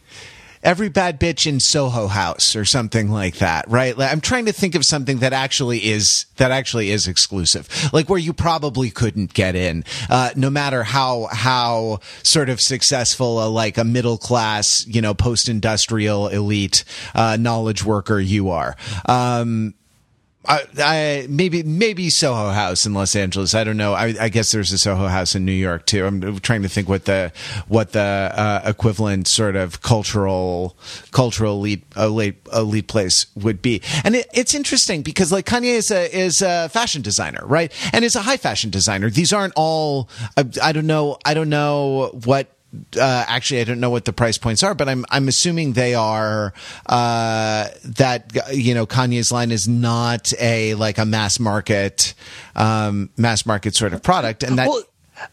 every 0.63 0.89
bad 0.89 1.19
bitch 1.19 1.45
in 1.45 1.59
Soho 1.59 2.07
House 2.07 2.55
or 2.55 2.65
something 2.65 3.11
like 3.11 3.35
that, 3.35 3.69
right? 3.69 3.97
Like, 3.97 4.11
I'm 4.11 4.21
trying 4.21 4.45
to 4.45 4.53
think 4.53 4.75
of 4.75 4.85
something 4.85 5.19
that 5.19 5.33
actually 5.33 5.85
is 5.85 6.25
that 6.37 6.51
actually 6.51 6.89
is 6.89 7.07
exclusive, 7.07 7.67
like 7.93 8.09
where 8.09 8.19
you 8.19 8.33
probably 8.33 8.89
couldn't 8.89 9.33
get 9.33 9.55
in, 9.55 9.83
uh, 10.09 10.31
no 10.35 10.49
matter 10.49 10.83
how 10.83 11.27
how 11.31 11.99
sort 12.23 12.49
of 12.49 12.61
successful 12.61 13.45
a 13.45 13.47
like 13.47 13.77
a 13.77 13.83
middle 13.83 14.17
class, 14.17 14.85
you 14.87 15.01
know, 15.01 15.13
post 15.13 15.49
industrial 15.49 16.29
elite 16.29 16.83
uh, 17.13 17.37
knowledge 17.39 17.83
worker 17.83 18.19
you 18.19 18.49
are. 18.49 18.75
Um, 19.05 19.73
I, 20.45 20.61
I, 20.77 21.27
maybe 21.29 21.63
maybe 21.63 22.09
Soho 22.09 22.49
House 22.49 22.85
in 22.85 22.93
Los 22.93 23.15
Angeles. 23.15 23.55
I 23.55 23.63
don't 23.63 23.77
know. 23.77 23.93
I, 23.93 24.13
I, 24.19 24.29
guess 24.29 24.51
there's 24.51 24.73
a 24.73 24.77
Soho 24.77 25.07
House 25.07 25.35
in 25.35 25.45
New 25.45 25.53
York 25.53 25.85
too. 25.85 26.05
I'm 26.05 26.39
trying 26.39 26.63
to 26.63 26.69
think 26.69 26.89
what 26.89 27.05
the 27.05 27.31
what 27.67 27.93
the 27.93 27.99
uh, 28.01 28.61
equivalent 28.65 29.27
sort 29.27 29.55
of 29.55 29.81
cultural 29.81 30.75
cultural 31.11 31.55
elite 31.55 31.85
elite, 31.95 32.35
elite 32.53 32.87
place 32.89 33.27
would 33.35 33.61
be. 33.61 33.81
And 34.03 34.17
it, 34.17 34.27
it's 34.33 34.53
interesting 34.53 35.01
because 35.01 35.31
like 35.31 35.45
Kanye 35.45 35.75
is 35.75 35.91
a 35.91 36.13
is 36.13 36.41
a 36.41 36.67
fashion 36.69 37.01
designer, 37.01 37.45
right? 37.45 37.71
And 37.93 38.03
is 38.03 38.17
a 38.17 38.21
high 38.21 38.37
fashion 38.37 38.69
designer. 38.69 39.09
These 39.09 39.31
aren't 39.31 39.53
all. 39.55 40.09
I, 40.35 40.45
I 40.61 40.71
don't 40.73 40.87
know. 40.87 41.17
I 41.25 41.33
don't 41.33 41.49
know 41.49 42.11
what 42.25 42.47
uh, 42.97 43.25
actually 43.27 43.61
I 43.61 43.63
don't 43.65 43.79
know 43.79 43.89
what 43.89 44.05
the 44.05 44.13
price 44.13 44.37
points 44.37 44.63
are, 44.63 44.73
but 44.73 44.89
I'm 44.89 45.05
I'm 45.09 45.27
assuming 45.27 45.73
they 45.73 45.95
are 45.95 46.53
uh, 46.85 47.67
that 47.85 48.31
you 48.53 48.73
know 48.73 48.85
Kanye's 48.85 49.31
line 49.31 49.51
is 49.51 49.67
not 49.67 50.33
a 50.39 50.75
like 50.75 50.97
a 50.97 51.05
mass 51.05 51.39
market 51.39 52.13
um, 52.55 53.09
mass 53.17 53.45
market 53.45 53.75
sort 53.75 53.93
of 53.93 54.01
product, 54.03 54.43
and 54.43 54.57
that. 54.57 54.67
Well, 54.67 54.83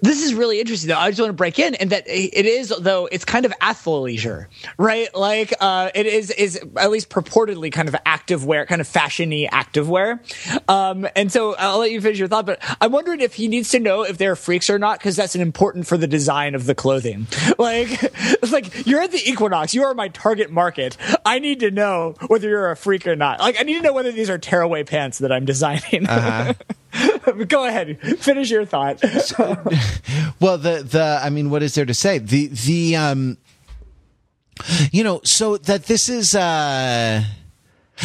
this 0.01 0.23
is 0.23 0.35
really 0.35 0.61
interesting 0.61 0.89
though. 0.89 0.99
I 0.99 1.11
just 1.11 1.21
want 1.21 1.31
to 1.31 1.35
break 1.35 1.59
in 1.59 1.75
and 1.75 1.91
that 1.91 2.05
it 2.07 2.47
is 2.47 2.73
though 2.79 3.07
it's 3.07 3.25
kind 3.25 3.47
of 3.47 3.53
athleisure, 3.61 4.47
right? 4.79 5.15
Like 5.15 5.55
uh, 5.61 5.91
it 5.95 6.07
is 6.07 6.31
is 6.31 6.61
at 6.77 6.91
least 6.91 7.09
purportedly 7.09 7.73
kind 7.73 7.89
of 7.89 7.97
active 8.05 8.45
wear, 8.45 8.67
kind 8.67 8.81
of 8.81 8.89
fashiony 8.89 9.49
active 9.51 9.89
wear. 9.89 10.23
Um, 10.69 11.07
and 11.17 11.33
so 11.33 11.55
I'll 11.57 11.79
let 11.79 11.91
you 11.91 12.01
finish 12.01 12.19
your 12.19 12.29
thought, 12.29 12.47
but 12.47 12.63
I'm 12.81 12.93
wondering 12.93 13.21
if 13.21 13.35
he 13.35 13.49
needs 13.49 13.71
to 13.71 13.81
know 13.81 14.03
if 14.03 14.19
they're 14.19 14.37
freaks 14.37 14.71
or 14.71 14.79
not 14.79 14.99
because 14.99 15.17
that's 15.17 15.35
an 15.35 15.41
important 15.41 15.87
for 15.87 15.97
the 15.97 16.07
design 16.07 16.55
of 16.55 16.67
the 16.67 16.75
clothing. 16.75 17.27
Like 17.59 17.89
it's 18.03 18.53
like 18.53 18.87
you're 18.87 19.01
at 19.01 19.13
the 19.13 19.21
Equinox, 19.29 19.75
you 19.75 19.83
are 19.83 19.93
my 19.93 20.09
target 20.09 20.51
market. 20.51 20.97
I 21.27 21.41
need 21.41 21.61
to 21.61 21.71
know 21.71 22.15
whether 22.29 22.49
you're 22.49 22.71
a 22.71 22.77
freak 22.77 23.07
or 23.07 23.17
not. 23.17 23.41
Like 23.41 23.61
I 23.61 23.65
need 23.65 23.75
to 23.75 23.83
know 23.83 23.93
whether 23.93 24.13
these 24.13 24.31
are 24.31 24.39
tearaway 24.39 24.85
pants 24.85 25.19
that 25.19 25.31
I'm 25.31 25.45
designing. 25.45 26.07
Uh-huh. 26.07 26.55
Go 27.49 27.65
ahead, 27.67 27.99
finish 28.19 28.51
your 28.51 28.65
thought. 28.65 29.03
well, 30.41 30.59
the 30.59 30.83
the 30.89 31.21
I 31.23 31.31
mean, 31.31 31.51
what 31.51 31.63
is 31.63 31.75
there 31.75 31.87
to 31.87 31.95
say? 31.95 32.19
The 32.19 32.47
the 32.49 32.97
um, 32.97 33.39
you 34.91 35.05
know, 35.05 35.21
so 35.25 35.57
that 35.57 35.85
this 35.85 36.09
is 36.09 36.35
uh. 36.35 37.23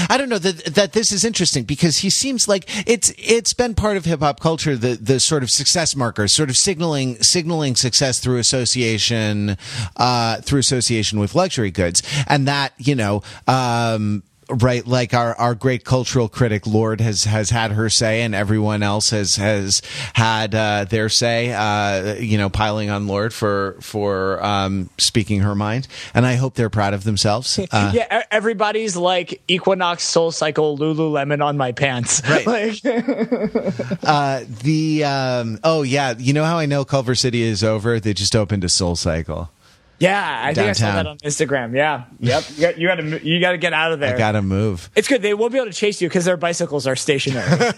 I 0.09 0.17
don't 0.17 0.27
know 0.27 0.39
that 0.39 0.75
that 0.75 0.91
this 0.91 1.13
is 1.13 1.23
interesting 1.23 1.63
because 1.63 1.99
he 1.99 2.09
seems 2.09 2.49
like 2.49 2.65
it's 2.85 3.13
it's 3.17 3.53
been 3.53 3.75
part 3.75 3.95
of 3.95 4.03
hip 4.03 4.19
hop 4.19 4.41
culture 4.41 4.75
the 4.75 4.95
the 4.95 5.21
sort 5.21 5.41
of 5.41 5.49
success 5.49 5.95
markers, 5.95 6.33
sort 6.33 6.49
of 6.49 6.57
signaling 6.57 7.15
signaling 7.23 7.77
success 7.77 8.19
through 8.19 8.39
association 8.39 9.55
uh, 9.95 10.41
through 10.41 10.59
association 10.59 11.17
with 11.17 11.33
luxury 11.33 11.71
goods, 11.71 12.03
and 12.27 12.45
that 12.45 12.73
you 12.77 12.93
know 12.93 13.23
um, 13.47 14.23
right 14.49 14.85
like 14.85 15.13
our 15.13 15.35
our 15.35 15.55
great 15.55 15.83
cultural 15.83 16.29
critic 16.29 16.67
Lorde 16.67 17.01
has 17.01 17.23
has 17.23 17.49
had 17.49 17.71
her 17.71 17.89
say 17.89 18.21
and 18.21 18.35
everyone 18.35 18.83
else 18.83 19.09
has 19.09 19.35
has 19.37 19.81
had 20.13 20.53
uh, 20.53 20.85
their 20.85 21.09
say 21.09 21.51
uh, 21.53 22.15
you 22.15 22.37
know 22.37 22.49
piling 22.49 22.89
on 22.89 23.07
Lorde 23.07 23.33
for 23.33 23.77
for 23.81 24.43
um, 24.43 24.89
speaking 24.97 25.41
her 25.41 25.55
mind. 25.55 25.87
And 26.13 26.25
i 26.25 26.35
hope 26.35 26.55
they're 26.55 26.69
proud 26.69 26.93
of 26.93 27.03
themselves. 27.03 27.57
Uh, 27.59 27.91
yeah 27.93 28.23
everybody's 28.31 28.95
like 28.95 29.41
equinox 29.47 30.03
soul 30.03 30.31
cycle 30.31 30.77
lululemon 30.77 31.43
on 31.43 31.57
my 31.57 31.71
pants. 31.71 32.21
Right. 32.35 32.45
Like 32.47 32.81
uh, 34.03 34.43
the 34.63 35.03
um, 35.05 35.59
oh 35.63 35.83
yeah 35.83 36.15
you 36.17 36.33
know 36.33 36.43
how 36.43 36.57
i 36.57 36.65
know 36.65 36.83
culver 36.83 37.15
city 37.15 37.43
is 37.43 37.63
over? 37.63 37.99
They 37.99 38.13
just 38.13 38.35
opened 38.35 38.63
a 38.63 38.69
soul 38.69 38.95
cycle 38.95 39.49
yeah, 39.99 40.41
I 40.43 40.53
think 40.53 40.69
I 40.69 40.73
saw 40.73 40.95
that 40.95 41.07
on 41.07 41.17
Instagram. 41.19 41.75
Yeah, 41.75 42.05
yep. 42.19 42.43
You 42.57 42.87
got, 42.87 42.95
to 42.95 43.25
you 43.25 43.39
got 43.39 43.51
to 43.51 43.57
get 43.57 43.73
out 43.73 43.93
of 43.93 43.99
there. 43.99 44.15
I 44.15 44.17
got 44.17 44.33
to 44.33 44.41
move. 44.41 44.89
It's 44.95 45.07
good. 45.07 45.21
They 45.21 45.33
won't 45.33 45.51
be 45.51 45.57
able 45.57 45.71
to 45.71 45.77
chase 45.77 46.01
you 46.01 46.09
because 46.09 46.25
their 46.25 46.37
bicycles 46.37 46.85
are 46.85 46.95
stationary. 46.95 47.47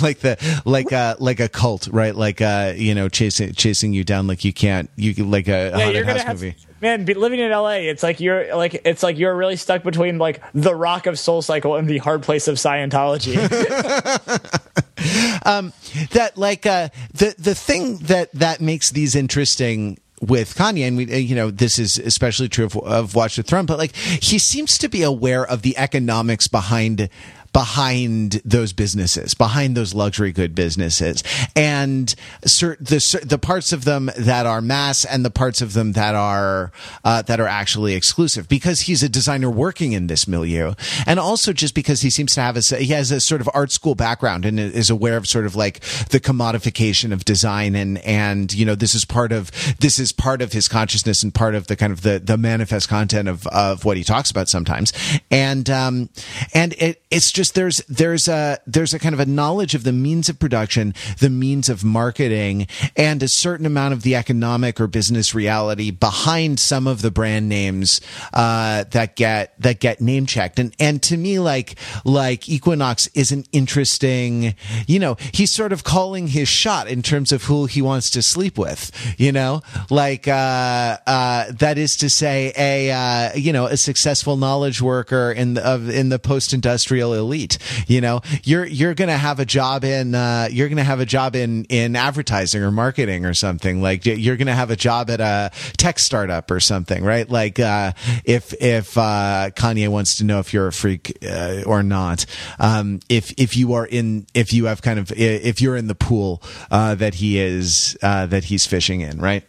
like 0.00 0.20
the 0.20 0.62
like 0.64 0.92
uh 0.92 1.16
like 1.18 1.40
a 1.40 1.48
cult, 1.48 1.88
right? 1.88 2.14
Like 2.14 2.40
uh 2.40 2.74
you 2.76 2.94
know 2.94 3.08
chasing 3.08 3.52
chasing 3.52 3.92
you 3.92 4.04
down 4.04 4.26
like 4.26 4.44
you 4.44 4.52
can't 4.52 4.90
you 4.96 5.12
like 5.24 5.48
a, 5.48 5.72
yeah, 5.74 5.84
haunted 5.84 6.06
house 6.06 6.28
movie. 6.28 6.56
Man, 6.80 7.06
living 7.06 7.40
in 7.40 7.50
LA, 7.50 7.76
it's 7.76 8.02
like 8.02 8.20
you're 8.20 8.54
like 8.54 8.82
it's 8.84 9.02
like 9.02 9.18
you're 9.18 9.34
really 9.34 9.56
stuck 9.56 9.82
between 9.82 10.18
like 10.18 10.42
the 10.52 10.74
rock 10.74 11.06
of 11.06 11.18
Soul 11.18 11.40
Cycle 11.40 11.76
and 11.76 11.88
the 11.88 11.98
hard 11.98 12.22
place 12.22 12.48
of 12.48 12.56
Scientology. 12.56 13.36
um, 15.46 15.72
that 16.12 16.36
like 16.36 16.66
uh 16.66 16.88
the 17.14 17.34
the 17.38 17.54
thing 17.54 17.96
that 17.98 18.30
that 18.32 18.60
makes 18.60 18.90
these 18.90 19.14
interesting 19.14 19.98
with 20.26 20.54
Kanye, 20.54 20.86
and 20.86 20.96
we, 20.96 21.12
uh, 21.12 21.16
you 21.16 21.34
know, 21.34 21.50
this 21.50 21.78
is 21.78 21.98
especially 21.98 22.48
true 22.48 22.66
of, 22.66 22.76
of 22.76 23.14
Watch 23.14 23.36
the 23.36 23.42
Throne, 23.42 23.66
but 23.66 23.78
like 23.78 23.94
he 23.94 24.38
seems 24.38 24.78
to 24.78 24.88
be 24.88 25.02
aware 25.02 25.46
of 25.46 25.62
the 25.62 25.76
economics 25.76 26.48
behind 26.48 27.08
behind 27.54 28.42
those 28.44 28.72
businesses, 28.72 29.32
behind 29.32 29.76
those 29.76 29.94
luxury 29.94 30.32
good 30.32 30.54
businesses, 30.54 31.22
and 31.54 32.14
the 32.42 33.22
the 33.24 33.38
parts 33.38 33.72
of 33.72 33.84
them 33.84 34.10
that 34.18 34.44
are 34.44 34.60
mass 34.60 35.04
and 35.04 35.24
the 35.24 35.30
parts 35.30 35.62
of 35.62 35.72
them 35.72 35.92
that 35.92 36.16
are 36.16 36.72
uh, 37.04 37.22
that 37.22 37.40
are 37.40 37.46
actually 37.46 37.94
exclusive. 37.94 38.48
Because 38.48 38.82
he's 38.82 39.02
a 39.02 39.08
designer 39.08 39.48
working 39.48 39.92
in 39.92 40.08
this 40.08 40.26
milieu, 40.26 40.74
and 41.06 41.18
also 41.20 41.52
just 41.52 41.74
because 41.74 42.02
he 42.02 42.10
seems 42.10 42.34
to 42.34 42.42
have 42.42 42.56
a 42.56 42.76
he 42.76 42.86
has 42.92 43.12
a 43.12 43.20
sort 43.20 43.40
of 43.40 43.48
art 43.54 43.70
school 43.70 43.94
background 43.94 44.44
and 44.44 44.58
is 44.58 44.90
aware 44.90 45.16
of 45.16 45.28
sort 45.28 45.46
of 45.46 45.54
like 45.54 45.80
the 46.10 46.18
commodification 46.18 47.12
of 47.12 47.24
design 47.24 47.76
and 47.76 47.98
and 47.98 48.52
you 48.52 48.66
know 48.66 48.74
this 48.74 48.96
is 48.96 49.04
part 49.04 49.30
of 49.30 49.52
this 49.78 50.00
is 50.00 50.10
part 50.10 50.42
of 50.42 50.52
his 50.52 50.66
consciousness 50.66 51.22
and 51.22 51.32
part 51.32 51.54
of 51.54 51.68
the 51.68 51.76
kind 51.76 51.92
of 51.92 52.02
the 52.02 52.18
the 52.18 52.36
manifest 52.36 52.88
content 52.88 53.28
of 53.28 53.46
of 53.46 53.84
what 53.84 53.96
he 53.96 54.02
talks 54.02 54.32
about 54.32 54.48
sometimes, 54.48 54.92
and 55.30 55.70
um 55.70 56.08
and 56.52 56.72
it 56.78 57.00
it's 57.12 57.30
just 57.30 57.43
just 57.44 57.54
there's 57.54 57.78
there's 57.88 58.26
a 58.26 58.58
there's 58.66 58.94
a 58.94 58.98
kind 58.98 59.14
of 59.14 59.20
a 59.20 59.26
knowledge 59.26 59.74
of 59.74 59.84
the 59.84 59.92
means 59.92 60.30
of 60.30 60.38
production, 60.38 60.94
the 61.18 61.28
means 61.28 61.68
of 61.68 61.84
marketing, 61.84 62.66
and 62.96 63.22
a 63.22 63.28
certain 63.28 63.66
amount 63.66 63.92
of 63.92 64.02
the 64.02 64.14
economic 64.14 64.80
or 64.80 64.86
business 64.86 65.34
reality 65.34 65.90
behind 65.90 66.58
some 66.58 66.86
of 66.86 67.02
the 67.02 67.10
brand 67.10 67.46
names 67.48 68.00
uh, 68.32 68.84
that 68.92 69.16
get 69.16 69.52
that 69.60 69.78
get 69.78 70.00
name 70.00 70.24
checked. 70.24 70.58
And 70.58 70.74
and 70.80 71.02
to 71.02 71.18
me, 71.18 71.38
like 71.38 71.74
like 72.04 72.48
Equinox 72.48 73.08
is 73.08 73.30
an 73.30 73.44
interesting, 73.52 74.54
you 74.86 74.98
know, 74.98 75.16
he's 75.32 75.50
sort 75.50 75.72
of 75.72 75.84
calling 75.84 76.28
his 76.28 76.48
shot 76.48 76.88
in 76.88 77.02
terms 77.02 77.30
of 77.30 77.44
who 77.44 77.66
he 77.66 77.82
wants 77.82 78.08
to 78.12 78.22
sleep 78.22 78.56
with. 78.56 78.90
You 79.18 79.32
know, 79.32 79.60
like 79.90 80.26
uh, 80.26 80.96
uh, 81.06 81.52
that 81.52 81.76
is 81.76 81.98
to 81.98 82.08
say, 82.08 82.54
a 82.56 82.90
uh, 82.90 83.36
you 83.36 83.52
know 83.52 83.66
a 83.66 83.76
successful 83.76 84.38
knowledge 84.38 84.80
worker 84.80 85.30
in 85.30 85.54
the, 85.54 85.66
of 85.66 85.90
in 85.90 86.08
the 86.08 86.18
post 86.18 86.54
industrial 86.54 87.12
elite 87.12 87.33
elite. 87.34 87.58
You 87.86 88.00
know, 88.00 88.20
you're 88.44 88.64
you're 88.64 88.94
going 88.94 89.08
to 89.08 89.16
have 89.16 89.40
a 89.40 89.44
job 89.44 89.84
in 89.84 90.14
uh, 90.14 90.48
you're 90.50 90.68
going 90.68 90.78
to 90.78 90.84
have 90.84 91.00
a 91.00 91.06
job 91.06 91.36
in 91.36 91.64
in 91.64 91.96
advertising 91.96 92.62
or 92.62 92.70
marketing 92.70 93.26
or 93.26 93.34
something. 93.34 93.82
Like 93.82 94.06
you're 94.06 94.36
going 94.36 94.46
to 94.46 94.54
have 94.54 94.70
a 94.70 94.76
job 94.76 95.10
at 95.10 95.20
a 95.20 95.50
tech 95.76 95.98
startup 95.98 96.50
or 96.50 96.60
something, 96.60 97.04
right? 97.04 97.28
Like 97.28 97.58
uh, 97.58 97.92
if 98.24 98.54
if 98.60 98.96
uh, 98.96 99.50
Kanye 99.54 99.88
wants 99.88 100.16
to 100.16 100.24
know 100.24 100.38
if 100.38 100.52
you're 100.52 100.68
a 100.68 100.72
freak 100.72 101.18
uh, 101.28 101.62
or 101.66 101.82
not, 101.82 102.26
um, 102.58 103.00
if 103.08 103.32
if 103.36 103.56
you 103.56 103.74
are 103.74 103.86
in 103.86 104.26
if 104.34 104.52
you 104.52 104.66
have 104.66 104.82
kind 104.82 104.98
of 104.98 105.12
if 105.12 105.60
you're 105.60 105.76
in 105.76 105.88
the 105.88 105.94
pool 105.94 106.42
uh, 106.70 106.94
that 106.94 107.14
he 107.14 107.38
is 107.38 107.96
uh, 108.02 108.26
that 108.26 108.44
he's 108.44 108.66
fishing 108.66 109.00
in, 109.00 109.18
right? 109.18 109.44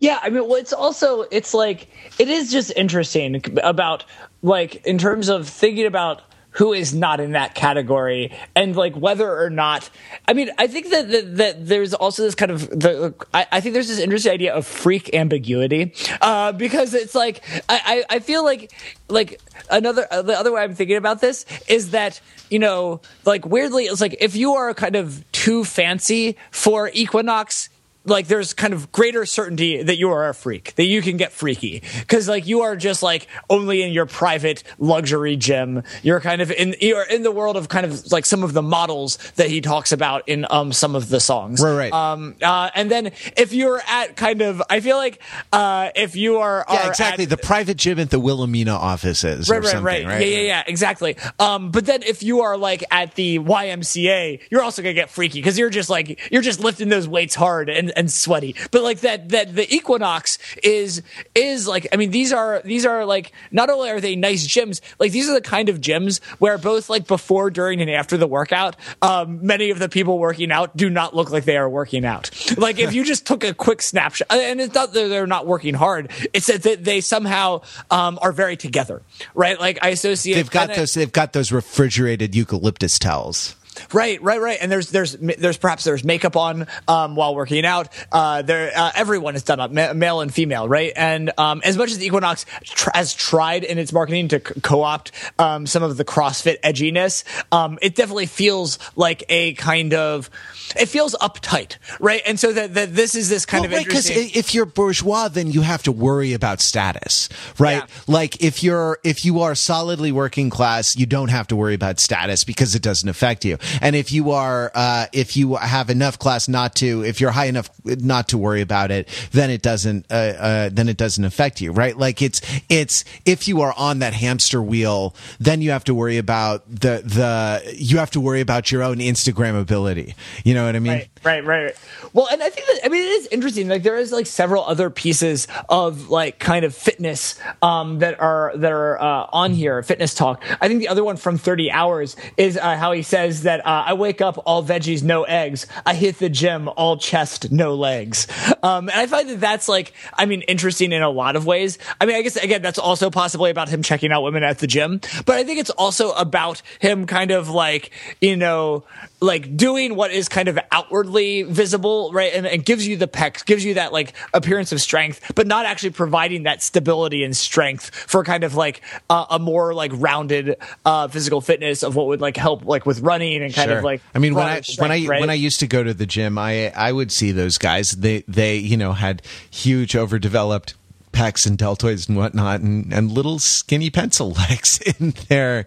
Yeah, 0.00 0.20
I 0.22 0.30
mean, 0.30 0.46
well, 0.46 0.54
it's 0.54 0.72
also 0.72 1.22
it's 1.22 1.54
like 1.54 1.88
it 2.18 2.28
is 2.28 2.52
just 2.52 2.72
interesting 2.76 3.42
about 3.62 4.04
like 4.42 4.86
in 4.86 4.96
terms 4.96 5.28
of 5.28 5.48
thinking 5.48 5.86
about 5.86 6.22
who 6.58 6.72
is 6.72 6.92
not 6.92 7.20
in 7.20 7.32
that 7.32 7.54
category 7.54 8.32
and 8.56 8.74
like 8.76 8.94
whether 8.96 9.40
or 9.40 9.48
not 9.48 9.88
i 10.26 10.32
mean 10.32 10.50
i 10.58 10.66
think 10.66 10.90
that 10.90 11.08
that, 11.08 11.36
that 11.36 11.66
there's 11.66 11.94
also 11.94 12.24
this 12.24 12.34
kind 12.34 12.50
of 12.50 12.68
the 12.68 13.14
I, 13.32 13.46
I, 13.52 13.60
think 13.60 13.74
there's 13.74 13.86
this 13.86 14.00
interesting 14.00 14.32
idea 14.32 14.52
of 14.52 14.66
freak 14.66 15.14
ambiguity 15.14 15.94
uh, 16.20 16.52
because 16.52 16.94
it's 16.94 17.14
like 17.14 17.42
I, 17.68 18.04
I, 18.10 18.18
feel 18.18 18.44
like 18.44 18.72
like 19.08 19.40
another 19.70 20.06
uh, 20.10 20.22
the 20.22 20.36
other 20.36 20.52
way 20.52 20.62
i'm 20.62 20.74
thinking 20.74 20.96
about 20.96 21.20
this 21.20 21.46
is 21.68 21.92
that 21.92 22.20
you 22.50 22.58
know 22.58 23.00
like 23.24 23.46
weirdly 23.46 23.84
it's 23.84 24.00
like 24.00 24.16
if 24.20 24.34
you 24.34 24.54
are 24.54 24.74
kind 24.74 24.96
of 24.96 25.24
too 25.30 25.64
fancy 25.64 26.36
for 26.50 26.90
equinox 26.92 27.68
like 28.08 28.26
there's 28.28 28.54
kind 28.54 28.74
of 28.74 28.90
greater 28.92 29.26
certainty 29.26 29.82
that 29.82 29.98
you 29.98 30.10
are 30.10 30.28
a 30.28 30.34
freak, 30.34 30.74
that 30.76 30.84
you 30.84 31.02
can 31.02 31.16
get 31.16 31.32
freaky. 31.32 31.82
Cause 32.06 32.28
like 32.28 32.46
you 32.46 32.62
are 32.62 32.76
just 32.76 33.02
like 33.02 33.26
only 33.48 33.82
in 33.82 33.92
your 33.92 34.06
private 34.06 34.62
luxury 34.78 35.36
gym. 35.36 35.82
You're 36.02 36.20
kind 36.20 36.42
of 36.42 36.50
in, 36.50 36.74
you're 36.80 37.02
in 37.02 37.22
the 37.22 37.30
world 37.30 37.56
of 37.56 37.68
kind 37.68 37.86
of 37.86 38.10
like 38.10 38.26
some 38.26 38.42
of 38.42 38.52
the 38.52 38.62
models 38.62 39.16
that 39.36 39.48
he 39.48 39.60
talks 39.60 39.92
about 39.92 40.28
in, 40.28 40.46
um, 40.50 40.72
some 40.72 40.94
of 40.94 41.08
the 41.08 41.20
songs. 41.20 41.60
Right, 41.62 41.90
right. 41.90 41.92
Um, 41.92 42.36
uh, 42.42 42.70
and 42.74 42.90
then 42.90 43.06
if 43.36 43.52
you're 43.52 43.80
at 43.86 44.16
kind 44.16 44.42
of, 44.42 44.62
I 44.68 44.80
feel 44.80 44.96
like, 44.96 45.20
uh, 45.52 45.90
if 45.94 46.16
you 46.16 46.38
are, 46.38 46.64
yeah, 46.68 46.84
are 46.84 46.88
exactly. 46.90 47.24
At, 47.24 47.30
the 47.30 47.36
private 47.36 47.76
gym 47.76 47.98
at 47.98 48.10
the 48.10 48.20
Wilhelmina 48.20 48.72
offices. 48.72 49.48
Right, 49.48 49.62
right, 49.62 49.82
right, 49.82 50.06
right. 50.06 50.20
Yeah, 50.20 50.36
yeah, 50.36 50.42
yeah, 50.42 50.64
exactly. 50.66 51.16
Um, 51.38 51.70
but 51.70 51.86
then 51.86 52.02
if 52.02 52.22
you 52.22 52.40
are 52.42 52.56
like 52.56 52.84
at 52.90 53.14
the 53.14 53.38
YMCA, 53.38 54.40
you're 54.50 54.62
also 54.62 54.82
gonna 54.82 54.94
get 54.94 55.10
freaky 55.10 55.40
because 55.40 55.58
you're 55.58 55.70
just 55.70 55.90
like, 55.90 56.30
you're 56.32 56.42
just 56.42 56.60
lifting 56.60 56.88
those 56.88 57.08
weights 57.08 57.34
hard 57.34 57.68
and, 57.68 57.92
and 57.98 58.10
sweaty. 58.10 58.54
But 58.70 58.82
like 58.82 59.00
that 59.00 59.28
that 59.30 59.54
the 59.54 59.72
Equinox 59.74 60.38
is 60.62 61.02
is 61.34 61.66
like 61.66 61.88
I 61.92 61.96
mean 61.96 62.10
these 62.12 62.32
are 62.32 62.62
these 62.64 62.86
are 62.86 63.04
like 63.04 63.32
not 63.50 63.68
only 63.68 63.90
are 63.90 64.00
they 64.00 64.16
nice 64.16 64.46
gyms, 64.46 64.80
like 64.98 65.12
these 65.12 65.28
are 65.28 65.34
the 65.34 65.40
kind 65.40 65.68
of 65.68 65.80
gyms 65.80 66.22
where 66.38 66.56
both 66.56 66.88
like 66.88 67.06
before, 67.06 67.50
during, 67.50 67.80
and 67.80 67.90
after 67.90 68.16
the 68.16 68.26
workout, 68.26 68.76
um, 69.02 69.44
many 69.44 69.70
of 69.70 69.78
the 69.78 69.88
people 69.88 70.18
working 70.18 70.52
out 70.52 70.76
do 70.76 70.88
not 70.88 71.14
look 71.14 71.30
like 71.30 71.44
they 71.44 71.56
are 71.56 71.68
working 71.68 72.04
out. 72.04 72.30
Like 72.56 72.78
if 72.78 72.94
you 72.94 73.04
just 73.04 73.26
took 73.26 73.44
a 73.44 73.52
quick 73.52 73.82
snapshot, 73.82 74.30
and 74.30 74.60
it's 74.60 74.74
not 74.74 74.92
that 74.92 75.08
they're 75.08 75.26
not 75.26 75.46
working 75.46 75.74
hard, 75.74 76.10
it's 76.32 76.46
that 76.46 76.84
they 76.84 77.00
somehow 77.00 77.62
um, 77.90 78.18
are 78.22 78.32
very 78.32 78.56
together, 78.56 79.02
right? 79.34 79.58
Like 79.58 79.78
I 79.82 79.88
associate 79.88 80.34
they've 80.34 80.50
got 80.50 80.74
those 80.74 80.94
they've 80.94 81.12
got 81.12 81.32
those 81.32 81.50
refrigerated 81.50 82.34
eucalyptus 82.34 82.98
towels. 82.98 83.56
Right, 83.92 84.22
right, 84.22 84.40
right. 84.40 84.58
And 84.60 84.70
there's 84.70 84.90
there's 84.90 85.12
there's 85.12 85.56
perhaps 85.56 85.84
there's 85.84 86.04
makeup 86.04 86.36
on 86.36 86.66
um, 86.86 87.16
while 87.16 87.34
working 87.34 87.64
out. 87.64 87.88
Uh, 88.12 88.42
there, 88.42 88.72
uh, 88.74 88.92
everyone 88.94 89.36
is 89.36 89.42
done 89.42 89.60
up, 89.60 89.70
ma- 89.70 89.92
male 89.92 90.20
and 90.20 90.32
female, 90.32 90.68
right? 90.68 90.92
And 90.96 91.32
um, 91.38 91.60
as 91.64 91.76
much 91.76 91.90
as 91.90 92.02
Equinox 92.02 92.46
tr- 92.64 92.90
has 92.94 93.14
tried 93.14 93.64
in 93.64 93.78
its 93.78 93.92
marketing 93.92 94.28
to 94.28 94.38
c- 94.38 94.60
co-opt 94.60 95.12
um, 95.38 95.66
some 95.66 95.82
of 95.82 95.96
the 95.96 96.04
CrossFit 96.04 96.60
edginess, 96.60 97.24
um, 97.52 97.78
it 97.82 97.94
definitely 97.94 98.26
feels 98.26 98.78
like 98.96 99.24
a 99.28 99.54
kind 99.54 99.94
of 99.94 100.30
it 100.76 100.86
feels 100.86 101.14
uptight, 101.14 101.76
right? 102.00 102.22
And 102.26 102.38
so 102.38 102.52
that, 102.52 102.74
that 102.74 102.94
this 102.94 103.14
is 103.14 103.28
this 103.28 103.46
kind 103.46 103.62
well, 103.62 103.72
of 103.72 103.76
right, 103.76 103.86
because 103.86 104.10
if 104.10 104.54
you're 104.54 104.66
bourgeois, 104.66 105.28
then 105.28 105.50
you 105.50 105.62
have 105.62 105.82
to 105.84 105.92
worry 105.92 106.32
about 106.32 106.60
status, 106.60 107.28
right? 107.58 107.82
Yeah. 107.82 107.86
Like 108.06 108.42
if 108.42 108.62
you're 108.62 108.98
if 109.04 109.24
you 109.24 109.40
are 109.40 109.54
solidly 109.54 110.12
working 110.12 110.50
class, 110.50 110.96
you 110.96 111.06
don't 111.06 111.28
have 111.28 111.46
to 111.48 111.56
worry 111.56 111.74
about 111.74 112.00
status 112.00 112.44
because 112.44 112.74
it 112.74 112.82
doesn't 112.82 113.08
affect 113.08 113.44
you. 113.44 113.58
And 113.80 113.96
if 113.96 114.12
you 114.12 114.30
are 114.32 114.70
uh, 114.74 115.06
if 115.12 115.36
you 115.36 115.56
have 115.56 115.90
enough 115.90 116.18
class 116.18 116.48
not 116.48 116.74
to, 116.76 117.04
if 117.04 117.20
you're 117.20 117.30
high 117.30 117.46
enough 117.46 117.70
not 117.84 118.28
to 118.28 118.38
worry 118.38 118.60
about 118.60 118.90
it, 118.90 119.08
then 119.32 119.50
it 119.50 119.62
doesn't 119.62 120.06
uh, 120.10 120.14
uh, 120.14 120.70
then 120.72 120.88
it 120.88 120.96
doesn't 120.96 121.24
affect 121.24 121.60
you, 121.60 121.72
right? 121.72 121.96
Like 121.96 122.22
it's 122.22 122.40
it's 122.68 123.04
if 123.24 123.48
you 123.48 123.60
are 123.62 123.74
on 123.76 124.00
that 124.00 124.14
hamster 124.14 124.62
wheel, 124.62 125.14
then 125.38 125.62
you 125.62 125.70
have 125.70 125.84
to 125.84 125.94
worry 125.94 126.18
about 126.18 126.68
the 126.68 127.02
the 127.04 127.76
you 127.76 127.98
have 127.98 128.10
to 128.12 128.20
worry 128.20 128.40
about 128.40 128.70
your 128.70 128.82
own 128.82 128.96
Instagram 128.96 129.60
ability. 129.60 130.14
You 130.44 130.54
know 130.54 130.66
what 130.66 130.76
I 130.76 130.80
mean? 130.80 130.92
Right, 130.92 131.08
right, 131.24 131.44
right. 131.44 131.76
Well, 132.12 132.28
and 132.30 132.42
I 132.42 132.50
think 132.50 132.66
that 132.66 132.86
I 132.86 132.88
mean 132.88 133.02
it 133.02 133.12
is 133.12 133.26
interesting. 133.28 133.68
Like 133.68 133.82
there 133.82 133.96
is 133.96 134.12
like 134.12 134.26
several 134.26 134.64
other 134.64 134.90
pieces 134.90 135.48
of 135.68 136.10
like 136.10 136.38
kind 136.38 136.64
of 136.64 136.74
fitness 136.74 137.38
um, 137.62 137.98
that 138.00 138.20
are 138.20 138.52
that 138.56 138.72
are 138.72 139.00
uh, 139.00 139.26
on 139.32 139.52
here. 139.52 139.82
Fitness 139.82 140.14
talk. 140.14 140.42
I 140.60 140.68
think 140.68 140.80
the 140.80 140.88
other 140.88 141.04
one 141.04 141.16
from 141.16 141.38
Thirty 141.38 141.70
Hours 141.70 142.16
is 142.36 142.56
uh, 142.56 142.76
how 142.76 142.92
he 142.92 143.02
says 143.02 143.42
that 143.42 143.57
uh, 143.60 143.84
I 143.86 143.94
wake 143.94 144.20
up 144.20 144.42
all 144.44 144.64
veggies, 144.64 145.02
no 145.02 145.24
eggs. 145.24 145.66
I 145.84 145.94
hit 145.94 146.18
the 146.18 146.28
gym, 146.28 146.68
all 146.76 146.96
chest, 146.96 147.50
no 147.50 147.74
legs. 147.74 148.26
Um, 148.62 148.88
and 148.88 148.98
I 148.98 149.06
find 149.06 149.28
that 149.30 149.40
that's 149.40 149.68
like 149.68 149.92
I 150.14 150.26
mean 150.26 150.42
interesting 150.42 150.92
in 150.92 151.02
a 151.02 151.10
lot 151.10 151.36
of 151.36 151.46
ways. 151.46 151.78
I 152.00 152.06
mean 152.06 152.16
I 152.16 152.22
guess 152.22 152.36
again 152.36 152.62
that's 152.62 152.78
also 152.78 153.10
possibly 153.10 153.50
about 153.50 153.68
him 153.68 153.82
checking 153.82 154.12
out 154.12 154.22
women 154.22 154.42
at 154.42 154.58
the 154.58 154.66
gym, 154.66 155.00
but 155.26 155.36
I 155.36 155.44
think 155.44 155.60
it's 155.60 155.70
also 155.70 156.12
about 156.12 156.62
him 156.80 157.06
kind 157.06 157.30
of 157.30 157.48
like 157.48 157.90
you 158.20 158.36
know 158.36 158.84
like 159.20 159.56
doing 159.56 159.96
what 159.96 160.10
is 160.12 160.28
kind 160.28 160.48
of 160.48 160.58
outwardly 160.70 161.42
visible, 161.42 162.12
right? 162.12 162.32
And, 162.32 162.46
and 162.46 162.64
gives 162.64 162.86
you 162.86 162.96
the 162.96 163.08
pecs, 163.08 163.44
gives 163.44 163.64
you 163.64 163.74
that 163.74 163.92
like 163.92 164.14
appearance 164.32 164.72
of 164.72 164.80
strength, 164.80 165.32
but 165.34 165.46
not 165.46 165.66
actually 165.66 165.90
providing 165.90 166.44
that 166.44 166.62
stability 166.62 167.24
and 167.24 167.36
strength 167.36 167.94
for 167.94 168.24
kind 168.24 168.44
of 168.44 168.54
like 168.54 168.82
uh, 169.10 169.26
a 169.30 169.38
more 169.38 169.74
like 169.74 169.92
rounded 169.94 170.56
uh, 170.84 171.08
physical 171.08 171.40
fitness 171.40 171.82
of 171.82 171.96
what 171.96 172.06
would 172.06 172.20
like 172.20 172.36
help 172.36 172.64
like 172.64 172.86
with 172.86 173.00
running 173.00 173.42
and 173.42 173.52
kind 173.54 173.68
sure. 173.68 173.78
of 173.78 173.84
like. 173.84 174.02
I 174.14 174.18
mean, 174.18 174.34
when 174.34 174.46
I 174.46 174.60
strength, 174.60 174.80
when 174.80 174.92
I 174.92 175.06
right? 175.06 175.20
when 175.20 175.30
I 175.30 175.34
used 175.34 175.60
to 175.60 175.66
go 175.66 175.82
to 175.82 175.94
the 175.94 176.06
gym, 176.06 176.38
I 176.38 176.70
I 176.70 176.92
would 176.92 177.10
see 177.10 177.32
those 177.32 177.58
guys. 177.58 177.90
They 177.90 178.24
they 178.28 178.56
you 178.56 178.76
know 178.76 178.92
had 178.92 179.22
huge 179.50 179.96
overdeveloped 179.96 180.74
pecs 181.18 181.48
and 181.48 181.58
deltoids 181.58 182.08
and 182.08 182.16
whatnot, 182.16 182.60
and, 182.60 182.92
and 182.92 183.10
little 183.10 183.40
skinny 183.40 183.90
pencil 183.90 184.30
legs 184.48 184.78
in 184.78 185.12
their 185.28 185.66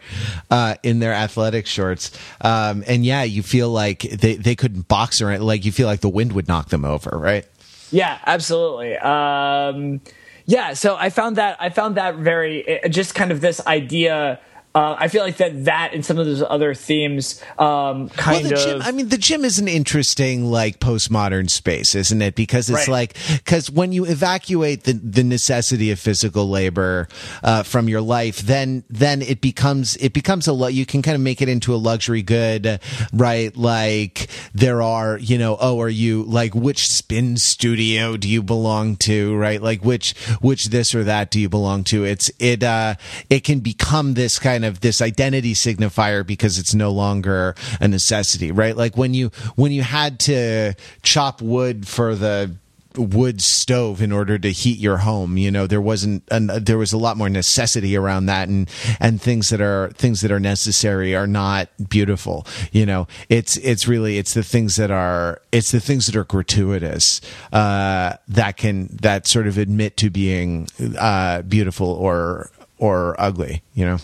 uh, 0.49 0.75
in 0.81 0.99
their 0.99 1.13
athletic 1.13 1.67
shorts. 1.67 2.17
Um, 2.39 2.85
and 2.87 3.05
yeah, 3.05 3.23
you 3.23 3.43
feel 3.43 3.69
like 3.69 3.99
they 3.99 4.35
they 4.35 4.55
couldn't 4.55 4.87
box 4.87 5.21
or 5.21 5.37
like 5.39 5.65
you 5.65 5.73
feel 5.73 5.87
like 5.87 5.99
the 5.99 6.09
wind 6.09 6.31
would 6.33 6.47
knock 6.47 6.69
them 6.69 6.85
over, 6.85 7.17
right? 7.17 7.45
Yeah, 7.91 8.19
absolutely. 8.25 8.97
Um, 8.97 9.99
yeah, 10.45 10.73
so 10.73 10.95
I 10.95 11.09
found 11.09 11.35
that 11.35 11.57
I 11.59 11.69
found 11.69 11.97
that 11.97 12.15
very 12.15 12.79
just 12.89 13.13
kind 13.13 13.31
of 13.31 13.41
this 13.41 13.65
idea 13.67 14.39
uh, 14.74 14.95
I 14.97 15.09
feel 15.09 15.24
like 15.24 15.38
that 15.38 15.65
that 15.65 15.93
and 15.93 16.05
some 16.05 16.17
of 16.17 16.26
those 16.26 16.41
other 16.41 16.74
themes 16.74 17.41
um, 17.59 18.07
kind 18.09 18.45
well, 18.45 18.53
of. 18.53 18.59
Gym, 18.59 18.82
I 18.82 18.91
mean, 18.91 19.09
the 19.09 19.17
gym 19.17 19.43
is 19.43 19.59
an 19.59 19.67
interesting 19.67 20.45
like 20.45 20.80
postmodern 20.80 21.49
space, 21.49 21.93
isn't 21.93 22.22
it? 22.22 22.36
Because 22.36 22.69
it's 22.69 22.88
right. 22.88 23.13
like 23.13 23.17
because 23.34 23.69
when 23.69 23.91
you 23.91 24.05
evacuate 24.05 24.84
the 24.84 24.93
the 24.93 25.24
necessity 25.24 25.91
of 25.91 25.99
physical 25.99 26.49
labor 26.49 27.09
uh, 27.43 27.63
from 27.63 27.89
your 27.89 27.99
life, 27.99 28.39
then 28.39 28.86
then 28.89 29.22
it 29.22 29.41
becomes 29.41 29.97
it 29.97 30.13
becomes 30.13 30.47
a 30.47 30.72
you 30.72 30.86
can 30.86 31.01
kind 31.01 31.15
of 31.15 31.22
make 31.22 31.41
it 31.41 31.49
into 31.49 31.74
a 31.74 31.78
luxury 31.78 32.22
good, 32.22 32.80
right? 33.11 33.55
Like 33.57 34.30
there 34.53 34.82
are 34.82 35.17
you 35.17 35.38
know 35.38 35.57
oh 35.59 35.82
are 35.82 35.89
you 35.89 36.24
like 36.24 36.55
which 36.55 36.88
spin 36.88 37.36
studio 37.36 38.15
do 38.15 38.30
you 38.30 38.41
belong 38.41 38.95
to, 38.97 39.36
right? 39.36 39.61
Like 39.61 39.84
which 39.84 40.17
which 40.39 40.67
this 40.67 40.95
or 40.95 41.03
that 41.03 41.30
do 41.30 41.41
you 41.41 41.49
belong 41.49 41.84
to? 41.86 42.05
It's 42.05 42.32
it 42.39 42.63
uh 42.63 42.95
it 43.30 43.43
can 43.43 43.59
become 43.59 44.13
this 44.13 44.39
kind 44.39 44.61
kind 44.62 44.76
of 44.76 44.82
this 44.82 45.01
identity 45.01 45.53
signifier 45.55 46.26
because 46.26 46.59
it's 46.59 46.76
no 46.76 46.91
longer 46.91 47.55
a 47.80 47.88
necessity, 47.88 48.51
right? 48.51 48.78
Like 48.78 48.95
when 48.95 49.14
you 49.16 49.32
when 49.55 49.72
you 49.72 49.82
had 49.82 50.20
to 50.22 50.76
chop 51.01 51.41
wood 51.41 51.88
for 51.88 52.14
the 52.16 52.55
wood 52.97 53.41
stove 53.41 54.01
in 54.01 54.12
order 54.12 54.38
to 54.38 54.51
heat 54.51 54.78
your 54.78 54.97
home 54.97 55.38
you 55.38 55.49
know 55.49 55.66
there 55.66 55.80
wasn't 55.80 56.22
an, 56.30 56.51
there 56.62 56.78
was 56.78 56.91
a 56.91 56.97
lot 56.97 57.16
more 57.16 57.30
necessity 57.30 57.95
around 57.95 58.26
that 58.26 58.49
and 58.49 58.70
and 58.99 59.22
things 59.22 59.47
that 59.47 59.62
are 59.62 59.91
things 59.91 60.20
that 60.20 60.30
are 60.30 60.41
necessary 60.41 61.16
are 61.16 61.26
not 61.26 61.70
beautiful 61.88 62.45
you 62.74 62.86
know 62.86 63.07
it's 63.30 63.55
it's 63.55 63.88
really 63.88 64.18
it's 64.18 64.34
the 64.34 64.43
things 64.43 64.76
that 64.76 64.91
are 64.91 65.41
it's 65.53 65.72
the 65.72 65.80
things 65.80 66.05
that 66.05 66.18
are 66.18 66.26
gratuitous 66.26 67.22
uh, 67.53 68.14
that 68.28 68.57
can 68.57 68.88
that 68.88 69.26
sort 69.26 69.47
of 69.47 69.57
admit 69.57 69.95
to 69.95 70.09
being 70.09 70.68
uh, 70.99 71.41
beautiful 71.43 71.88
or 71.88 72.49
or 72.78 73.16
ugly 73.18 73.64
you 73.74 73.86
know 73.86 73.99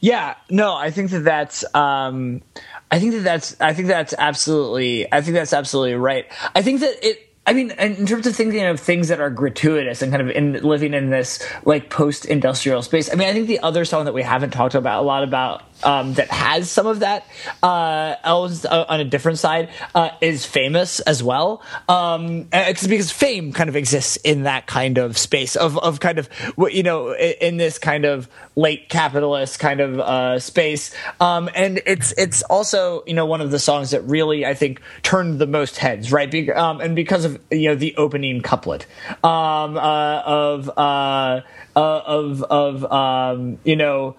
yeah, 0.00 0.36
no, 0.48 0.74
I 0.74 0.90
think 0.90 1.10
that 1.10 1.24
that's. 1.24 1.64
Um, 1.74 2.42
I 2.90 2.98
think 2.98 3.12
that 3.12 3.20
that's. 3.20 3.60
I 3.60 3.74
think 3.74 3.88
that's 3.88 4.14
absolutely. 4.16 5.12
I 5.12 5.20
think 5.20 5.34
that's 5.34 5.52
absolutely 5.52 5.94
right. 5.94 6.26
I 6.54 6.62
think 6.62 6.80
that 6.80 7.06
it. 7.06 7.26
I 7.46 7.52
mean, 7.52 7.70
in 7.72 8.06
terms 8.06 8.26
of 8.26 8.36
thinking 8.36 8.64
of 8.64 8.78
things 8.78 9.08
that 9.08 9.20
are 9.20 9.30
gratuitous 9.30 10.02
and 10.02 10.12
kind 10.12 10.22
of 10.22 10.34
in 10.36 10.62
living 10.62 10.94
in 10.94 11.10
this 11.10 11.44
like 11.64 11.90
post-industrial 11.90 12.82
space. 12.82 13.10
I 13.10 13.16
mean, 13.16 13.28
I 13.28 13.32
think 13.32 13.48
the 13.48 13.60
other 13.60 13.84
song 13.84 14.04
that 14.04 14.12
we 14.12 14.22
haven't 14.22 14.50
talked 14.50 14.74
about 14.74 15.02
a 15.02 15.06
lot 15.06 15.24
about 15.24 15.62
um, 15.82 16.14
that 16.14 16.28
has 16.28 16.70
some 16.70 16.86
of 16.86 17.00
that 17.00 17.26
uh, 17.62 18.16
elves 18.22 18.64
uh, 18.64 18.84
on 18.88 19.00
a 19.00 19.04
different 19.04 19.38
side 19.38 19.70
uh, 19.94 20.10
is 20.20 20.44
famous 20.44 21.00
as 21.00 21.22
well 21.22 21.62
um, 21.88 22.44
because 22.50 23.10
fame 23.10 23.52
kind 23.52 23.68
of 23.68 23.76
exists 23.76 24.16
in 24.16 24.44
that 24.44 24.66
kind 24.66 24.98
of 24.98 25.16
space 25.16 25.56
of, 25.56 25.78
of 25.78 26.00
kind 26.00 26.18
of 26.18 26.28
you 26.70 26.82
know 26.82 27.14
in 27.14 27.56
this 27.56 27.78
kind 27.78 28.04
of 28.04 28.28
late 28.56 28.88
capitalist 28.88 29.58
kind 29.58 29.80
of 29.80 29.98
uh, 30.00 30.38
space 30.38 30.94
um, 31.20 31.48
and 31.54 31.80
it's 31.86 32.12
it's 32.18 32.42
also 32.42 33.02
you 33.06 33.14
know 33.14 33.26
one 33.26 33.40
of 33.40 33.50
the 33.50 33.58
songs 33.58 33.90
that 33.90 34.02
really 34.02 34.44
I 34.44 34.54
think 34.54 34.80
turned 35.02 35.38
the 35.38 35.46
most 35.46 35.78
heads 35.78 36.12
right 36.12 36.30
Be- 36.30 36.52
um, 36.52 36.80
and 36.80 36.94
because 36.94 37.24
of 37.24 37.29
you 37.50 37.68
know 37.68 37.74
the 37.74 37.94
opening 37.96 38.40
couplet 38.40 38.86
um, 39.22 39.76
uh, 39.76 40.22
of 40.24 40.70
uh, 40.76 41.40
of 41.74 42.42
of 42.42 42.84
um, 42.92 43.58
you 43.64 43.76
know 43.76 44.16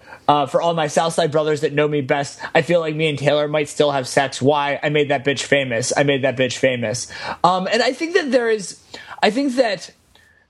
for 0.47 0.62
all 0.62 0.74
my 0.74 0.88
Southside 0.88 1.32
brothers 1.32 1.62
that 1.62 1.74
know 1.74 1.88
me 1.88 2.01
best, 2.01 2.39
I 2.55 2.62
feel 2.62 2.80
like 2.80 2.95
me 2.95 3.09
and 3.09 3.18
Taylor 3.18 3.47
might 3.47 3.70
still 3.70 3.91
have 3.91 4.07
sex. 4.07 4.41
Why? 4.41 4.80
I 4.82 4.89
made 4.89 5.09
that 5.09 5.26
bitch 5.26 5.43
famous. 5.43 5.91
I 5.95 6.03
made 6.03 6.24
that 6.24 6.38
bitch 6.38 6.57
famous. 6.57 7.12
Um, 7.43 7.68
and 7.72 7.82
I 7.82 7.93
think 7.93 8.14
that 8.14 8.32
there 8.32 8.49
is, 8.49 8.82
I 9.22 9.30
think 9.30 9.55
that 9.55 9.91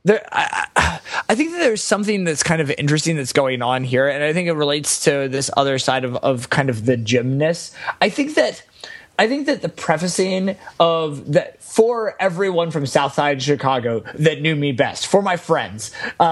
there, 0.03 0.28
I, 0.32 0.99
I, 1.30 1.36
think 1.36 1.51
that 1.51 1.59
there's 1.59 1.84
something 1.84 2.24
that's 2.24 2.43
kind 2.43 2.62
of 2.62 2.72
interesting 2.72 3.16
that's 3.16 3.34
going 3.34 3.62
on 3.62 3.84
here, 3.84 4.07
and 4.07 4.24
I 4.24 4.34
think 4.34 4.47
it 4.47 4.53
relates 4.53 5.03
to 5.03 5.28
this 5.28 5.51
other 5.55 5.78
side 5.78 6.03
of, 6.03 6.16
of 6.18 6.49
kind 6.49 6.70
of 6.70 6.86
the 6.86 6.97
gymness. 6.97 7.76
I 8.01 8.09
think 8.09 8.36
that 8.36 8.64
I 9.20 9.28
think 9.28 9.45
that 9.45 9.62
the 9.62 9.70
prefacing 9.70 10.55
of 10.80 11.34
that 11.34 11.61
for 11.72 12.17
everyone 12.19 12.69
from 12.69 12.86
Southside 12.86 13.41
Chicago 13.41 14.03
that 14.15 14.41
knew 14.41 14.57
me 14.57 14.74
best, 14.74 15.07
for 15.07 15.22
my 15.22 15.38
friends, 15.38 15.91
uh, 16.19 16.24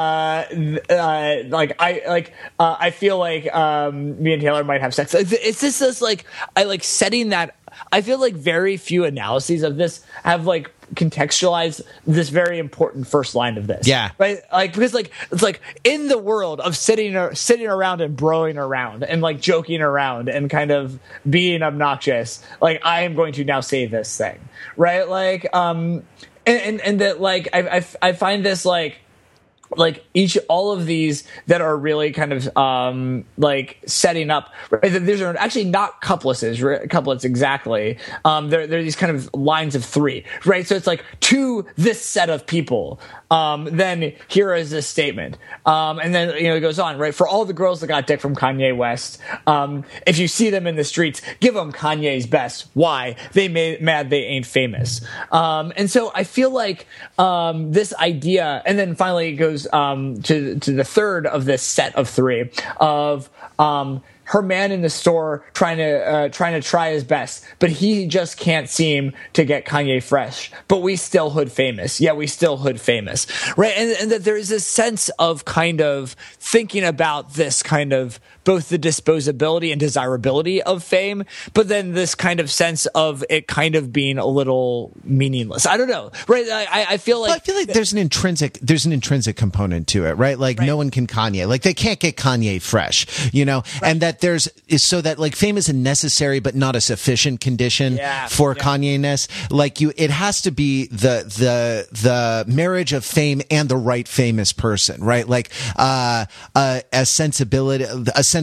uh, 0.89 1.35
like 1.47 1.77
I 1.79 2.01
like 2.05 2.33
uh, 2.59 2.75
I 2.77 2.91
feel 2.91 3.17
like 3.17 3.53
um, 3.55 4.21
me 4.21 4.33
and 4.33 4.41
Taylor 4.41 4.65
might 4.65 4.81
have 4.81 4.93
sex. 4.93 5.13
It's 5.13 5.61
just 5.61 5.79
this 5.79 6.01
like 6.01 6.25
I 6.57 6.65
like 6.65 6.83
setting 6.83 7.29
that. 7.29 7.55
I 7.89 8.01
feel 8.01 8.19
like 8.19 8.33
very 8.33 8.75
few 8.75 9.05
analyses 9.05 9.63
of 9.63 9.77
this 9.77 10.03
have 10.23 10.45
like 10.45 10.71
contextualize 10.95 11.81
this 12.05 12.29
very 12.29 12.59
important 12.59 13.07
first 13.07 13.35
line 13.35 13.57
of 13.57 13.67
this. 13.67 13.87
Yeah. 13.87 14.11
Right. 14.17 14.39
Like 14.51 14.73
because 14.73 14.93
like 14.93 15.11
it's 15.31 15.43
like 15.43 15.61
in 15.83 16.07
the 16.07 16.17
world 16.17 16.59
of 16.59 16.75
sitting 16.75 17.15
or 17.15 17.35
sitting 17.35 17.67
around 17.67 18.01
and 18.01 18.17
broing 18.17 18.57
around 18.57 19.03
and 19.03 19.21
like 19.21 19.39
joking 19.39 19.81
around 19.81 20.29
and 20.29 20.49
kind 20.49 20.71
of 20.71 20.99
being 21.29 21.61
obnoxious. 21.61 22.43
Like 22.61 22.83
I 22.85 23.01
am 23.01 23.15
going 23.15 23.33
to 23.33 23.45
now 23.45 23.61
say 23.61 23.85
this 23.85 24.17
thing. 24.17 24.39
Right. 24.77 25.07
Like 25.07 25.47
um 25.53 26.03
and 26.45 26.61
and, 26.61 26.81
and 26.81 27.01
that 27.01 27.21
like 27.21 27.49
I, 27.53 27.77
I 27.77 27.85
I 28.01 28.13
find 28.13 28.45
this 28.45 28.65
like 28.65 28.97
like 29.77 30.03
each 30.13 30.37
all 30.47 30.71
of 30.71 30.85
these 30.85 31.23
that 31.47 31.61
are 31.61 31.77
really 31.77 32.11
kind 32.11 32.33
of 32.33 32.57
um 32.57 33.25
like 33.37 33.77
setting 33.85 34.29
up 34.29 34.51
right 34.71 34.89
these 34.89 35.21
are 35.21 35.35
actually 35.37 35.65
not 35.65 36.01
couplets 36.01 36.43
couplets 36.89 37.23
exactly. 37.23 37.97
Um 38.25 38.49
they're, 38.49 38.67
they're 38.67 38.83
these 38.83 38.95
kind 38.95 39.15
of 39.15 39.29
lines 39.33 39.75
of 39.75 39.85
three 39.85 40.25
right? 40.45 40.65
So 40.67 40.75
it's 40.75 40.87
like 40.87 41.03
to 41.21 41.65
this 41.75 42.03
set 42.03 42.29
of 42.29 42.45
people 42.45 42.99
um 43.31 43.65
then 43.71 44.13
here 44.27 44.53
is 44.53 44.69
this 44.71 44.87
statement. 44.87 45.37
Um 45.65 45.99
and 45.99 46.13
then 46.13 46.35
you 46.37 46.49
know 46.49 46.55
it 46.55 46.61
goes 46.61 46.79
on 46.79 46.97
right? 46.97 47.13
For 47.13 47.27
all 47.27 47.45
the 47.45 47.53
girls 47.53 47.81
that 47.81 47.87
got 47.87 48.07
dick 48.07 48.21
from 48.21 48.35
kanye 48.35 48.75
west 48.75 49.19
um 49.47 49.83
if 50.05 50.17
you 50.17 50.27
see 50.27 50.49
them 50.49 50.67
in 50.67 50.75
the 50.75 50.83
streets 50.83 51.21
give 51.39 51.53
them 51.53 51.71
kanye's 51.71 52.27
best. 52.27 52.67
Why? 52.73 53.15
They 53.33 53.47
made 53.47 53.81
mad 53.81 54.09
they 54.09 54.23
ain't 54.23 54.45
famous. 54.45 55.01
Um 55.31 55.73
and 55.75 55.89
so 55.89 56.11
i 56.15 56.23
feel 56.23 56.49
like 56.51 56.87
um 57.17 57.71
this 57.71 57.93
idea 57.95 58.61
and 58.65 58.77
then 58.77 58.95
finally 58.95 59.29
it 59.29 59.33
goes 59.33 59.67
um, 59.73 60.21
to 60.23 60.59
to 60.59 60.71
the 60.71 60.83
third 60.83 61.25
of 61.25 61.45
this 61.45 61.61
set 61.61 61.95
of 61.95 62.09
three 62.09 62.49
of 62.79 63.29
her 64.29 64.43
man 64.43 64.71
in 64.71 64.81
the 64.81 64.89
store 64.91 65.43
trying 65.53 65.77
to 65.77 66.07
uh, 66.07 66.29
trying 66.29 66.53
to 66.53 66.67
try 66.67 66.91
his 66.91 67.03
best, 67.03 67.43
but 67.57 67.71
he 67.71 68.05
just 68.05 68.37
can't 68.37 68.69
seem 68.69 69.11
to 69.33 69.43
get 69.43 69.65
Kanye 69.65 70.03
fresh. 70.03 70.51
But 70.67 70.83
we 70.83 70.97
still 70.97 71.31
hood 71.31 71.51
famous. 71.51 71.99
Yeah, 71.99 72.13
we 72.13 72.27
still 72.27 72.57
hood 72.57 72.79
famous, 72.79 73.25
right? 73.57 73.73
And, 73.75 73.91
and 73.99 74.11
that 74.11 74.25
there 74.25 74.37
is 74.37 74.49
this 74.49 74.67
sense 74.67 75.09
of 75.17 75.45
kind 75.45 75.81
of 75.81 76.15
thinking 76.37 76.83
about 76.83 77.33
this 77.33 77.63
kind 77.63 77.91
of 77.91 78.19
both 78.49 78.69
the 78.69 78.79
disposability 78.79 79.71
and 79.71 79.79
desirability 79.79 80.59
of 80.63 80.83
fame, 80.83 81.23
but 81.53 81.67
then 81.67 81.93
this 81.93 82.15
kind 82.15 82.39
of 82.39 82.49
sense 82.49 82.87
of 82.87 83.23
it 83.29 83.47
kind 83.47 83.75
of 83.75 83.93
being 83.93 84.17
a 84.17 84.25
little 84.25 84.91
meaningless. 85.03 85.67
I 85.67 85.77
don't 85.77 85.87
know, 85.87 86.11
right? 86.27 86.49
I, 86.49 86.93
I 86.93 86.97
feel 86.97 87.21
like 87.21 87.29
well, 87.29 87.35
I 87.37 87.39
feel 87.41 87.53
like 87.53 87.67
there's 87.67 87.91
an 87.91 87.99
intrinsic 87.99 88.57
there's 88.59 88.87
an 88.87 88.91
intrinsic 88.91 89.35
component 89.35 89.87
to 89.89 90.07
it, 90.07 90.13
right? 90.13 90.39
Like 90.39 90.57
right. 90.57 90.65
no 90.65 90.77
one 90.77 90.89
can 90.89 91.05
Kanye, 91.05 91.47
like 91.47 91.61
they 91.61 91.75
can't 91.75 91.99
get 91.99 92.15
Kanye 92.15 92.59
fresh, 92.59 93.31
you 93.31 93.45
know, 93.45 93.61
right. 93.83 93.91
and 93.91 94.01
that 94.01 94.21
there's 94.21 94.47
is 94.67 94.83
so 94.83 94.99
that 94.99 95.19
like 95.19 95.35
fame 95.35 95.55
is 95.55 95.69
a 95.69 95.73
necessary 95.73 96.39
but 96.39 96.55
not 96.55 96.75
a 96.75 96.81
sufficient 96.81 97.41
condition 97.41 97.97
yeah. 97.97 98.25
for 98.25 98.55
yeah. 98.55 98.63
Kanye 98.63 98.99
ness. 98.99 99.27
Like 99.51 99.79
you, 99.79 99.93
it 99.95 100.09
has 100.09 100.41
to 100.41 100.49
be 100.49 100.87
the 100.87 101.21
the 101.37 101.87
the 102.01 102.51
marriage 102.51 102.93
of 102.93 103.05
fame 103.05 103.43
and 103.51 103.69
the 103.69 103.77
right 103.77 104.07
famous 104.07 104.53
person, 104.53 105.03
right? 105.03 105.29
Like 105.29 105.51
uh, 105.77 106.25
a, 106.55 106.81
a 106.91 107.05
sensibility, 107.05 107.83
a 108.15 108.23
sensibility 108.23 108.38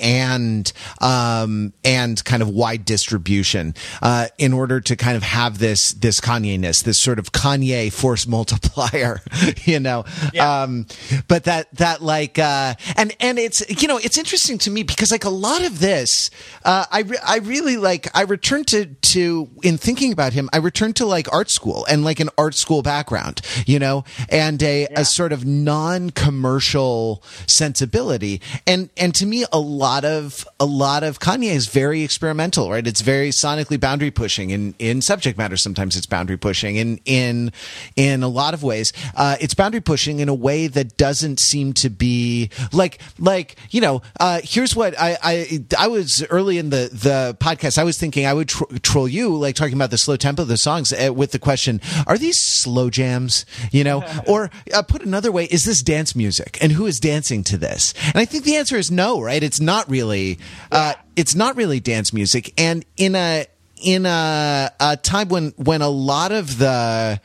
and 0.00 0.72
um, 1.00 1.72
and 1.84 2.24
kind 2.24 2.42
of 2.42 2.48
wide 2.48 2.84
distribution 2.84 3.74
uh, 4.02 4.26
in 4.38 4.52
order 4.52 4.80
to 4.80 4.96
kind 4.96 5.16
of 5.16 5.22
have 5.22 5.58
this 5.58 5.92
this 5.92 6.20
Kanye 6.20 6.58
ness, 6.58 6.82
this 6.82 7.00
sort 7.00 7.18
of 7.18 7.32
Kanye 7.32 7.92
force 7.92 8.26
multiplier, 8.36 9.20
you 9.64 9.80
know. 9.80 10.04
Yeah. 10.32 10.62
Um, 10.62 10.86
but 11.28 11.44
that 11.44 11.74
that 11.76 12.02
like 12.02 12.38
uh, 12.38 12.74
and 12.96 13.14
and 13.20 13.38
it's 13.38 13.82
you 13.82 13.88
know 13.88 13.98
it's 13.98 14.18
interesting 14.18 14.58
to 14.58 14.70
me 14.70 14.82
because 14.82 15.10
like 15.10 15.24
a 15.24 15.30
lot 15.30 15.64
of 15.64 15.80
this, 15.80 16.30
uh, 16.64 16.84
I 16.90 17.00
re- 17.00 17.18
I 17.26 17.38
really 17.38 17.76
like. 17.76 18.08
I 18.16 18.22
returned 18.22 18.68
to 18.68 18.86
to 18.86 19.48
in 19.62 19.78
thinking 19.78 20.12
about 20.12 20.32
him. 20.32 20.48
I 20.52 20.58
returned 20.58 20.96
to 20.96 21.06
like 21.06 21.32
art 21.32 21.50
school 21.50 21.86
and 21.88 22.04
like 22.04 22.20
an 22.20 22.30
art 22.38 22.54
school 22.54 22.82
background, 22.82 23.40
you 23.66 23.78
know, 23.78 24.04
and 24.28 24.62
a 24.62 24.82
yeah. 24.82 25.00
a 25.00 25.04
sort 25.04 25.32
of 25.32 25.44
non 25.44 26.10
commercial 26.10 27.22
sensibility 27.46 28.40
and 28.66 28.90
and 28.96 29.05
and 29.06 29.14
to 29.14 29.24
me, 29.24 29.44
a 29.52 29.60
lot 29.60 30.04
of 30.04 30.44
a 30.58 30.64
lot 30.64 31.04
of 31.04 31.20
Kanye 31.20 31.52
is 31.52 31.68
very 31.68 32.02
experimental, 32.02 32.68
right? 32.72 32.84
It's 32.84 33.02
very 33.02 33.28
sonically 33.28 33.78
boundary 33.78 34.10
pushing 34.10 34.50
in 34.50 34.74
in 34.80 35.00
subject 35.00 35.38
matter. 35.38 35.56
Sometimes 35.56 35.94
it's 35.94 36.06
boundary 36.06 36.36
pushing 36.36 36.74
in 36.74 36.98
in 37.04 37.52
in 37.94 38.24
a 38.24 38.28
lot 38.28 38.52
of 38.52 38.64
ways. 38.64 38.92
Uh, 39.14 39.36
it's 39.40 39.54
boundary 39.54 39.80
pushing 39.80 40.18
in 40.18 40.28
a 40.28 40.34
way 40.34 40.66
that 40.66 40.96
doesn't 40.96 41.38
seem 41.38 41.72
to 41.74 41.88
be 41.88 42.50
like 42.72 42.98
like 43.20 43.54
you 43.70 43.80
know. 43.80 44.02
Uh, 44.18 44.40
here's 44.42 44.74
what 44.74 44.98
I 44.98 45.16
I 45.22 45.64
I 45.78 45.86
was 45.86 46.24
early 46.24 46.58
in 46.58 46.70
the 46.70 46.90
the 46.92 47.36
podcast. 47.38 47.78
I 47.78 47.84
was 47.84 47.98
thinking 47.98 48.26
I 48.26 48.34
would 48.34 48.48
tr- 48.48 48.64
troll 48.82 49.06
you 49.06 49.36
like 49.36 49.54
talking 49.54 49.74
about 49.74 49.92
the 49.92 49.98
slow 49.98 50.16
tempo 50.16 50.42
of 50.42 50.48
the 50.48 50.56
songs 50.56 50.92
uh, 50.92 51.14
with 51.14 51.30
the 51.30 51.38
question: 51.38 51.80
Are 52.08 52.18
these 52.18 52.38
slow 52.38 52.90
jams? 52.90 53.46
You 53.70 53.84
know, 53.84 54.02
or 54.26 54.50
uh, 54.74 54.82
put 54.82 55.02
another 55.02 55.30
way, 55.30 55.44
is 55.44 55.64
this 55.64 55.80
dance 55.80 56.16
music? 56.16 56.58
And 56.60 56.72
who 56.72 56.86
is 56.86 56.98
dancing 56.98 57.44
to 57.44 57.56
this? 57.56 57.94
And 58.06 58.16
I 58.16 58.24
think 58.24 58.42
the 58.42 58.56
answer 58.56 58.76
is 58.76 58.90
no, 58.96 59.20
right? 59.20 59.42
It's 59.42 59.60
not 59.60 59.88
really, 59.88 60.38
uh, 60.72 60.94
it's 61.14 61.34
not 61.34 61.56
really 61.56 61.78
dance 61.78 62.12
music. 62.12 62.52
And 62.58 62.84
in 62.96 63.14
a, 63.14 63.46
in 63.76 64.06
a, 64.06 64.72
a 64.80 64.96
time 64.96 65.28
when, 65.28 65.52
when 65.56 65.82
a 65.82 65.88
lot 65.88 66.32
of 66.32 66.58
the, 66.58 67.20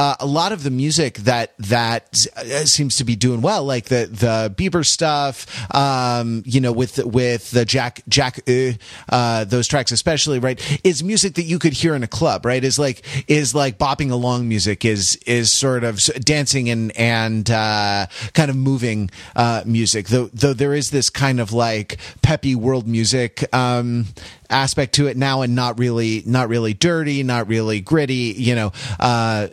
uh, 0.00 0.16
a 0.18 0.24
lot 0.24 0.50
of 0.50 0.62
the 0.62 0.70
music 0.70 1.18
that 1.18 1.52
that 1.58 2.24
uh, 2.34 2.64
seems 2.64 2.96
to 2.96 3.04
be 3.04 3.16
doing 3.16 3.42
well, 3.42 3.64
like 3.64 3.84
the 3.84 4.08
the 4.10 4.54
Bieber 4.56 4.82
stuff, 4.82 5.46
um, 5.74 6.42
you 6.46 6.58
know, 6.58 6.72
with 6.72 7.04
with 7.04 7.50
the 7.50 7.66
Jack 7.66 8.00
Jack 8.08 8.40
uh, 8.48 8.72
uh, 9.10 9.44
those 9.44 9.68
tracks 9.68 9.92
especially, 9.92 10.38
right, 10.38 10.58
is 10.82 11.04
music 11.04 11.34
that 11.34 11.42
you 11.42 11.58
could 11.58 11.74
hear 11.74 11.94
in 11.94 12.02
a 12.02 12.08
club, 12.08 12.46
right? 12.46 12.64
Is 12.64 12.78
like 12.78 13.04
is 13.28 13.54
like 13.54 13.76
bopping 13.76 14.10
along 14.10 14.48
music, 14.48 14.86
is 14.86 15.16
is 15.26 15.52
sort 15.52 15.84
of 15.84 16.00
dancing 16.24 16.70
and 16.70 16.96
and 16.96 17.50
uh, 17.50 18.06
kind 18.32 18.48
of 18.48 18.56
moving 18.56 19.10
uh, 19.36 19.64
music. 19.66 20.08
Though 20.08 20.30
though 20.32 20.54
there 20.54 20.72
is 20.72 20.92
this 20.92 21.10
kind 21.10 21.40
of 21.40 21.52
like 21.52 21.98
peppy 22.22 22.54
world 22.54 22.88
music. 22.88 23.44
Um, 23.54 24.06
aspect 24.50 24.96
to 24.96 25.06
it 25.06 25.16
now 25.16 25.42
and 25.42 25.54
not 25.54 25.78
really 25.78 26.22
not 26.26 26.48
really 26.48 26.74
dirty 26.74 27.22
not 27.22 27.46
really 27.46 27.80
gritty 27.80 28.34
you 28.36 28.54
know 28.54 28.72
uh, 28.98 29.46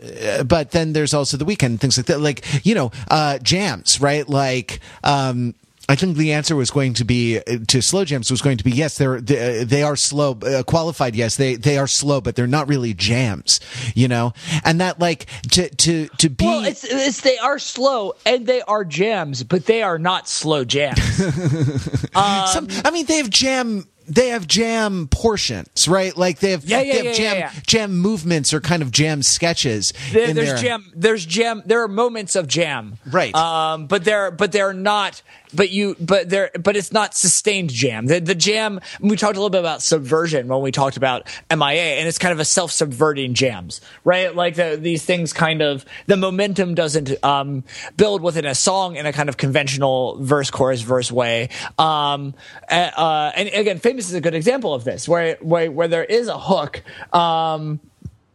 but 0.46 0.72
then 0.72 0.92
there's 0.92 1.14
also 1.14 1.36
the 1.36 1.44
Weeknd 1.44 1.80
things 1.80 1.96
like 1.96 2.06
that. 2.06 2.20
Like 2.20 2.44
you 2.64 2.74
know 2.74 2.90
uh, 3.10 3.38
jams 3.38 4.00
right? 4.00 4.28
Like 4.28 4.80
um, 5.04 5.54
I 5.90 5.96
think 5.96 6.18
the 6.18 6.34
answer 6.34 6.54
was 6.54 6.70
going 6.70 6.92
to 6.94 7.04
be 7.04 7.38
uh, 7.38 7.58
to 7.68 7.80
slow 7.80 8.04
jams 8.04 8.30
was 8.30 8.42
going 8.42 8.58
to 8.58 8.64
be 8.64 8.70
yes 8.70 8.98
they're 8.98 9.20
they, 9.20 9.64
they 9.64 9.82
are 9.82 9.96
slow 9.96 10.32
uh, 10.42 10.62
qualified 10.62 11.16
yes 11.16 11.36
they 11.36 11.56
they 11.56 11.78
are 11.78 11.86
slow 11.86 12.20
but 12.20 12.36
they're 12.36 12.46
not 12.46 12.68
really 12.68 12.92
jams 12.92 13.58
you 13.94 14.06
know? 14.06 14.34
And 14.64 14.80
that 14.80 14.98
like 14.98 15.26
to 15.52 15.68
to 15.68 16.08
to 16.08 16.28
be 16.28 16.44
well 16.44 16.64
it's, 16.64 16.84
it's 16.84 17.22
they 17.22 17.38
are 17.38 17.58
slow 17.58 18.12
and 18.26 18.46
they 18.46 18.60
are 18.62 18.84
jams 18.84 19.42
but 19.42 19.64
they 19.64 19.82
are 19.82 19.98
not 19.98 20.28
slow 20.28 20.64
jams. 20.64 20.98
Um, 22.14 22.46
Some, 22.48 22.68
I 22.84 22.90
mean 22.90 23.06
they 23.06 23.18
have 23.18 23.30
jam 23.30 23.86
they 24.08 24.28
have 24.30 24.46
jam 24.46 25.08
portions, 25.08 25.86
right? 25.86 26.16
Like 26.16 26.40
they 26.40 26.52
have, 26.52 26.64
yeah, 26.64 26.80
yeah, 26.80 26.92
they 26.92 26.96
have 26.98 27.06
yeah, 27.06 27.12
jam 27.12 27.36
yeah, 27.36 27.52
jam 27.66 27.98
movements 27.98 28.54
or 28.54 28.60
kind 28.60 28.82
of 28.82 28.90
jam 28.90 29.22
sketches. 29.22 29.92
There, 30.12 30.32
there's 30.32 30.48
there. 30.48 30.56
jam. 30.56 30.92
There's 30.94 31.24
jam. 31.26 31.62
There 31.66 31.82
are 31.82 31.88
moments 31.88 32.34
of 32.34 32.48
jam, 32.48 32.98
right? 33.06 33.34
Um, 33.34 33.86
but 33.86 34.04
they're 34.04 34.30
but 34.30 34.52
they're 34.52 34.72
not 34.72 35.22
but 35.54 35.70
you 35.70 35.96
but 36.00 36.28
there 36.28 36.50
but 36.60 36.76
it's 36.76 36.92
not 36.92 37.14
sustained 37.14 37.70
jam. 37.70 38.06
The, 38.06 38.20
the 38.20 38.34
jam 38.34 38.80
we 39.00 39.16
talked 39.16 39.36
a 39.36 39.40
little 39.40 39.50
bit 39.50 39.60
about 39.60 39.82
subversion 39.82 40.48
when 40.48 40.60
we 40.60 40.72
talked 40.72 40.96
about 40.96 41.28
M.I.A. 41.50 41.98
and 41.98 42.08
it's 42.08 42.18
kind 42.18 42.32
of 42.32 42.40
a 42.40 42.44
self-subverting 42.44 43.34
jams 43.34 43.80
right? 44.04 44.34
Like 44.34 44.56
the, 44.56 44.78
these 44.80 45.04
things 45.04 45.32
kind 45.32 45.62
of 45.62 45.84
the 46.06 46.16
momentum 46.16 46.74
doesn't 46.74 47.22
um, 47.24 47.64
build 47.96 48.22
within 48.22 48.44
a 48.44 48.54
song 48.54 48.96
in 48.96 49.06
a 49.06 49.12
kind 49.12 49.28
of 49.28 49.36
conventional 49.36 50.22
verse 50.22 50.50
chorus 50.50 50.80
verse 50.80 51.10
way. 51.10 51.48
Um, 51.78 52.34
uh, 52.68 53.32
and 53.34 53.48
again 53.48 53.78
famous 53.78 54.08
is 54.08 54.14
a 54.14 54.20
good 54.20 54.34
example 54.34 54.74
of 54.74 54.84
this 54.84 55.08
where 55.08 55.36
where, 55.40 55.70
where 55.70 55.88
there 55.88 56.04
is 56.04 56.28
a 56.28 56.38
hook 56.38 56.82
um, 57.12 57.80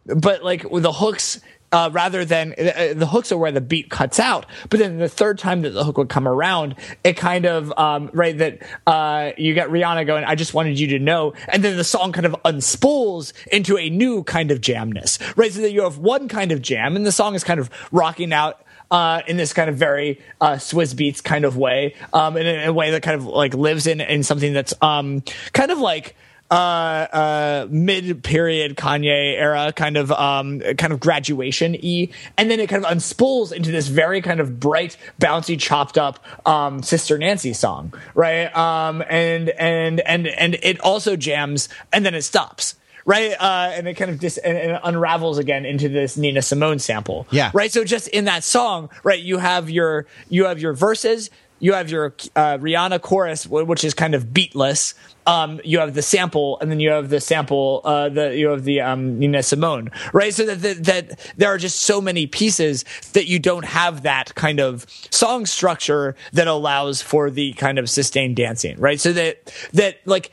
but 0.06 0.44
like 0.44 0.62
the 0.62 0.92
hooks 0.92 1.40
uh, 1.74 1.90
rather 1.92 2.24
than 2.24 2.52
uh, 2.52 2.94
the 2.94 3.06
hooks 3.06 3.32
are 3.32 3.36
where 3.36 3.50
the 3.50 3.60
beat 3.60 3.90
cuts 3.90 4.20
out. 4.20 4.46
But 4.70 4.78
then 4.78 4.98
the 4.98 5.08
third 5.08 5.40
time 5.40 5.62
that 5.62 5.70
the 5.70 5.82
hook 5.82 5.98
would 5.98 6.08
come 6.08 6.28
around, 6.28 6.76
it 7.02 7.14
kind 7.16 7.46
of 7.46 7.76
um, 7.76 8.10
right 8.12 8.38
that 8.38 8.62
uh, 8.86 9.32
you 9.36 9.54
get 9.54 9.68
Rihanna 9.68 10.06
going. 10.06 10.24
I 10.24 10.36
just 10.36 10.54
wanted 10.54 10.78
you 10.78 10.86
to 10.88 11.00
know, 11.00 11.34
and 11.48 11.64
then 11.64 11.76
the 11.76 11.82
song 11.82 12.12
kind 12.12 12.26
of 12.26 12.36
unspools 12.44 13.32
into 13.48 13.76
a 13.76 13.90
new 13.90 14.22
kind 14.22 14.52
of 14.52 14.60
jamness, 14.60 15.18
right? 15.36 15.52
So 15.52 15.62
that 15.62 15.72
you 15.72 15.82
have 15.82 15.98
one 15.98 16.28
kind 16.28 16.52
of 16.52 16.62
jam, 16.62 16.94
and 16.94 17.04
the 17.04 17.12
song 17.12 17.34
is 17.34 17.42
kind 17.42 17.58
of 17.58 17.68
rocking 17.90 18.32
out 18.32 18.64
uh, 18.92 19.22
in 19.26 19.36
this 19.36 19.52
kind 19.52 19.68
of 19.68 19.74
very 19.74 20.20
uh, 20.40 20.52
Swizz 20.52 20.94
Beatz 20.94 21.24
kind 21.24 21.44
of 21.44 21.56
way, 21.56 21.96
um, 22.12 22.36
in, 22.36 22.46
a, 22.46 22.50
in, 22.50 22.68
a, 22.68 22.72
way 22.72 22.92
that 22.92 23.02
kind 23.02 23.16
of 23.16 23.26
like 23.26 23.52
lives 23.52 23.88
in 23.88 24.00
in 24.00 24.22
something 24.22 24.52
that's 24.52 24.74
um, 24.80 25.24
kind 25.52 25.72
of 25.72 25.78
like 25.78 26.14
uh, 26.54 26.56
uh, 26.56 27.66
mid 27.68 28.22
period 28.22 28.76
Kanye 28.76 29.36
era 29.36 29.72
kind 29.74 29.96
of 29.96 30.12
um, 30.12 30.60
kind 30.60 30.92
of 30.92 31.00
graduation 31.00 31.74
e, 31.74 32.10
and 32.36 32.48
then 32.48 32.60
it 32.60 32.68
kind 32.68 32.84
of 32.84 32.90
unspools 32.92 33.50
into 33.50 33.72
this 33.72 33.88
very 33.88 34.22
kind 34.22 34.38
of 34.38 34.60
bright, 34.60 34.96
bouncy, 35.20 35.58
chopped 35.58 35.98
up 35.98 36.24
um, 36.46 36.80
Sister 36.80 37.18
Nancy 37.18 37.54
song, 37.54 37.92
right? 38.14 38.54
Um, 38.56 39.02
and 39.08 39.50
and 39.50 39.98
and 40.00 40.28
and 40.28 40.54
it 40.62 40.80
also 40.80 41.16
jams, 41.16 41.68
and 41.92 42.06
then 42.06 42.14
it 42.14 42.22
stops 42.22 42.76
right? 43.04 43.32
Uh, 43.38 43.70
and 43.74 43.86
it 43.86 43.94
kind 43.94 44.10
of 44.10 44.18
dis- 44.18 44.38
and, 44.38 44.56
and 44.56 44.80
unravels 44.82 45.38
again 45.38 45.66
into 45.66 45.88
this 45.88 46.16
Nina 46.16 46.42
Simone 46.42 46.78
sample. 46.78 47.26
Yeah. 47.30 47.50
Right. 47.52 47.70
So 47.70 47.84
just 47.84 48.08
in 48.08 48.24
that 48.26 48.44
song, 48.44 48.90
right, 49.02 49.20
you 49.20 49.38
have 49.38 49.68
your 49.70 50.06
you 50.28 50.46
have 50.46 50.58
your 50.58 50.72
verses, 50.72 51.30
you 51.60 51.72
have 51.72 51.90
your 51.90 52.14
uh, 52.36 52.58
Rihanna 52.58 53.00
chorus, 53.00 53.46
which 53.46 53.84
is 53.84 53.94
kind 53.94 54.14
of 54.14 54.26
beatless. 54.26 54.94
Um, 55.26 55.60
you 55.64 55.78
have 55.78 55.94
the 55.94 56.02
sample, 56.02 56.58
and 56.60 56.70
then 56.70 56.80
you 56.80 56.90
have 56.90 57.08
the 57.08 57.20
sample, 57.20 57.80
uh, 57.84 58.10
the 58.10 58.36
you 58.36 58.48
have 58.48 58.64
the 58.64 58.82
um, 58.82 59.18
Nina 59.18 59.42
Simone, 59.42 59.90
right? 60.12 60.34
So 60.34 60.44
that, 60.44 60.60
that 60.60 60.84
that 60.84 61.32
there 61.36 61.48
are 61.48 61.56
just 61.56 61.82
so 61.82 62.00
many 62.00 62.26
pieces 62.26 62.84
that 63.12 63.26
you 63.26 63.38
don't 63.38 63.64
have 63.64 64.02
that 64.02 64.34
kind 64.34 64.60
of 64.60 64.86
song 65.10 65.46
structure 65.46 66.14
that 66.32 66.46
allows 66.46 67.00
for 67.00 67.30
the 67.30 67.54
kind 67.54 67.78
of 67.78 67.88
sustained 67.88 68.36
dancing, 68.36 68.78
right? 68.78 69.00
So 69.00 69.12
that 69.14 69.54
that 69.72 70.00
like, 70.04 70.30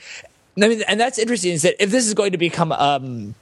I 0.61 0.67
mean, 0.67 0.83
and 0.87 0.99
that's 0.99 1.17
interesting 1.17 1.53
is 1.53 1.61
that 1.61 1.81
if 1.81 1.91
this 1.91 2.05
is 2.05 2.13
going 2.13 2.33
to 2.33 2.37
become 2.37 2.73
um 2.73 3.35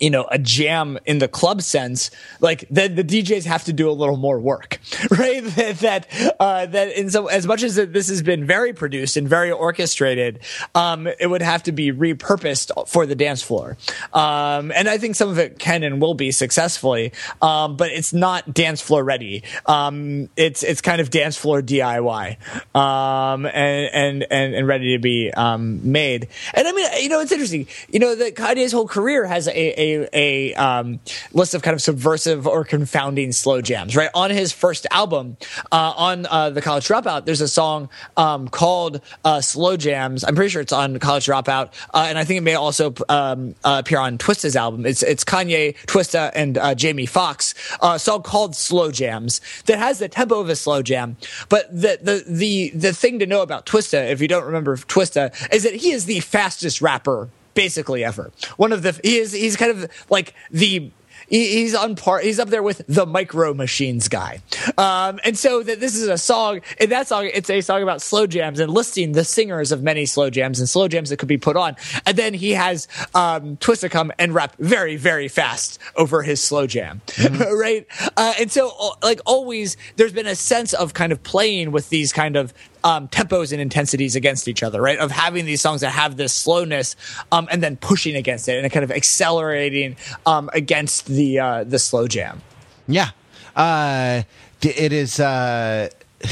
you 0.00 0.10
know 0.10 0.26
a 0.30 0.38
jam 0.38 0.98
in 1.06 1.18
the 1.18 1.28
club 1.28 1.62
sense 1.62 2.10
like 2.40 2.64
the, 2.70 2.88
the 2.88 3.04
djs 3.04 3.44
have 3.44 3.64
to 3.64 3.72
do 3.72 3.90
a 3.90 3.92
little 3.92 4.16
more 4.16 4.38
work 4.38 4.78
right? 5.10 5.44
That 5.58 5.78
that 5.78 6.36
uh, 6.38 6.66
that 6.66 6.92
in 6.96 7.10
so 7.10 7.26
as 7.26 7.46
much 7.46 7.62
as 7.62 7.74
this 7.74 8.08
has 8.08 8.22
been 8.22 8.44
very 8.44 8.72
produced 8.72 9.16
and 9.16 9.28
very 9.28 9.50
orchestrated 9.50 10.40
um, 10.74 11.06
it 11.06 11.28
would 11.28 11.42
have 11.42 11.62
to 11.64 11.72
be 11.72 11.90
repurposed 11.90 12.88
for 12.88 13.06
the 13.06 13.14
dance 13.14 13.42
floor. 13.42 13.76
Um, 14.12 14.70
and 14.72 14.88
i 14.88 14.98
think 14.98 15.16
some 15.16 15.28
of 15.28 15.38
it 15.38 15.58
can 15.58 15.82
and 15.82 16.00
will 16.00 16.14
be 16.14 16.30
successfully 16.30 17.12
um, 17.42 17.76
but 17.76 17.90
it's 17.90 18.12
not 18.12 18.52
dance 18.52 18.80
floor 18.80 19.02
ready. 19.02 19.42
Um, 19.66 20.28
it's 20.36 20.62
it's 20.62 20.80
kind 20.80 21.00
of 21.00 21.10
dance 21.10 21.36
floor 21.36 21.62
diy 21.62 22.36
um, 22.74 23.46
and, 23.46 23.90
and 23.92 24.26
and 24.30 24.54
and 24.54 24.66
ready 24.66 24.96
to 24.96 24.98
be 24.98 25.32
um, 25.32 25.90
made. 25.90 26.28
And 26.54 26.68
i 26.68 26.72
mean 26.72 27.02
you 27.02 27.08
know 27.08 27.20
it's 27.20 27.32
interesting. 27.32 27.66
You 27.88 28.00
know 28.00 28.14
that 28.14 28.34
kanye's 28.34 28.72
whole 28.72 28.88
career 28.88 29.26
has 29.26 29.48
a, 29.48 29.77
a 29.78 30.08
a 30.12 30.54
um, 30.54 31.00
list 31.32 31.54
of 31.54 31.62
kind 31.62 31.74
of 31.74 31.80
subversive 31.80 32.46
or 32.46 32.64
confounding 32.64 33.32
slow 33.32 33.62
jams. 33.62 33.96
Right 33.96 34.10
on 34.14 34.30
his 34.30 34.52
first 34.52 34.86
album, 34.90 35.36
uh, 35.72 35.94
on 35.96 36.26
uh, 36.26 36.50
the 36.50 36.60
College 36.60 36.86
Dropout, 36.86 37.24
there's 37.24 37.40
a 37.40 37.48
song 37.48 37.88
um, 38.16 38.48
called 38.48 39.00
uh, 39.24 39.40
"Slow 39.40 39.76
Jams." 39.76 40.24
I'm 40.24 40.34
pretty 40.34 40.50
sure 40.50 40.60
it's 40.60 40.72
on 40.72 40.98
College 40.98 41.26
Dropout, 41.26 41.72
uh, 41.94 42.06
and 42.08 42.18
I 42.18 42.24
think 42.24 42.38
it 42.38 42.42
may 42.42 42.54
also 42.54 42.94
um, 43.08 43.54
uh, 43.64 43.82
appear 43.84 43.98
on 43.98 44.18
Twista's 44.18 44.56
album. 44.56 44.84
It's 44.84 45.02
it's 45.02 45.24
Kanye, 45.24 45.76
Twista, 45.86 46.32
and 46.34 46.58
uh, 46.58 46.74
Jamie 46.74 47.06
Foxx. 47.06 47.54
a 47.80 47.98
song 47.98 48.22
called 48.22 48.56
"Slow 48.56 48.90
Jams" 48.90 49.40
that 49.66 49.78
has 49.78 49.98
the 49.98 50.08
tempo 50.08 50.40
of 50.40 50.48
a 50.48 50.56
slow 50.56 50.82
jam. 50.82 51.16
But 51.48 51.70
the 51.70 51.98
the 52.02 52.24
the 52.26 52.70
the 52.74 52.92
thing 52.92 53.18
to 53.20 53.26
know 53.26 53.42
about 53.42 53.66
Twista, 53.66 54.10
if 54.10 54.20
you 54.20 54.28
don't 54.28 54.44
remember 54.44 54.76
Twista, 54.76 55.32
is 55.52 55.62
that 55.62 55.74
he 55.74 55.92
is 55.92 56.06
the 56.06 56.20
fastest 56.20 56.80
rapper 56.82 57.30
basically 57.58 58.04
ever. 58.04 58.30
One 58.56 58.72
of 58.72 58.82
the 58.82 58.98
he 59.02 59.18
is 59.18 59.32
he's 59.32 59.56
kind 59.56 59.72
of 59.72 59.90
like 60.08 60.34
the 60.50 60.92
he's 61.28 61.74
on 61.74 61.96
par. 61.96 62.20
He's 62.20 62.38
up 62.38 62.48
there 62.48 62.62
with 62.62 62.82
the 62.86 63.04
Micro 63.04 63.52
Machines 63.52 64.08
guy. 64.08 64.40
Um, 64.78 65.18
and 65.24 65.36
so 65.36 65.62
that 65.62 65.80
this 65.80 65.96
is 65.96 66.08
a 66.08 66.16
song. 66.16 66.60
In 66.80 66.90
that 66.90 67.08
song, 67.08 67.28
it's 67.32 67.50
a 67.50 67.60
song 67.60 67.82
about 67.82 68.00
slow 68.00 68.26
jams 68.26 68.60
and 68.60 68.72
listing 68.72 69.12
the 69.12 69.24
singers 69.24 69.72
of 69.72 69.82
many 69.82 70.06
slow 70.06 70.30
jams 70.30 70.60
and 70.60 70.68
slow 70.68 70.88
jams 70.88 71.10
that 71.10 71.18
could 71.18 71.28
be 71.28 71.36
put 71.36 71.56
on. 71.56 71.76
And 72.06 72.16
then 72.16 72.32
he 72.32 72.52
has 72.52 72.86
um, 73.14 73.56
Twista 73.56 73.90
come 73.90 74.12
and 74.18 74.34
rap 74.34 74.54
very 74.58 74.96
very 74.96 75.28
fast 75.28 75.80
over 75.96 76.22
his 76.22 76.40
slow 76.40 76.66
jam, 76.66 77.02
mm-hmm. 77.06 77.42
right? 77.58 77.86
Uh, 78.16 78.34
and 78.38 78.52
so 78.52 78.94
like 79.02 79.20
always, 79.26 79.76
there's 79.96 80.12
been 80.12 80.28
a 80.28 80.36
sense 80.36 80.72
of 80.74 80.94
kind 80.94 81.12
of 81.12 81.22
playing 81.24 81.72
with 81.72 81.88
these 81.88 82.12
kind 82.12 82.36
of 82.36 82.54
um, 82.84 83.08
tempos 83.08 83.52
and 83.52 83.60
intensities 83.60 84.16
against 84.16 84.48
each 84.48 84.62
other, 84.62 84.80
right? 84.80 84.98
Of 84.98 85.10
having 85.10 85.44
these 85.44 85.60
songs 85.60 85.80
that 85.80 85.90
have 85.90 86.16
this 86.16 86.32
slowness, 86.32 86.96
um, 87.32 87.48
and 87.50 87.62
then 87.62 87.76
pushing 87.76 88.16
against 88.16 88.48
it 88.48 88.62
and 88.62 88.72
kind 88.72 88.84
of 88.84 88.90
accelerating 88.90 89.96
um, 90.26 90.50
against 90.52 91.06
the 91.06 91.38
uh, 91.38 91.64
the 91.64 91.78
slow 91.78 92.06
jam. 92.06 92.42
Yeah, 92.86 93.10
uh, 93.56 94.22
it 94.62 94.92
is. 94.92 95.20
Uh... 95.20 95.88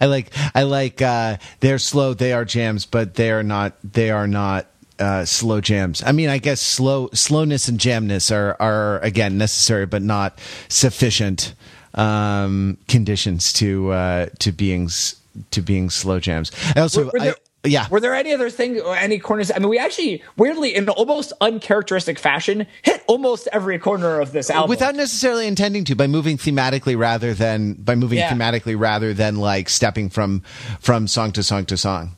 I 0.00 0.06
like 0.06 0.32
I 0.54 0.62
like 0.62 1.02
uh, 1.02 1.36
they're 1.60 1.78
slow. 1.78 2.14
They 2.14 2.32
are 2.32 2.44
jams, 2.44 2.86
but 2.86 3.14
they 3.14 3.30
are 3.30 3.42
not. 3.42 3.74
They 3.84 4.10
are 4.10 4.26
not 4.26 4.66
uh, 4.98 5.24
slow 5.24 5.60
jams. 5.60 6.02
I 6.04 6.12
mean, 6.12 6.28
I 6.28 6.38
guess 6.38 6.60
slow 6.60 7.08
slowness 7.12 7.68
and 7.68 7.78
jamness 7.78 8.34
are 8.34 8.56
are 8.60 8.98
again 9.00 9.36
necessary, 9.36 9.86
but 9.86 10.02
not 10.02 10.38
sufficient 10.68 11.54
um, 11.94 12.78
conditions 12.88 13.52
to 13.54 13.90
uh, 13.90 14.26
to 14.38 14.52
being 14.52 14.88
to 15.50 15.62
being 15.62 15.90
slow 15.90 16.20
jams. 16.20 16.50
I 16.76 16.80
also. 16.80 17.04
Were, 17.04 17.10
were 17.12 17.20
there, 17.20 17.34
I, 17.64 17.68
yeah. 17.68 17.86
Were 17.90 18.00
there 18.00 18.14
any 18.14 18.32
other 18.32 18.50
thing 18.50 18.80
or 18.80 18.96
any 18.96 19.18
corners? 19.18 19.52
I 19.54 19.58
mean, 19.58 19.68
we 19.68 19.78
actually 19.78 20.22
weirdly, 20.36 20.74
in 20.74 20.88
almost 20.88 21.32
uncharacteristic 21.40 22.18
fashion, 22.18 22.66
hit 22.82 23.04
almost 23.06 23.48
every 23.52 23.78
corner 23.78 24.20
of 24.20 24.32
this 24.32 24.50
album 24.50 24.68
without 24.68 24.96
necessarily 24.96 25.46
intending 25.46 25.84
to 25.84 25.94
by 25.94 26.06
moving 26.06 26.36
thematically 26.36 26.98
rather 26.98 27.34
than 27.34 27.74
by 27.74 27.94
moving 27.94 28.18
yeah. 28.18 28.32
thematically 28.32 28.78
rather 28.78 29.14
than 29.14 29.36
like 29.36 29.68
stepping 29.68 30.08
from 30.08 30.42
from 30.80 31.06
song 31.06 31.32
to 31.32 31.42
song 31.42 31.64
to 31.66 31.76
song. 31.76 32.16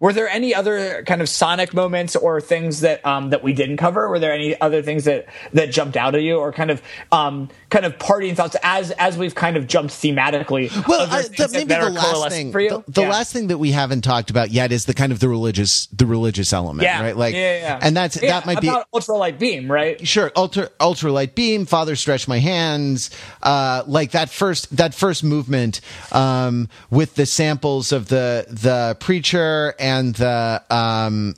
Were 0.00 0.12
there 0.12 0.28
any 0.28 0.54
other 0.54 1.02
kind 1.04 1.20
of 1.20 1.28
sonic 1.28 1.74
moments 1.74 2.14
or 2.14 2.40
things 2.40 2.80
that 2.80 3.04
um, 3.04 3.30
that 3.30 3.42
we 3.42 3.52
didn't 3.52 3.78
cover? 3.78 4.08
Were 4.08 4.20
there 4.20 4.32
any 4.32 4.58
other 4.60 4.80
things 4.80 5.04
that 5.04 5.26
that 5.54 5.72
jumped 5.72 5.96
out 5.96 6.14
at 6.14 6.22
you, 6.22 6.36
or 6.36 6.52
kind 6.52 6.70
of 6.70 6.80
um, 7.10 7.48
kind 7.70 7.84
of 7.84 7.98
parting 7.98 8.36
thoughts 8.36 8.54
as 8.62 8.92
as 8.92 9.18
we've 9.18 9.34
kind 9.34 9.56
of 9.56 9.66
jumped 9.66 9.92
thematically? 9.92 10.70
Well, 10.86 11.08
I, 11.10 11.22
the, 11.22 11.48
maybe 11.52 11.74
the 11.74 11.90
last 11.90 12.28
thing, 12.28 12.52
the, 12.52 12.84
the 12.86 13.00
yeah. 13.00 13.08
last 13.08 13.32
thing 13.32 13.48
that 13.48 13.58
we 13.58 13.72
haven't 13.72 14.02
talked 14.02 14.30
about 14.30 14.52
yet 14.52 14.70
is 14.70 14.84
the 14.84 14.94
kind 14.94 15.10
of 15.10 15.18
the 15.18 15.28
religious 15.28 15.86
the 15.86 16.06
religious 16.06 16.52
element, 16.52 16.84
yeah. 16.84 17.02
right? 17.02 17.16
Like, 17.16 17.34
yeah, 17.34 17.58
yeah, 17.58 17.78
and 17.82 17.96
that's 17.96 18.20
that 18.20 18.46
might 18.46 18.60
be 18.60 18.68
ultralight 18.68 19.40
beam, 19.40 19.70
right? 19.70 20.06
Sure, 20.06 20.30
ultra 20.36 20.68
ultralight 20.78 21.34
beam. 21.34 21.66
Father, 21.66 21.96
stretch 21.96 22.28
my 22.28 22.38
hands. 22.38 23.10
Uh, 23.42 23.82
like 23.88 24.12
that 24.12 24.30
first 24.30 24.76
that 24.76 24.94
first 24.94 25.24
movement 25.24 25.80
um, 26.12 26.68
with 26.88 27.16
the 27.16 27.26
samples 27.26 27.90
of 27.90 28.06
the 28.06 28.46
the 28.48 28.96
preacher 29.00 29.74
and 29.80 29.87
the 30.14 30.62
um, 30.70 31.34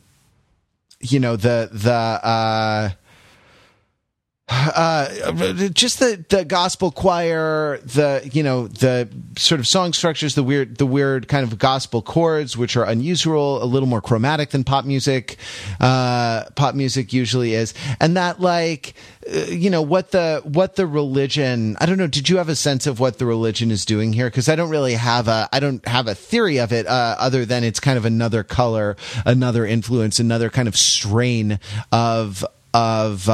you 1.01 1.21
know 1.21 1.37
the 1.37 1.69
the 1.73 1.93
uh, 1.93 2.91
uh, 4.51 5.69
just 5.69 6.01
the 6.01 6.25
the 6.29 6.45
gospel 6.45 6.91
choir, 6.91 7.79
the 7.85 8.29
you 8.33 8.43
know 8.43 8.67
the 8.67 9.09
sort 9.39 9.61
of 9.61 9.67
song 9.67 9.93
structures, 9.93 10.35
the 10.35 10.43
weird 10.43 10.77
the 10.79 10.87
weird 10.87 11.29
kind 11.29 11.45
of 11.45 11.57
gospel 11.59 12.03
chords, 12.03 12.57
which 12.57 12.77
are 12.77 12.85
unusual, 12.85 13.63
a 13.63 13.65
little 13.65 13.89
more 13.89 14.01
chromatic 14.01 14.51
than 14.51 14.65
pop 14.65 14.85
music. 14.85 15.37
Uh, 15.79 16.45
pop 16.57 16.75
music 16.75 17.13
usually 17.13 17.55
is, 17.55 17.75
and 18.01 18.17
that 18.17 18.41
like 18.41 18.95
uh, 19.33 19.39
you 19.47 19.71
know 19.71 19.83
what 19.83 20.11
the 20.11 20.41
what 20.45 20.75
the 20.75 20.87
religion. 20.87 21.77
I 21.81 21.87
don't 21.87 21.99
know. 21.99 22.09
Did 22.09 22.29
you 22.29 22.39
have 22.39 22.49
a 22.49 22.57
sense 22.57 22.89
of 22.89 22.99
what 22.99 23.19
the 23.19 23.27
religion 23.27 23.71
is 23.71 23.85
doing 23.85 24.13
here? 24.13 24.27
Because 24.27 24.49
I 24.49 24.57
don't 24.57 24.71
really 24.71 24.95
have 24.95 25.29
a 25.29 25.49
I 25.53 25.61
don't 25.61 25.87
have 25.87 26.09
a 26.09 26.15
theory 26.15 26.59
of 26.59 26.73
it 26.73 26.89
uh, 26.89 27.17
other 27.21 27.45
than 27.45 27.63
it's 27.63 27.79
kind 27.79 27.97
of 27.97 28.05
another 28.05 28.43
color, 28.43 28.97
another 29.25 29.65
influence, 29.65 30.19
another 30.19 30.51
kind 30.51 30.67
of 30.67 30.77
strain 30.77 31.61
of 31.93 32.45
of 32.73 33.29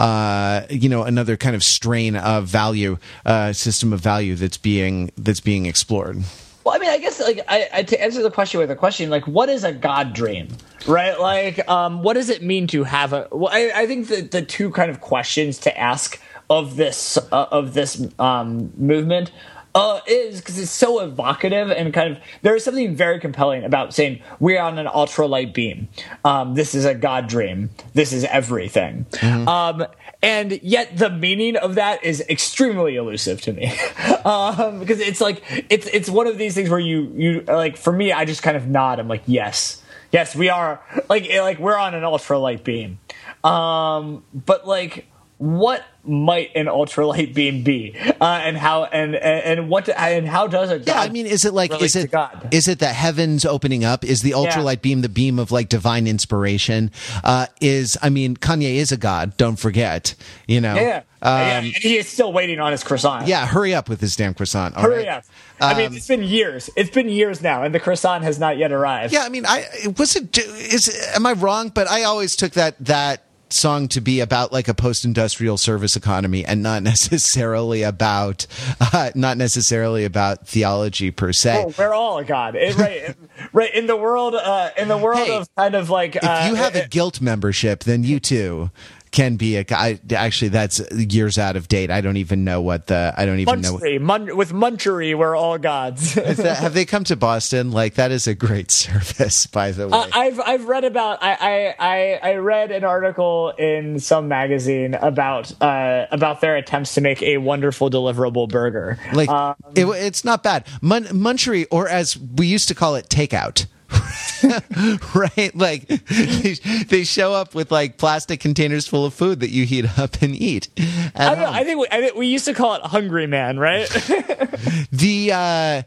uh, 0.00 0.66
you 0.70 0.88
know 0.88 1.02
another 1.04 1.36
kind 1.36 1.54
of 1.54 1.62
strain 1.62 2.16
of 2.16 2.46
value 2.46 2.96
uh, 3.26 3.52
system 3.52 3.92
of 3.92 4.00
value 4.00 4.34
that's 4.34 4.56
being 4.56 5.12
that's 5.16 5.40
being 5.40 5.66
explored. 5.66 6.22
Well, 6.64 6.74
I 6.74 6.78
mean, 6.78 6.90
I 6.90 6.98
guess 6.98 7.20
like 7.20 7.40
I, 7.48 7.68
I, 7.72 7.82
to 7.82 8.02
answer 8.02 8.22
the 8.22 8.30
question 8.30 8.60
with 8.60 8.70
a 8.70 8.76
question, 8.76 9.10
like 9.10 9.26
what 9.26 9.48
is 9.50 9.62
a 9.62 9.72
God 9.72 10.14
dream, 10.14 10.48
right? 10.86 11.18
Like, 11.18 11.68
um, 11.68 12.02
what 12.02 12.14
does 12.14 12.30
it 12.30 12.42
mean 12.42 12.66
to 12.68 12.84
have 12.84 13.12
a? 13.12 13.28
Well, 13.30 13.50
I, 13.52 13.72
I 13.74 13.86
think 13.86 14.08
the 14.08 14.22
the 14.22 14.42
two 14.42 14.70
kind 14.70 14.90
of 14.90 15.00
questions 15.00 15.58
to 15.58 15.78
ask 15.78 16.20
of 16.48 16.76
this 16.76 17.18
uh, 17.30 17.46
of 17.50 17.74
this 17.74 18.06
um, 18.18 18.72
movement 18.78 19.32
uh, 19.74 20.00
is 20.06 20.40
because 20.40 20.58
it's 20.58 20.70
so 20.70 21.00
evocative 21.00 21.70
and 21.70 21.94
kind 21.94 22.12
of 22.12 22.22
there 22.42 22.56
is 22.56 22.64
something 22.64 22.94
very 22.94 23.20
compelling 23.20 23.64
about 23.64 23.94
saying 23.94 24.20
we're 24.38 24.60
on 24.60 24.78
an 24.78 24.86
ultralight 24.86 25.54
beam. 25.54 25.88
Um, 26.24 26.54
this 26.54 26.74
is 26.74 26.84
a 26.84 26.94
god 26.94 27.28
dream. 27.28 27.70
This 27.94 28.12
is 28.12 28.24
everything. 28.24 29.06
Mm-hmm. 29.12 29.48
Um, 29.48 29.86
and 30.22 30.60
yet 30.62 30.96
the 30.96 31.10
meaning 31.10 31.56
of 31.56 31.76
that 31.76 32.04
is 32.04 32.22
extremely 32.28 32.96
elusive 32.96 33.40
to 33.42 33.52
me 33.52 33.72
um, 34.24 34.80
because 34.80 35.00
it's 35.00 35.20
like 35.20 35.42
it's 35.70 35.86
it's 35.86 36.10
one 36.10 36.26
of 36.26 36.36
these 36.36 36.54
things 36.54 36.68
where 36.68 36.80
you 36.80 37.12
you 37.16 37.40
like 37.42 37.76
for 37.76 37.92
me 37.92 38.12
I 38.12 38.24
just 38.24 38.42
kind 38.42 38.56
of 38.56 38.66
nod. 38.66 38.98
I'm 38.98 39.08
like 39.08 39.22
yes. 39.26 39.82
Yes, 40.12 40.34
we 40.34 40.48
are 40.48 40.82
like 41.08 41.30
like 41.30 41.60
we're 41.60 41.78
on 41.78 41.94
an 41.94 42.02
ultralight 42.02 42.64
beam. 42.64 42.98
Um, 43.44 44.24
but 44.34 44.66
like 44.66 45.06
what 45.40 45.82
might 46.04 46.54
an 46.54 46.66
ultralight 46.66 47.32
beam 47.32 47.64
be 47.64 47.96
uh, 48.20 48.24
and 48.24 48.58
how 48.58 48.84
and 48.84 49.16
and 49.16 49.70
what 49.70 49.88
and 49.88 50.28
how 50.28 50.46
does 50.46 50.70
it 50.70 50.86
yeah 50.86 51.00
i 51.00 51.08
mean 51.08 51.24
is 51.24 51.46
it 51.46 51.54
like 51.54 51.72
is 51.80 51.96
it 51.96 52.12
is 52.50 52.68
it 52.68 52.78
the 52.78 52.88
heavens 52.88 53.46
opening 53.46 53.82
up 53.82 54.04
is 54.04 54.20
the 54.20 54.32
ultralight 54.32 54.76
yeah. 54.76 54.82
beam 54.82 55.00
the 55.00 55.08
beam 55.08 55.38
of 55.38 55.50
like 55.50 55.70
divine 55.70 56.06
inspiration 56.06 56.90
uh, 57.24 57.46
is 57.58 57.96
i 58.02 58.10
mean 58.10 58.36
kanye 58.36 58.74
is 58.74 58.92
a 58.92 58.98
god 58.98 59.34
don't 59.38 59.56
forget 59.56 60.14
you 60.46 60.60
know 60.60 60.74
yeah 60.74 61.02
um, 61.22 61.38
yeah, 61.38 61.58
and 61.58 61.66
he 61.66 61.96
is 61.96 62.08
still 62.08 62.32
waiting 62.32 62.60
on 62.60 62.72
his 62.72 62.82
croissant. 62.82 63.26
Yeah, 63.26 63.46
hurry 63.46 63.74
up 63.74 63.90
with 63.90 64.00
his 64.00 64.16
damn 64.16 64.32
croissant. 64.32 64.74
hurry 64.74 65.04
right? 65.04 65.08
up. 65.08 65.24
I 65.60 65.76
mean, 65.76 65.88
um, 65.88 65.96
it's 65.96 66.08
been 66.08 66.22
years. 66.22 66.70
It's 66.76 66.88
been 66.88 67.10
years 67.10 67.42
now, 67.42 67.62
and 67.62 67.74
the 67.74 67.78
croissant 67.78 68.24
has 68.24 68.38
not 68.38 68.56
yet 68.56 68.72
arrived. 68.72 69.12
Yeah, 69.12 69.24
I 69.24 69.28
mean, 69.28 69.44
I 69.44 69.66
was 69.98 70.16
it. 70.16 70.38
Is 70.38 70.88
am 71.14 71.26
I 71.26 71.34
wrong? 71.34 71.68
But 71.68 71.90
I 71.90 72.04
always 72.04 72.36
took 72.36 72.52
that 72.52 72.82
that 72.86 73.22
song 73.52 73.88
to 73.88 74.00
be 74.00 74.20
about 74.20 74.52
like 74.52 74.68
a 74.68 74.74
post-industrial 74.74 75.56
service 75.56 75.96
economy 75.96 76.44
and 76.44 76.62
not 76.62 76.82
necessarily 76.84 77.82
about 77.82 78.46
uh, 78.80 79.10
not 79.14 79.36
necessarily 79.36 80.04
about 80.04 80.46
theology 80.46 81.10
per 81.10 81.32
se. 81.32 81.64
Oh, 81.66 81.74
we're 81.78 81.92
all 81.92 82.18
a 82.18 82.24
god, 82.24 82.54
it, 82.56 82.76
right? 82.76 83.16
right 83.52 83.74
in 83.74 83.86
the 83.86 83.96
world, 83.96 84.34
uh, 84.34 84.70
in 84.76 84.88
the 84.88 84.98
world 84.98 85.26
hey, 85.26 85.36
of 85.36 85.54
kind 85.56 85.74
of 85.74 85.90
like 85.90 86.16
if 86.16 86.24
uh, 86.24 86.46
you 86.48 86.54
have 86.54 86.74
a 86.74 86.88
Gilt 86.88 87.20
membership, 87.20 87.84
then 87.84 88.04
you 88.04 88.20
too 88.20 88.70
can 89.10 89.36
be 89.36 89.56
a 89.56 89.64
guy. 89.64 89.98
Actually, 90.14 90.48
that's 90.48 90.80
years 90.92 91.38
out 91.38 91.56
of 91.56 91.68
date. 91.68 91.90
I 91.90 92.00
don't 92.00 92.16
even 92.16 92.44
know 92.44 92.60
what 92.60 92.86
the. 92.86 93.12
I 93.16 93.26
don't 93.26 93.40
even 93.40 93.60
Munchery, 93.60 93.98
know. 93.98 94.06
Mun, 94.06 94.36
with 94.36 94.52
Munchery, 94.52 95.16
we're 95.16 95.36
all 95.36 95.58
gods. 95.58 96.14
that, 96.14 96.58
have 96.58 96.74
they 96.74 96.84
come 96.84 97.04
to 97.04 97.16
Boston? 97.16 97.72
Like 97.72 97.94
that 97.94 98.10
is 98.10 98.26
a 98.26 98.34
great 98.34 98.70
service, 98.70 99.46
by 99.46 99.72
the 99.72 99.88
way. 99.88 99.98
Uh, 99.98 100.06
I've 100.12 100.40
I've 100.40 100.64
read 100.66 100.84
about. 100.84 101.22
I, 101.22 101.74
I 101.78 102.18
I 102.22 102.34
read 102.36 102.70
an 102.70 102.84
article 102.84 103.50
in 103.58 103.98
some 103.98 104.28
magazine 104.28 104.94
about 104.94 105.52
uh, 105.60 106.06
about 106.10 106.40
their 106.40 106.56
attempts 106.56 106.94
to 106.94 107.00
make 107.00 107.22
a 107.22 107.38
wonderful 107.38 107.90
deliverable 107.90 108.48
burger. 108.48 108.98
Like 109.12 109.28
um, 109.28 109.54
it, 109.74 109.86
it's 109.86 110.24
not 110.24 110.42
bad. 110.42 110.66
Mun, 110.80 111.04
Munchery, 111.04 111.66
or 111.70 111.88
as 111.88 112.18
we 112.18 112.46
used 112.46 112.68
to 112.68 112.74
call 112.74 112.94
it, 112.94 113.08
takeout. 113.08 113.66
right? 115.14 115.50
Like 115.54 115.86
they, 115.86 116.54
they, 116.88 117.04
show 117.04 117.32
up 117.32 117.54
with 117.54 117.70
like 117.70 117.98
plastic 117.98 118.40
containers 118.40 118.86
full 118.86 119.04
of 119.04 119.14
food 119.14 119.40
that 119.40 119.50
you 119.50 119.64
heat 119.64 119.98
up 119.98 120.22
and 120.22 120.34
eat. 120.34 120.68
I, 121.14 121.34
know, 121.34 121.50
I, 121.50 121.64
think 121.64 121.80
we, 121.80 121.86
I 121.90 122.00
think 122.00 122.16
we 122.16 122.26
used 122.26 122.44
to 122.46 122.54
call 122.54 122.74
it 122.74 122.82
Hungry 122.82 123.26
Man, 123.26 123.58
right? 123.58 123.88
the 124.92 125.32
uh, 125.32 125.82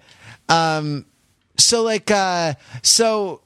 um, 0.49 1.06
so 1.58 1.84
like 1.84 2.12
uh, 2.12 2.54
so 2.82 3.41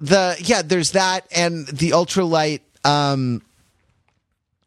the 0.00 0.36
yeah, 0.40 0.62
there's 0.62 0.92
that 0.92 1.26
and 1.34 1.66
the 1.66 1.90
ultralight. 1.90 2.60
Um, 2.84 3.42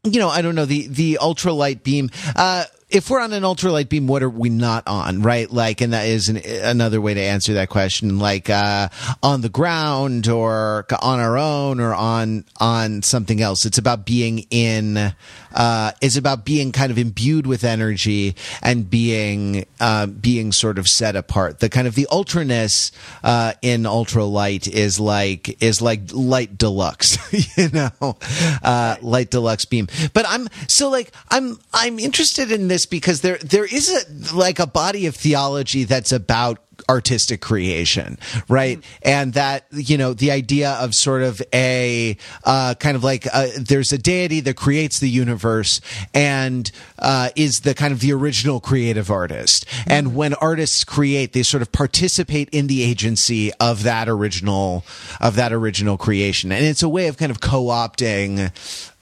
you 0.03 0.19
know, 0.19 0.30
I 0.30 0.41
don't 0.41 0.55
know 0.55 0.65
the 0.65 0.88
the 0.88 1.19
ultralight 1.22 1.84
beam. 1.84 2.09
Uh, 2.36 2.65
if 2.91 3.09
we're 3.09 3.21
on 3.21 3.31
an 3.31 3.43
ultralight 3.43 3.87
beam, 3.87 4.05
what 4.05 4.21
are 4.21 4.29
we 4.29 4.49
not 4.49 4.85
on, 4.85 5.21
right? 5.21 5.49
Like, 5.49 5.81
and 5.81 5.93
that 5.93 6.07
is 6.07 6.27
an, 6.27 6.37
another 6.37 6.99
way 6.99 7.13
to 7.13 7.21
answer 7.21 7.53
that 7.53 7.69
question, 7.69 8.19
like, 8.19 8.49
uh, 8.49 8.89
on 9.23 9.41
the 9.41 9.49
ground 9.49 10.27
or 10.27 10.85
on 11.01 11.19
our 11.19 11.37
own 11.37 11.79
or 11.79 11.93
on, 11.93 12.43
on 12.59 13.01
something 13.01 13.41
else. 13.41 13.65
It's 13.65 13.77
about 13.77 14.05
being 14.05 14.39
in, 14.49 15.13
uh, 15.55 15.91
is 16.01 16.17
about 16.17 16.43
being 16.43 16.73
kind 16.73 16.91
of 16.91 16.97
imbued 16.97 17.47
with 17.47 17.63
energy 17.63 18.35
and 18.61 18.89
being, 18.89 19.65
uh, 19.79 20.07
being 20.07 20.51
sort 20.51 20.77
of 20.77 20.87
set 20.87 21.15
apart. 21.15 21.59
The 21.59 21.69
kind 21.69 21.87
of 21.87 21.95
the 21.95 22.07
ultraness, 22.11 22.91
uh, 23.23 23.53
in 23.61 23.83
ultralight 23.83 24.67
is 24.67 24.99
like, 24.99 25.63
is 25.63 25.81
like 25.81 26.01
light 26.11 26.57
deluxe, 26.57 27.17
you 27.57 27.69
know, 27.69 28.17
uh, 28.63 28.97
light 29.01 29.31
deluxe 29.31 29.63
beam. 29.63 29.87
But 30.13 30.25
I'm, 30.27 30.49
so 30.67 30.89
like, 30.89 31.13
I'm, 31.29 31.57
I'm 31.73 31.97
interested 31.97 32.51
in 32.51 32.67
this 32.67 32.80
this 32.82 32.86
because 32.86 33.21
there 33.21 33.38
there 33.38 33.65
is 33.65 33.89
a 33.89 34.36
like 34.36 34.59
a 34.59 34.67
body 34.67 35.05
of 35.05 35.15
theology 35.15 35.84
that's 35.84 36.11
about 36.11 36.59
artistic 36.89 37.41
creation, 37.41 38.17
right? 38.47 38.79
Mm. 38.79 38.84
And 39.03 39.34
that, 39.34 39.65
you 39.71 39.99
know, 39.99 40.13
the 40.13 40.32
idea 40.32 40.71
of 40.71 40.95
sort 40.95 41.21
of 41.21 41.39
a, 41.53 42.17
uh, 42.43 42.73
kind 42.79 42.95
of 42.95 43.03
like, 43.03 43.27
uh, 43.32 43.49
there's 43.55 43.91
a 43.91 43.99
deity 43.99 44.39
that 44.41 44.55
creates 44.55 44.99
the 44.99 45.07
universe 45.07 45.79
and, 46.15 46.71
uh, 46.97 47.29
is 47.36 47.59
the 47.59 47.75
kind 47.75 47.93
of 47.93 47.99
the 47.99 48.11
original 48.13 48.59
creative 48.59 49.11
artist. 49.11 49.67
Mm. 49.67 49.84
And 49.88 50.15
when 50.15 50.34
artists 50.36 50.84
create, 50.84 51.34
they 51.34 51.43
sort 51.43 51.61
of 51.61 51.71
participate 51.71 52.49
in 52.51 52.65
the 52.65 52.82
agency 52.82 53.53
of 53.59 53.84
that 53.84 54.09
original, 54.09 54.84
of 55.19 55.36
that 55.36 55.53
original 55.53 55.97
creation. 55.97 56.51
And 56.51 56.65
it's 56.65 56.82
a 56.82 56.89
way 56.89 57.07
of 57.07 57.17
kind 57.17 57.32
of 57.32 57.41
co-opting, 57.41 58.51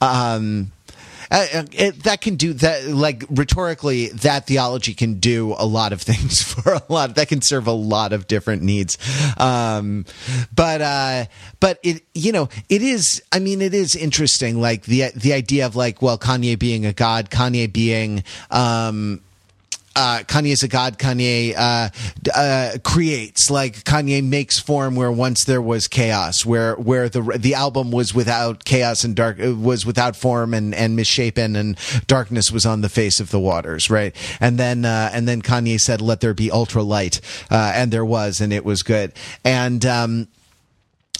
um, 0.01 0.73
uh, 1.32 1.45
uh, 1.53 1.63
it, 1.71 2.03
that 2.03 2.21
can 2.21 2.36
do 2.36 2.53
that. 2.53 2.88
Like 2.88 3.23
rhetorically, 3.30 4.07
that 4.09 4.47
theology 4.47 4.93
can 4.93 5.15
do 5.15 5.55
a 5.57 5.65
lot 5.65 5.93
of 5.93 6.01
things 6.09 6.41
for 6.41 6.73
a 6.73 6.82
lot. 6.89 7.15
That 7.15 7.27
can 7.27 7.41
serve 7.41 7.67
a 7.67 7.71
lot 7.71 8.13
of 8.13 8.27
different 8.27 8.61
needs. 8.61 8.97
Um, 9.38 10.05
but 10.53 10.82
uh, 10.82 11.25
but 11.59 11.80
it 11.84 12.03
you 12.13 12.32
know 12.32 12.49
it 12.69 12.82
is. 12.82 13.21
I 13.32 13.39
mean, 13.39 13.61
it 13.61 13.73
is 13.73 13.95
interesting. 13.95 14.59
Like 14.59 14.84
the 14.84 15.11
the 15.15 15.34
idea 15.34 15.65
of 15.65 15.75
like 15.75 16.01
well, 16.01 16.17
Kanye 16.17 16.57
being 16.57 16.86
a 16.86 16.93
god, 16.93 17.30
Kanye 17.30 17.71
being 17.71 18.23
um, 18.51 19.21
uh, 20.00 20.24
Kanye 20.24 20.54
is 20.54 20.64
a 20.64 20.70
god. 20.70 20.97
Kanye 20.97 21.54
uh, 21.58 21.89
uh, 22.34 22.78
creates, 22.86 23.52
like 23.52 23.84
Kanye 23.84 24.24
makes 24.24 24.58
form 24.58 24.95
where 24.95 25.12
once 25.12 25.43
there 25.43 25.62
was 25.62 25.89
chaos, 25.89 26.45
where 26.45 26.76
where 26.76 27.10
the 27.10 27.22
the 27.38 27.54
album 27.54 27.91
was 27.91 28.14
without 28.14 28.64
chaos 28.64 29.04
and 29.04 29.14
dark 29.14 29.41
uh, 29.41 29.54
was 29.54 29.86
without 29.86 30.16
form 30.16 30.54
and 30.54 30.74
and 30.74 30.95
misshapen, 30.95 31.58
and 31.58 31.78
darkness 32.08 32.50
was 32.50 32.66
on 32.66 32.80
the 32.80 32.88
face 32.88 33.20
of 33.20 33.30
the 33.30 33.39
waters, 33.39 33.89
right? 33.89 34.16
And 34.39 34.58
then 34.58 34.86
uh, 34.86 35.12
and 35.14 35.28
then 35.28 35.41
Kanye 35.41 35.80
said, 35.82 36.00
"Let 36.00 36.22
there 36.22 36.34
be 36.34 36.50
ultra 36.50 36.82
light," 36.82 37.20
uh, 37.52 37.74
and 37.76 37.91
there 37.91 38.06
was, 38.06 38.39
and 38.39 38.54
it 38.54 38.64
was 38.64 38.84
good. 38.84 39.12
And 39.43 39.86
um, 39.86 40.30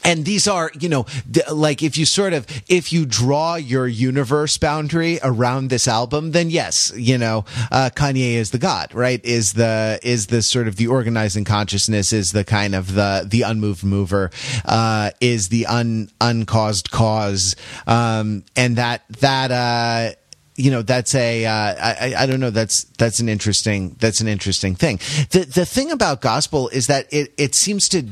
and 0.04 0.26
these 0.26 0.48
are 0.48 0.72
you 0.80 0.90
know 0.90 1.06
like 1.52 1.82
if 1.82 1.98
you 1.98 2.06
sort 2.06 2.34
of 2.34 2.46
if 2.68 2.94
you 2.94 3.06
draw 3.06 3.56
your 3.56 3.88
universe 3.88 4.58
boundary 4.58 5.20
around 5.24 5.70
this 5.70 5.88
album 5.88 6.32
then 6.32 6.50
yes 6.50 6.92
you 6.96 7.18
know 7.18 7.46
uh, 7.72 7.90
kanye 7.94 8.34
is 8.34 8.52
the 8.52 8.58
god 8.58 8.94
right? 8.94 9.24
Is 9.24 9.54
the 9.54 10.00
is 10.04 10.28
the 10.28 10.42
sort 10.42 10.68
of 10.68 10.76
the 10.76 10.88
organizing 10.88 11.46
consciousness 11.46 12.14
is 12.14 12.32
the 12.32 12.44
kind 12.44 12.76
of 12.76 12.94
the 12.94 13.26
the 13.28 13.44
unmoved 13.44 13.84
mover 13.84 14.30
uh, 14.66 15.12
is 15.20 15.50
the 15.50 15.66
un 15.66 16.10
uncaused 16.22 16.92
cause. 16.92 17.56
Um, 17.88 18.44
and 18.56 18.76
that 18.76 19.04
that 19.20 19.52
uh 19.52 20.16
you 20.56 20.72
know 20.72 20.82
that's 20.82 21.16
a 21.16 21.46
uh, 21.46 21.52
I, 21.52 22.14
I 22.18 22.26
don't 22.26 22.42
know 22.42 22.50
that's 22.50 22.84
that's 22.98 23.20
an 23.20 23.30
interesting 23.30 23.96
that's 24.00 24.20
an 24.20 24.28
interesting 24.28 24.76
thing. 24.76 24.98
The 25.32 25.46
the 25.46 25.66
thing 25.66 25.92
about 25.92 26.22
gospel 26.22 26.68
is 26.70 26.88
that 26.88 27.08
it 27.12 27.34
it 27.38 27.56
seems 27.56 27.88
to 27.90 28.06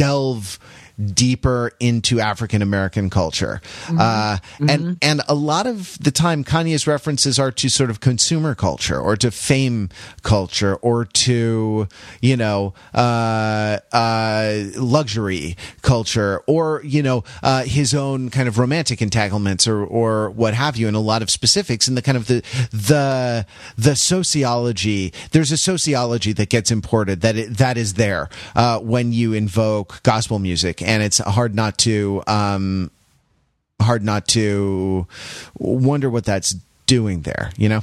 delve 0.00 0.58
deeper 1.00 1.72
into 1.80 2.20
African 2.20 2.62
American 2.62 3.10
culture. 3.10 3.60
Mm-hmm. 3.84 3.98
Uh, 3.98 4.36
mm-hmm. 4.36 4.70
and 4.70 4.98
and 5.02 5.22
a 5.28 5.34
lot 5.34 5.66
of 5.66 5.98
the 5.98 6.10
time 6.10 6.44
Kanye's 6.44 6.86
references 6.86 7.38
are 7.38 7.52
to 7.52 7.68
sort 7.68 7.90
of 7.90 8.00
consumer 8.00 8.54
culture 8.54 9.00
or 9.00 9.16
to 9.16 9.30
fame 9.30 9.88
culture 10.22 10.76
or 10.76 11.04
to 11.04 11.88
you 12.20 12.36
know 12.36 12.74
uh, 12.94 13.78
uh, 13.92 14.64
luxury 14.76 15.56
culture 15.82 16.42
or 16.46 16.82
you 16.84 17.02
know 17.02 17.24
uh, 17.42 17.62
his 17.64 17.94
own 17.94 18.30
kind 18.30 18.48
of 18.48 18.58
romantic 18.58 19.00
entanglements 19.00 19.66
or 19.66 19.84
or 19.84 20.30
what 20.30 20.54
have 20.54 20.76
you 20.76 20.86
and 20.86 20.96
a 20.96 21.00
lot 21.00 21.22
of 21.22 21.30
specifics 21.30 21.88
and 21.88 21.96
the 21.96 22.02
kind 22.02 22.16
of 22.16 22.26
the 22.26 22.42
the 22.72 23.46
the 23.76 23.96
sociology 23.96 25.12
there's 25.32 25.52
a 25.52 25.56
sociology 25.56 26.32
that 26.32 26.48
gets 26.48 26.70
imported 26.70 27.20
that 27.20 27.36
it, 27.36 27.56
that 27.56 27.76
is 27.76 27.94
there 27.94 28.28
uh, 28.56 28.78
when 28.78 29.12
you 29.12 29.32
invoke 29.32 30.02
gospel 30.02 30.38
music 30.38 30.82
and 30.90 31.04
it's 31.04 31.18
hard 31.18 31.54
not 31.54 31.78
to 31.78 32.20
um, 32.26 32.90
hard 33.80 34.04
not 34.04 34.26
to 34.28 35.06
wonder 35.56 36.10
what 36.10 36.24
that's 36.24 36.56
doing 36.86 37.22
there. 37.22 37.52
You 37.56 37.68
know. 37.68 37.82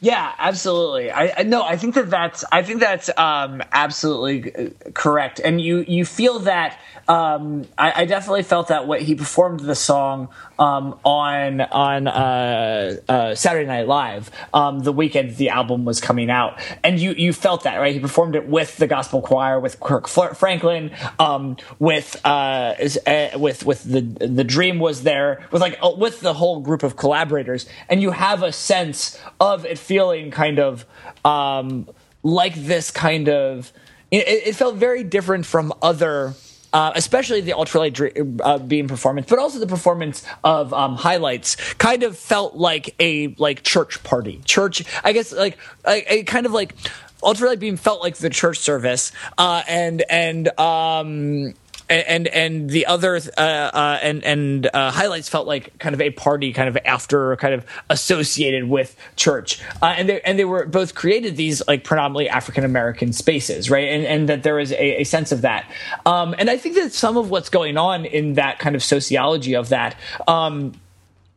Yeah, 0.00 0.32
absolutely. 0.38 1.10
I, 1.10 1.32
I 1.38 1.42
no, 1.44 1.62
I 1.62 1.76
think 1.76 1.94
that 1.94 2.10
that's 2.10 2.44
I 2.52 2.62
think 2.62 2.80
that's 2.80 3.08
um, 3.16 3.62
absolutely 3.72 4.54
uh, 4.54 4.90
correct. 4.92 5.40
And 5.42 5.60
you 5.60 5.84
you 5.88 6.04
feel 6.04 6.40
that 6.40 6.78
um, 7.08 7.66
I, 7.78 8.02
I, 8.02 8.04
definitely 8.04 8.42
felt 8.42 8.68
that 8.68 8.88
way. 8.88 9.04
He 9.04 9.14
performed 9.14 9.60
the 9.60 9.76
song 9.76 10.28
um, 10.58 10.98
on 11.04 11.60
on 11.60 12.08
uh, 12.08 12.96
uh, 13.08 13.34
Saturday 13.36 13.66
Night 13.66 13.86
Live 13.86 14.30
um, 14.52 14.80
the 14.80 14.92
weekend 14.92 15.36
the 15.36 15.50
album 15.50 15.84
was 15.84 16.00
coming 16.00 16.30
out, 16.30 16.60
and 16.82 16.98
you 16.98 17.12
you 17.12 17.32
felt 17.32 17.62
that 17.62 17.76
right. 17.76 17.94
He 17.94 18.00
performed 18.00 18.34
it 18.34 18.48
with 18.48 18.76
the 18.76 18.88
gospel 18.88 19.22
choir, 19.22 19.60
with 19.60 19.78
Kirk 19.78 20.08
Franklin, 20.08 20.90
um, 21.18 21.56
with 21.78 22.20
uh, 22.24 22.74
uh, 23.06 23.28
with 23.38 23.64
with 23.64 23.84
the 23.84 24.00
the 24.00 24.44
Dream 24.44 24.80
was 24.80 25.04
there, 25.04 25.46
with 25.52 25.62
like 25.62 25.78
uh, 25.82 25.92
with 25.96 26.20
the 26.20 26.34
whole 26.34 26.60
group 26.60 26.82
of 26.82 26.96
collaborators, 26.96 27.66
and 27.88 28.02
you 28.02 28.10
have 28.10 28.42
a 28.42 28.50
sense 28.50 29.18
of 29.40 29.64
it 29.64 29.78
feeling 29.86 30.30
kind 30.30 30.58
of 30.58 30.84
um, 31.24 31.88
like 32.22 32.54
this 32.54 32.90
kind 32.90 33.28
of. 33.28 33.72
It, 34.10 34.28
it 34.28 34.54
felt 34.54 34.76
very 34.76 35.02
different 35.02 35.46
from 35.46 35.72
other 35.82 36.34
uh, 36.76 36.92
especially 36.94 37.40
the 37.40 37.52
ultralight 37.52 38.40
uh, 38.44 38.58
beam 38.58 38.86
performance, 38.86 39.26
but 39.30 39.38
also 39.38 39.58
the 39.58 39.66
performance 39.66 40.22
of 40.44 40.74
um, 40.74 40.94
highlights, 40.94 41.56
kind 41.74 42.02
of 42.02 42.18
felt 42.18 42.54
like 42.54 42.94
a 43.00 43.28
like 43.38 43.62
church 43.62 44.02
party. 44.02 44.42
Church, 44.44 44.84
I 45.02 45.12
guess, 45.12 45.32
like 45.32 45.56
a, 45.86 46.18
a 46.18 46.22
kind 46.24 46.44
of 46.44 46.52
like 46.52 46.74
ultralight 47.22 47.60
beam 47.60 47.78
felt 47.78 48.02
like 48.02 48.16
the 48.16 48.28
church 48.28 48.58
service, 48.58 49.10
uh, 49.38 49.62
and 49.66 50.02
and 50.10 50.48
um, 50.60 51.54
and 51.88 52.26
and 52.28 52.70
the 52.70 52.86
other 52.86 53.16
uh, 53.16 53.40
uh, 53.40 53.98
and 54.02 54.24
and 54.24 54.68
uh, 54.72 54.90
highlights 54.90 55.28
felt 55.28 55.46
like 55.46 55.78
kind 55.78 55.94
of 55.94 56.00
a 56.00 56.10
party 56.10 56.52
kind 56.52 56.68
of 56.68 56.76
after 56.84 57.36
kind 57.36 57.54
of 57.54 57.64
associated 57.90 58.68
with 58.68 58.96
church. 59.16 59.60
Uh, 59.82 59.94
and 59.96 60.08
they 60.08 60.20
and 60.22 60.38
they 60.38 60.44
were 60.44 60.66
both 60.66 60.94
created 60.94 61.36
these 61.36 61.66
like 61.68 61.84
predominantly 61.84 62.28
African 62.28 62.64
American 62.64 63.12
spaces 63.12 63.66
right? 63.70 63.88
And 63.88 64.04
and 64.04 64.28
that 64.28 64.42
there 64.42 64.58
is 64.58 64.72
a, 64.72 65.00
a 65.00 65.04
sense 65.04 65.32
of 65.32 65.42
that. 65.42 65.70
Um, 66.04 66.34
and 66.38 66.50
I 66.50 66.56
think 66.56 66.76
that 66.76 66.92
some 66.92 67.16
of 67.16 67.30
what's 67.30 67.48
going 67.48 67.76
on 67.76 68.04
in 68.04 68.34
that 68.34 68.58
kind 68.58 68.76
of 68.76 68.82
sociology 68.82 69.54
of 69.54 69.68
that 69.70 69.96
um, 70.26 70.72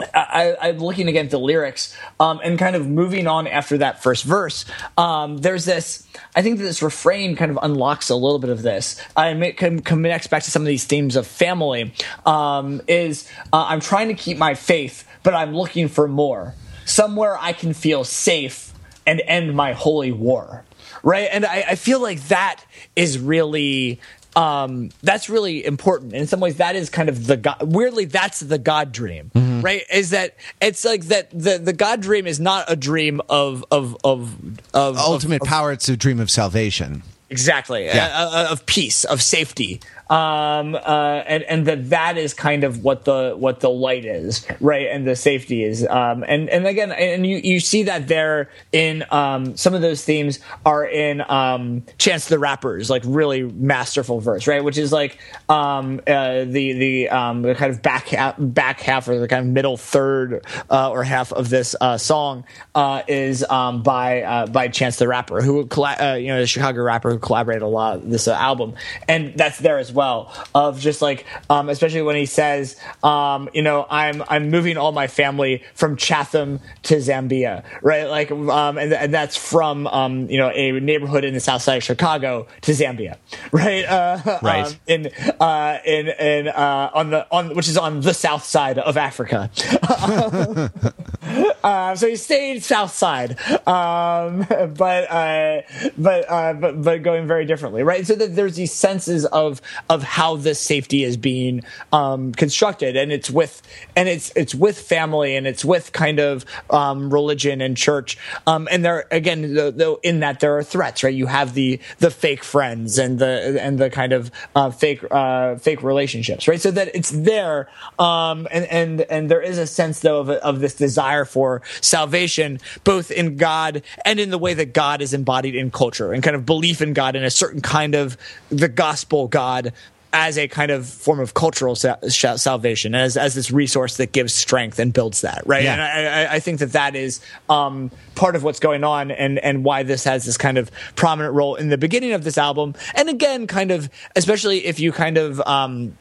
I, 0.01 0.69
am 0.69 0.77
looking 0.77 1.09
again 1.09 1.25
at 1.25 1.31
the 1.31 1.39
lyrics 1.39 1.95
um, 2.21 2.39
and 2.41 2.57
kind 2.57 2.75
of 2.75 2.87
moving 2.87 3.27
on 3.27 3.47
after 3.47 3.79
that 3.79 4.01
first 4.01 4.23
verse. 4.23 4.63
Um, 4.97 5.39
there's 5.39 5.65
this, 5.65 6.07
I 6.35 6.41
think 6.41 6.57
that 6.57 6.63
this 6.63 6.81
refrain 6.81 7.35
kind 7.35 7.51
of 7.51 7.59
unlocks 7.61 8.09
a 8.09 8.15
little 8.15 8.39
bit 8.39 8.49
of 8.49 8.61
this. 8.61 9.01
I 9.17 9.31
it 9.31 9.57
connects 9.57 10.27
back 10.27 10.43
to 10.43 10.51
some 10.51 10.61
of 10.61 10.67
these 10.67 10.85
themes 10.85 11.17
of 11.17 11.27
family. 11.27 11.93
Um, 12.25 12.81
is 12.87 13.29
uh, 13.51 13.65
I'm 13.67 13.81
trying 13.81 14.07
to 14.07 14.13
keep 14.13 14.37
my 14.37 14.53
faith, 14.53 15.05
but 15.23 15.33
I'm 15.33 15.53
looking 15.53 15.89
for 15.89 16.07
more. 16.07 16.55
Somewhere 16.85 17.37
I 17.37 17.51
can 17.51 17.73
feel 17.73 18.05
safe 18.05 18.73
and 19.05 19.21
end 19.25 19.53
my 19.53 19.73
holy 19.73 20.13
war. 20.13 20.63
Right. 21.03 21.29
And 21.31 21.45
I, 21.45 21.65
I 21.69 21.75
feel 21.75 22.01
like 22.01 22.21
that 22.29 22.63
is 22.95 23.19
really 23.19 23.99
um, 24.39 24.89
that's 25.03 25.29
really 25.29 25.65
important. 25.65 26.13
In 26.13 26.25
some 26.25 26.39
ways, 26.39 26.55
that 26.57 26.77
is 26.77 26.89
kind 26.89 27.09
of 27.09 27.27
the 27.27 27.35
God, 27.35 27.57
weirdly, 27.61 28.05
that's 28.05 28.39
the 28.39 28.57
God 28.57 28.93
dream, 28.93 29.31
mm-hmm. 29.35 29.59
right? 29.59 29.83
Is 29.91 30.11
that 30.11 30.37
it's 30.61 30.85
like 30.85 31.03
that 31.05 31.29
the, 31.31 31.57
the 31.57 31.73
God 31.73 32.01
dream 32.01 32.25
is 32.25 32.39
not 32.39 32.71
a 32.71 32.77
dream 32.77 33.19
of, 33.27 33.65
of, 33.69 33.97
of, 34.05 34.59
of 34.73 34.97
ultimate 34.97 35.41
of, 35.41 35.47
power. 35.47 35.73
It's 35.73 35.89
a 35.89 35.97
dream 35.97 36.21
of 36.21 36.31
salvation. 36.31 37.03
Exactly. 37.29 37.85
Yeah. 37.85 38.07
Uh, 38.13 38.29
uh, 38.31 38.47
of 38.51 38.65
peace, 38.65 39.03
of 39.03 39.21
safety, 39.21 39.81
um, 40.09 40.73
uh, 40.73 41.23
and 41.27 41.43
and 41.43 41.65
that 41.67 41.89
that 41.91 42.17
is 42.17 42.33
kind 42.33 42.63
of 42.63 42.83
what 42.83 43.05
the 43.05 43.35
what 43.37 43.59
the 43.59 43.69
light 43.69 44.05
is, 44.05 44.45
right? 44.59 44.87
And 44.87 45.07
the 45.07 45.15
safety 45.15 45.63
is, 45.63 45.85
um, 45.85 46.23
and 46.27 46.49
and 46.49 46.65
again, 46.65 46.91
and 46.91 47.27
you 47.27 47.37
you 47.37 47.59
see 47.59 47.83
that 47.83 48.07
there 48.07 48.49
in 48.71 49.05
um, 49.11 49.55
some 49.55 49.75
of 49.75 49.81
those 49.81 50.03
themes 50.03 50.39
are 50.65 50.83
in 50.83 51.21
um, 51.29 51.83
Chance 51.99 52.27
the 52.27 52.39
Rapper's 52.39 52.89
like 52.89 53.03
really 53.05 53.43
masterful 53.43 54.19
verse, 54.19 54.47
right? 54.47 54.63
Which 54.63 54.79
is 54.79 54.91
like 54.91 55.19
um, 55.47 56.01
uh, 56.07 56.45
the 56.45 56.73
the 56.73 57.09
um, 57.09 57.43
the 57.43 57.53
kind 57.53 57.71
of 57.71 57.83
back 57.83 58.07
half, 58.07 58.33
back 58.39 58.79
half 58.79 59.07
or 59.07 59.19
the 59.19 59.27
kind 59.27 59.45
of 59.45 59.53
middle 59.53 59.77
third 59.77 60.43
uh, 60.71 60.89
or 60.89 61.03
half 61.03 61.31
of 61.31 61.49
this 61.49 61.75
uh, 61.79 61.99
song 61.99 62.45
uh, 62.73 63.03
is 63.07 63.43
um, 63.43 63.83
by 63.83 64.23
uh, 64.23 64.47
by 64.47 64.69
Chance 64.69 64.95
the 64.95 65.07
Rapper, 65.07 65.43
who 65.43 65.67
uh, 65.69 66.17
you 66.19 66.29
know 66.29 66.39
the 66.39 66.47
Chicago 66.47 66.81
rapper 66.81 67.11
who 67.11 67.19
collaborated 67.19 67.61
a 67.61 67.67
lot 67.67 68.09
this 68.09 68.27
uh, 68.27 68.33
album, 68.33 68.73
and 69.07 69.35
that's 69.35 69.59
there 69.59 69.77
as 69.77 69.91
well 69.91 69.98
well 69.99 70.33
of 70.55 70.79
just 70.79 71.01
like 71.01 71.25
um, 71.49 71.67
especially 71.67 72.01
when 72.01 72.15
he 72.15 72.25
says 72.25 72.77
um, 73.03 73.49
you 73.53 73.61
know 73.61 73.85
i'm 73.89 74.23
i'm 74.29 74.49
moving 74.49 74.77
all 74.77 74.93
my 74.93 75.07
family 75.07 75.61
from 75.75 75.97
chatham 75.97 76.59
to 76.83 76.95
zambia 76.95 77.63
right? 77.81 78.09
Like 78.09 78.31
um, 78.31 78.77
and, 78.77 78.93
and 78.93 79.13
that's 79.13 79.35
from 79.35 79.87
um, 79.87 80.29
you 80.29 80.37
know 80.37 80.49
a 80.49 80.79
neighborhood 80.79 81.25
in 81.25 81.33
the 81.33 81.39
south 81.39 81.61
side 81.61 81.77
of 81.77 81.83
chicago 81.83 82.47
to 82.61 82.71
zambia 82.71 83.17
right? 83.51 83.85
Uh, 83.85 84.39
right. 84.41 84.67
um, 84.67 84.73
in 84.87 85.07
uh, 85.39 85.79
in 85.85 86.07
in 86.07 86.47
uh, 86.47 86.91
on 86.93 87.09
the 87.09 87.27
on 87.31 87.55
which 87.55 87.67
is 87.67 87.77
on 87.77 88.01
the 88.01 88.13
south 88.13 88.45
side 88.45 88.77
of 88.79 88.97
africa. 88.97 89.49
Uh, 91.61 91.93
so 91.93 92.07
he 92.07 92.15
stayed 92.15 92.63
south 92.63 92.91
side 92.91 93.31
um, 93.67 94.45
but 94.47 95.11
uh, 95.11 95.61
but 95.97 96.29
uh, 96.29 96.53
but 96.53 96.81
but 96.81 97.03
going 97.03 97.27
very 97.27 97.45
differently 97.45 97.83
right? 97.83 98.07
So 98.07 98.15
that 98.15 98.35
there's 98.35 98.55
these 98.55 98.73
senses 98.73 99.25
of 99.25 99.61
of 99.89 100.03
how 100.03 100.35
this 100.35 100.59
safety 100.59 101.03
is 101.03 101.17
being 101.17 101.63
um, 101.91 102.31
constructed, 102.33 102.95
and 102.95 103.11
it's 103.11 103.29
with 103.29 103.61
and 103.95 104.07
it's 104.07 104.31
it's 104.35 104.53
with 104.53 104.79
family 104.79 105.35
and 105.35 105.47
it's 105.47 105.65
with 105.65 105.91
kind 105.91 106.19
of 106.19 106.45
um, 106.69 107.11
religion 107.11 107.59
and 107.59 107.75
church, 107.75 108.17
um, 108.45 108.67
and 108.71 108.85
there 108.85 109.07
again, 109.09 109.55
though 109.55 109.99
in 110.03 110.19
that 110.19 110.39
there 110.39 110.57
are 110.57 110.63
threats, 110.63 111.03
right? 111.03 111.13
You 111.13 111.25
have 111.25 111.55
the 111.55 111.79
the 111.97 112.11
fake 112.11 112.43
friends 112.43 112.99
and 112.99 113.17
the 113.17 113.57
and 113.59 113.79
the 113.79 113.89
kind 113.89 114.13
of 114.13 114.31
uh, 114.55 114.69
fake 114.69 115.03
uh, 115.09 115.55
fake 115.55 115.81
relationships, 115.81 116.47
right? 116.47 116.61
So 116.61 116.69
that 116.71 116.91
it's 116.93 117.09
there, 117.09 117.67
um, 117.97 118.47
and 118.51 118.65
and 118.65 119.01
and 119.01 119.31
there 119.31 119.41
is 119.41 119.57
a 119.57 119.65
sense 119.67 120.01
though 120.01 120.19
of 120.19 120.29
of 120.29 120.59
this 120.59 120.75
desire 120.75 121.25
for 121.25 121.63
salvation, 121.81 122.59
both 122.83 123.09
in 123.09 123.37
God 123.37 123.81
and 124.05 124.19
in 124.19 124.29
the 124.29 124.37
way 124.37 124.53
that 124.53 124.73
God 124.73 125.01
is 125.01 125.15
embodied 125.15 125.55
in 125.55 125.71
culture, 125.71 126.13
and 126.13 126.21
kind 126.21 126.35
of 126.35 126.45
belief 126.45 126.81
in 126.81 126.93
God 126.93 127.15
in 127.15 127.23
a 127.23 127.31
certain 127.31 127.61
kind 127.61 127.95
of 127.95 128.17
the 128.49 128.67
gospel 128.67 129.27
God 129.27 129.73
as 130.11 130.37
a 130.37 130.47
kind 130.47 130.71
of 130.71 130.87
form 130.87 131.19
of 131.19 131.33
cultural 131.33 131.75
sa- 131.75 131.97
salvation, 132.35 132.95
as 132.95 133.15
as 133.15 133.35
this 133.35 133.51
resource 133.51 133.97
that 133.97 134.11
gives 134.11 134.33
strength 134.33 134.79
and 134.79 134.91
builds 134.91 135.21
that, 135.21 135.43
right? 135.45 135.63
Yeah. 135.63 135.73
And 135.73 136.29
I, 136.29 136.35
I, 136.35 136.39
think 136.39 136.59
that 136.59 136.71
that 136.71 136.95
is 136.95 137.21
um, 137.47 137.91
part 138.15 138.35
of 138.35 138.43
what's 138.43 138.59
going 138.59 138.83
on, 138.83 139.11
and 139.11 139.37
and 139.39 139.63
why 139.63 139.83
this 139.83 140.03
has 140.05 140.25
this 140.25 140.37
kind 140.37 140.57
of 140.57 140.71
prominent 140.95 141.35
role 141.35 141.55
in 141.55 141.69
the 141.69 141.77
beginning 141.77 142.13
of 142.13 142.23
this 142.23 142.37
album, 142.37 142.73
and 142.95 143.09
again, 143.09 143.45
kind 143.45 143.71
of 143.71 143.89
especially 144.15 144.65
if 144.65 144.79
you 144.79 144.91
kind 144.91 145.17
of 145.17 145.39
um, 145.41 145.95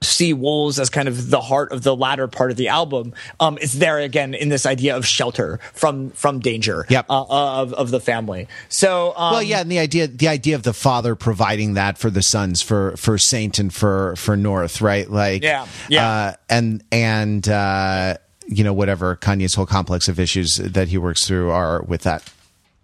see 0.00 0.32
wolves 0.32 0.78
as 0.78 0.90
kind 0.90 1.08
of 1.08 1.30
the 1.30 1.40
heart 1.40 1.72
of 1.72 1.82
the 1.82 1.94
latter 1.94 2.28
part 2.28 2.50
of 2.50 2.56
the 2.56 2.68
album 2.68 3.12
um, 3.40 3.58
it's 3.60 3.74
there 3.74 3.98
again 3.98 4.34
in 4.34 4.48
this 4.48 4.66
idea 4.66 4.96
of 4.96 5.06
shelter 5.06 5.58
from 5.72 6.10
from 6.10 6.38
danger 6.38 6.86
yep. 6.88 7.06
uh, 7.08 7.24
of, 7.28 7.72
of 7.74 7.90
the 7.90 8.00
family. 8.00 8.48
So 8.68 9.12
um, 9.16 9.32
well 9.32 9.42
yeah 9.42 9.60
and 9.60 9.70
the 9.70 9.78
idea 9.78 10.06
the 10.06 10.28
idea 10.28 10.54
of 10.54 10.62
the 10.62 10.72
father 10.72 11.14
providing 11.14 11.74
that 11.74 11.98
for 11.98 12.10
the 12.10 12.22
sons 12.22 12.62
for 12.62 12.96
for 12.96 13.18
saint 13.18 13.58
and 13.58 13.72
for 13.72 14.14
for 14.16 14.36
north 14.36 14.80
right? 14.80 15.10
Like 15.10 15.42
yeah 15.42 15.66
yeah. 15.88 16.08
uh, 16.08 16.32
and 16.48 16.84
and 16.92 17.48
uh, 17.48 18.16
you 18.46 18.64
know 18.64 18.72
whatever 18.72 19.16
kanye's 19.16 19.54
whole 19.54 19.66
complex 19.66 20.08
of 20.08 20.20
issues 20.20 20.56
that 20.56 20.88
he 20.88 20.98
works 20.98 21.26
through 21.26 21.50
are 21.50 21.82
with 21.82 22.02
that 22.02 22.22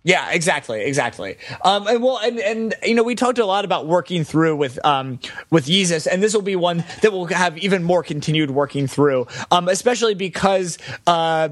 yeah, 0.07 0.31
exactly, 0.33 0.83
exactly. 0.83 1.39
Um, 1.65 1.87
and 1.87 2.03
well, 2.03 2.19
and, 2.19 2.39
and 2.39 2.75
you 2.83 2.95
know, 2.95 3.03
we 3.03 3.15
talked 3.15 3.39
a 3.39 3.47
lot 3.47 3.65
about 3.65 3.87
working 3.87 4.23
through 4.23 4.55
with 4.57 4.85
um, 4.85 5.19
with 5.51 5.65
Yeezus, 5.65 6.07
and 6.07 6.23
this 6.23 6.35
will 6.35 6.43
be 6.43 6.57
one 6.57 6.85
that 7.01 7.11
will 7.11 7.25
have 7.27 7.57
even 7.57 7.83
more 7.83 8.03
continued 8.03 8.51
working 8.51 8.87
through, 8.87 9.27
um, 9.51 9.69
especially 9.69 10.15
because. 10.15 10.79
Uh, 11.07 11.49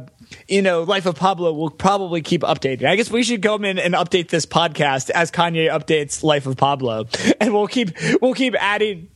you 0.48 0.62
know, 0.62 0.82
Life 0.82 1.04
of 1.04 1.16
Pablo 1.16 1.52
will 1.52 1.68
probably 1.68 2.22
keep 2.22 2.40
updating. 2.40 2.86
I 2.86 2.96
guess 2.96 3.10
we 3.10 3.22
should 3.22 3.42
come 3.42 3.66
in 3.66 3.78
and 3.78 3.92
update 3.92 4.30
this 4.30 4.46
podcast 4.46 5.10
as 5.10 5.30
Kanye 5.30 5.70
updates 5.70 6.22
Life 6.22 6.46
of 6.46 6.56
Pablo, 6.56 7.06
and 7.40 7.52
we'll 7.52 7.66
keep 7.66 7.90
we'll 8.22 8.32
keep 8.32 8.54
adding 8.58 9.10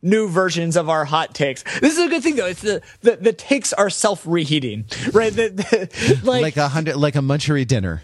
new 0.00 0.28
versions 0.28 0.76
of 0.76 0.88
our 0.88 1.04
hot 1.04 1.34
takes. 1.34 1.62
This 1.80 1.92
is 1.92 1.98
a 1.98 2.08
good 2.08 2.22
thing 2.22 2.36
though. 2.36 2.46
It's 2.46 2.62
the 2.62 2.80
the, 3.02 3.16
the 3.16 3.32
takes 3.34 3.74
are 3.74 3.90
self 3.90 4.26
reheating, 4.26 4.86
right? 5.12 5.30
The, 5.30 5.50
the, 5.50 6.20
like, 6.24 6.42
like 6.42 6.56
a 6.56 6.68
hundred, 6.68 6.96
like 6.96 7.16
a 7.16 7.20
munchery 7.20 7.66
dinner. 7.66 8.02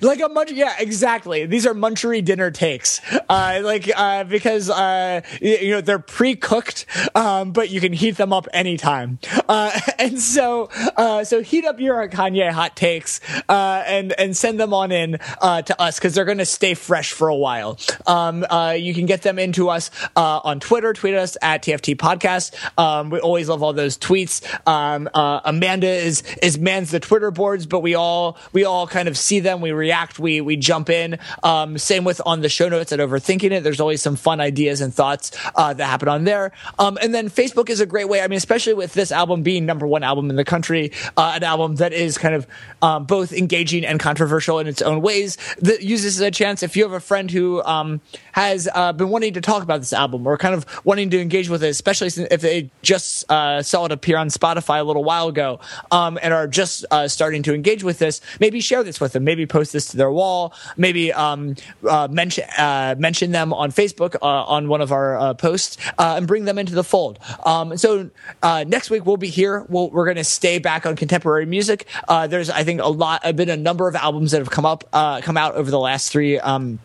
Like 0.00 0.20
a 0.20 0.28
munch, 0.30 0.50
yeah, 0.52 0.74
exactly. 0.78 1.44
These 1.44 1.66
are 1.66 1.74
munchery 1.74 2.24
dinner 2.24 2.50
takes, 2.50 3.02
uh, 3.28 3.60
like 3.62 3.90
uh, 3.94 4.24
because 4.24 4.70
uh, 4.70 5.20
you 5.42 5.72
know 5.72 5.82
they're 5.82 5.98
pre-cooked, 5.98 6.86
um, 7.14 7.52
but 7.52 7.68
you 7.68 7.82
can 7.82 7.92
heat 7.92 8.16
them 8.16 8.32
up 8.32 8.48
anytime. 8.54 9.18
Uh, 9.46 9.78
and 9.98 10.18
so, 10.18 10.70
uh, 10.96 11.22
so 11.24 11.42
heat 11.42 11.66
up 11.66 11.80
your 11.80 12.08
Kanye 12.08 12.50
hot 12.50 12.76
takes 12.76 13.20
uh, 13.50 13.84
and 13.86 14.14
and 14.18 14.34
send 14.34 14.58
them 14.58 14.72
on 14.72 14.90
in 14.90 15.18
to 15.42 15.74
us 15.78 15.98
because 15.98 16.14
they're 16.14 16.24
going 16.24 16.38
to 16.38 16.46
stay 16.46 16.72
fresh 16.72 17.12
for 17.12 17.28
a 17.28 17.36
while. 17.36 17.78
Um, 18.06 18.44
you 18.78 18.94
can 18.94 19.04
get 19.04 19.20
them 19.20 19.38
into 19.38 19.68
us 19.68 19.90
on 20.16 20.60
Twitter. 20.60 20.94
Tweet 20.94 21.14
us 21.14 21.36
at 21.42 21.62
TFT 21.62 21.96
Podcast. 21.96 22.54
Um, 22.78 23.10
we 23.10 23.20
always 23.20 23.50
love 23.50 23.62
all 23.62 23.74
those 23.74 23.98
tweets. 23.98 24.42
Um, 24.66 25.10
Amanda 25.14 25.88
is 25.88 26.22
is 26.42 26.58
mans 26.58 26.90
the 26.90 27.00
Twitter 27.00 27.30
boards, 27.30 27.66
but 27.66 27.80
we 27.80 27.94
all 27.94 28.38
we 28.52 28.64
all 28.64 28.86
kind 28.86 29.08
of 29.08 29.18
see 29.18 29.40
them. 29.40 29.60
We 29.60 29.73
react, 29.74 30.18
we 30.18 30.40
we 30.40 30.56
jump 30.56 30.90
in. 30.90 31.18
Um, 31.42 31.78
same 31.78 32.04
with 32.04 32.20
on 32.24 32.40
the 32.40 32.48
show 32.48 32.68
notes 32.68 32.92
at 32.92 32.98
Overthinking 32.98 33.50
It. 33.50 33.64
There's 33.64 33.80
always 33.80 34.02
some 34.02 34.16
fun 34.16 34.40
ideas 34.40 34.80
and 34.80 34.92
thoughts 34.92 35.32
uh, 35.54 35.72
that 35.74 35.84
happen 35.84 36.08
on 36.08 36.24
there. 36.24 36.52
Um, 36.78 36.98
and 37.02 37.14
then 37.14 37.30
Facebook 37.30 37.68
is 37.68 37.80
a 37.80 37.86
great 37.86 38.08
way. 38.08 38.20
I 38.20 38.28
mean, 38.28 38.36
especially 38.36 38.74
with 38.74 38.94
this 38.94 39.12
album 39.12 39.42
being 39.42 39.66
number 39.66 39.86
one 39.86 40.02
album 40.02 40.30
in 40.30 40.36
the 40.36 40.44
country, 40.44 40.92
uh, 41.16 41.32
an 41.36 41.44
album 41.44 41.76
that 41.76 41.92
is 41.92 42.18
kind 42.18 42.34
of 42.34 42.46
um, 42.82 43.04
both 43.04 43.32
engaging 43.32 43.84
and 43.84 43.98
controversial 44.00 44.58
in 44.58 44.66
its 44.66 44.82
own 44.82 45.00
ways. 45.00 45.36
That 45.58 45.82
uses 45.82 46.20
as 46.20 46.20
a 46.20 46.30
chance 46.30 46.62
if 46.62 46.76
you 46.76 46.82
have 46.84 46.92
a 46.92 47.00
friend 47.00 47.30
who 47.30 47.62
um, 47.64 48.00
has 48.32 48.68
uh, 48.74 48.92
been 48.92 49.08
wanting 49.08 49.34
to 49.34 49.40
talk 49.40 49.62
about 49.62 49.80
this 49.80 49.92
album 49.92 50.26
or 50.26 50.36
kind 50.36 50.54
of 50.54 50.66
wanting 50.84 51.10
to 51.10 51.20
engage 51.20 51.48
with 51.48 51.62
it, 51.62 51.68
especially 51.68 52.08
if 52.30 52.40
they 52.40 52.70
just 52.82 53.30
uh, 53.30 53.62
saw 53.62 53.86
it 53.86 53.92
appear 53.92 54.16
on 54.16 54.28
Spotify 54.28 54.80
a 54.80 54.84
little 54.84 55.04
while 55.04 55.28
ago 55.28 55.60
um, 55.90 56.18
and 56.22 56.34
are 56.34 56.46
just 56.46 56.84
uh, 56.90 57.08
starting 57.08 57.42
to 57.42 57.54
engage 57.54 57.82
with 57.82 57.98
this. 57.98 58.20
Maybe 58.40 58.60
share 58.60 58.82
this 58.82 59.00
with 59.00 59.12
them. 59.12 59.24
Maybe 59.24 59.46
post 59.46 59.63
post 59.64 59.72
this 59.72 59.86
to 59.92 59.96
their 59.96 60.10
wall, 60.10 60.52
maybe 60.76 61.10
um, 61.12 61.54
uh, 61.88 62.06
mention 62.10 62.44
uh, 62.58 62.94
mention 62.98 63.32
them 63.32 63.52
on 63.52 63.72
Facebook 63.72 64.14
uh, 64.20 64.26
on 64.26 64.68
one 64.68 64.82
of 64.82 64.92
our 64.92 65.18
uh, 65.18 65.34
posts, 65.34 65.78
uh, 65.98 66.14
and 66.16 66.26
bring 66.26 66.44
them 66.44 66.58
into 66.58 66.74
the 66.74 66.84
fold. 66.84 67.18
Um, 67.46 67.78
so 67.78 68.10
next 68.42 68.90
week 68.90 69.06
we'll 69.06 69.16
be 69.16 69.28
here. 69.28 69.64
we 69.68 69.86
we 69.86 70.00
are 70.00 70.04
going 70.04 70.16
to 70.16 70.24
stay 70.24 70.58
back 70.58 70.84
on 70.84 70.96
contemporary 70.96 71.46
music. 71.46 71.86
there's 72.28 72.50
I 72.50 72.64
think 72.64 72.80
a 72.82 72.88
lot, 72.88 73.22
been 73.36 73.48
a 73.48 73.56
number 73.56 73.88
of 73.88 73.96
albums 73.96 74.32
that 74.32 74.38
have 74.38 74.50
come 74.50 74.66
up, 74.66 74.84
come 74.92 75.36
out 75.36 75.54
over 75.54 75.70
the 75.70 75.78
last 75.78 76.12
three. 76.12 76.38
Um, 76.38 76.78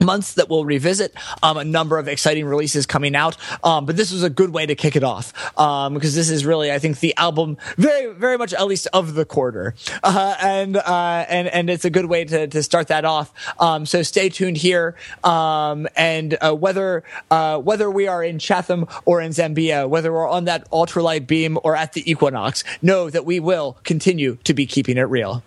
months 0.00 0.34
that 0.34 0.48
we'll 0.48 0.64
revisit. 0.64 1.14
Um, 1.42 1.56
a 1.56 1.64
number 1.64 1.98
of 1.98 2.08
exciting 2.08 2.46
releases 2.46 2.86
coming 2.86 3.14
out. 3.14 3.36
Um, 3.62 3.86
but 3.86 3.96
this 3.96 4.12
was 4.12 4.22
a 4.22 4.30
good 4.30 4.50
way 4.50 4.66
to 4.66 4.74
kick 4.74 4.96
it 4.96 5.04
off. 5.04 5.32
Um, 5.58 5.94
because 5.94 6.14
this 6.14 6.30
is 6.30 6.46
really 6.46 6.72
i 6.72 6.78
think 6.78 7.00
the 7.00 7.14
album 7.16 7.56
very 7.76 8.12
very 8.14 8.38
much 8.38 8.54
at 8.54 8.66
least 8.66 8.88
of 8.92 9.14
the 9.14 9.24
quarter. 9.24 9.74
Uh, 10.02 10.36
and 10.40 10.76
uh, 10.76 11.26
and 11.28 11.48
and 11.48 11.70
it's 11.70 11.84
a 11.84 11.90
good 11.90 12.06
way 12.06 12.24
to, 12.24 12.46
to 12.46 12.62
start 12.62 12.88
that 12.88 13.04
off. 13.04 13.32
Um, 13.58 13.86
so 13.86 14.02
stay 14.02 14.28
tuned 14.28 14.56
here. 14.56 14.96
Um, 15.22 15.86
and 15.96 16.36
uh, 16.40 16.54
whether 16.54 17.04
uh, 17.30 17.58
whether 17.58 17.90
we 17.90 18.08
are 18.08 18.24
in 18.24 18.38
chatham 18.38 18.86
or 19.04 19.20
in 19.20 19.30
zambia 19.32 19.88
whether 19.88 20.12
we're 20.12 20.28
on 20.28 20.44
that 20.44 20.70
ultralight 20.70 21.26
beam 21.26 21.58
or 21.62 21.76
at 21.76 21.92
the 21.92 22.10
equinox 22.10 22.64
know 22.82 23.10
that 23.10 23.24
we 23.24 23.40
will 23.40 23.76
continue 23.84 24.36
to 24.44 24.54
be 24.54 24.66
keeping 24.66 24.96
it 24.96 25.02
real 25.02 25.42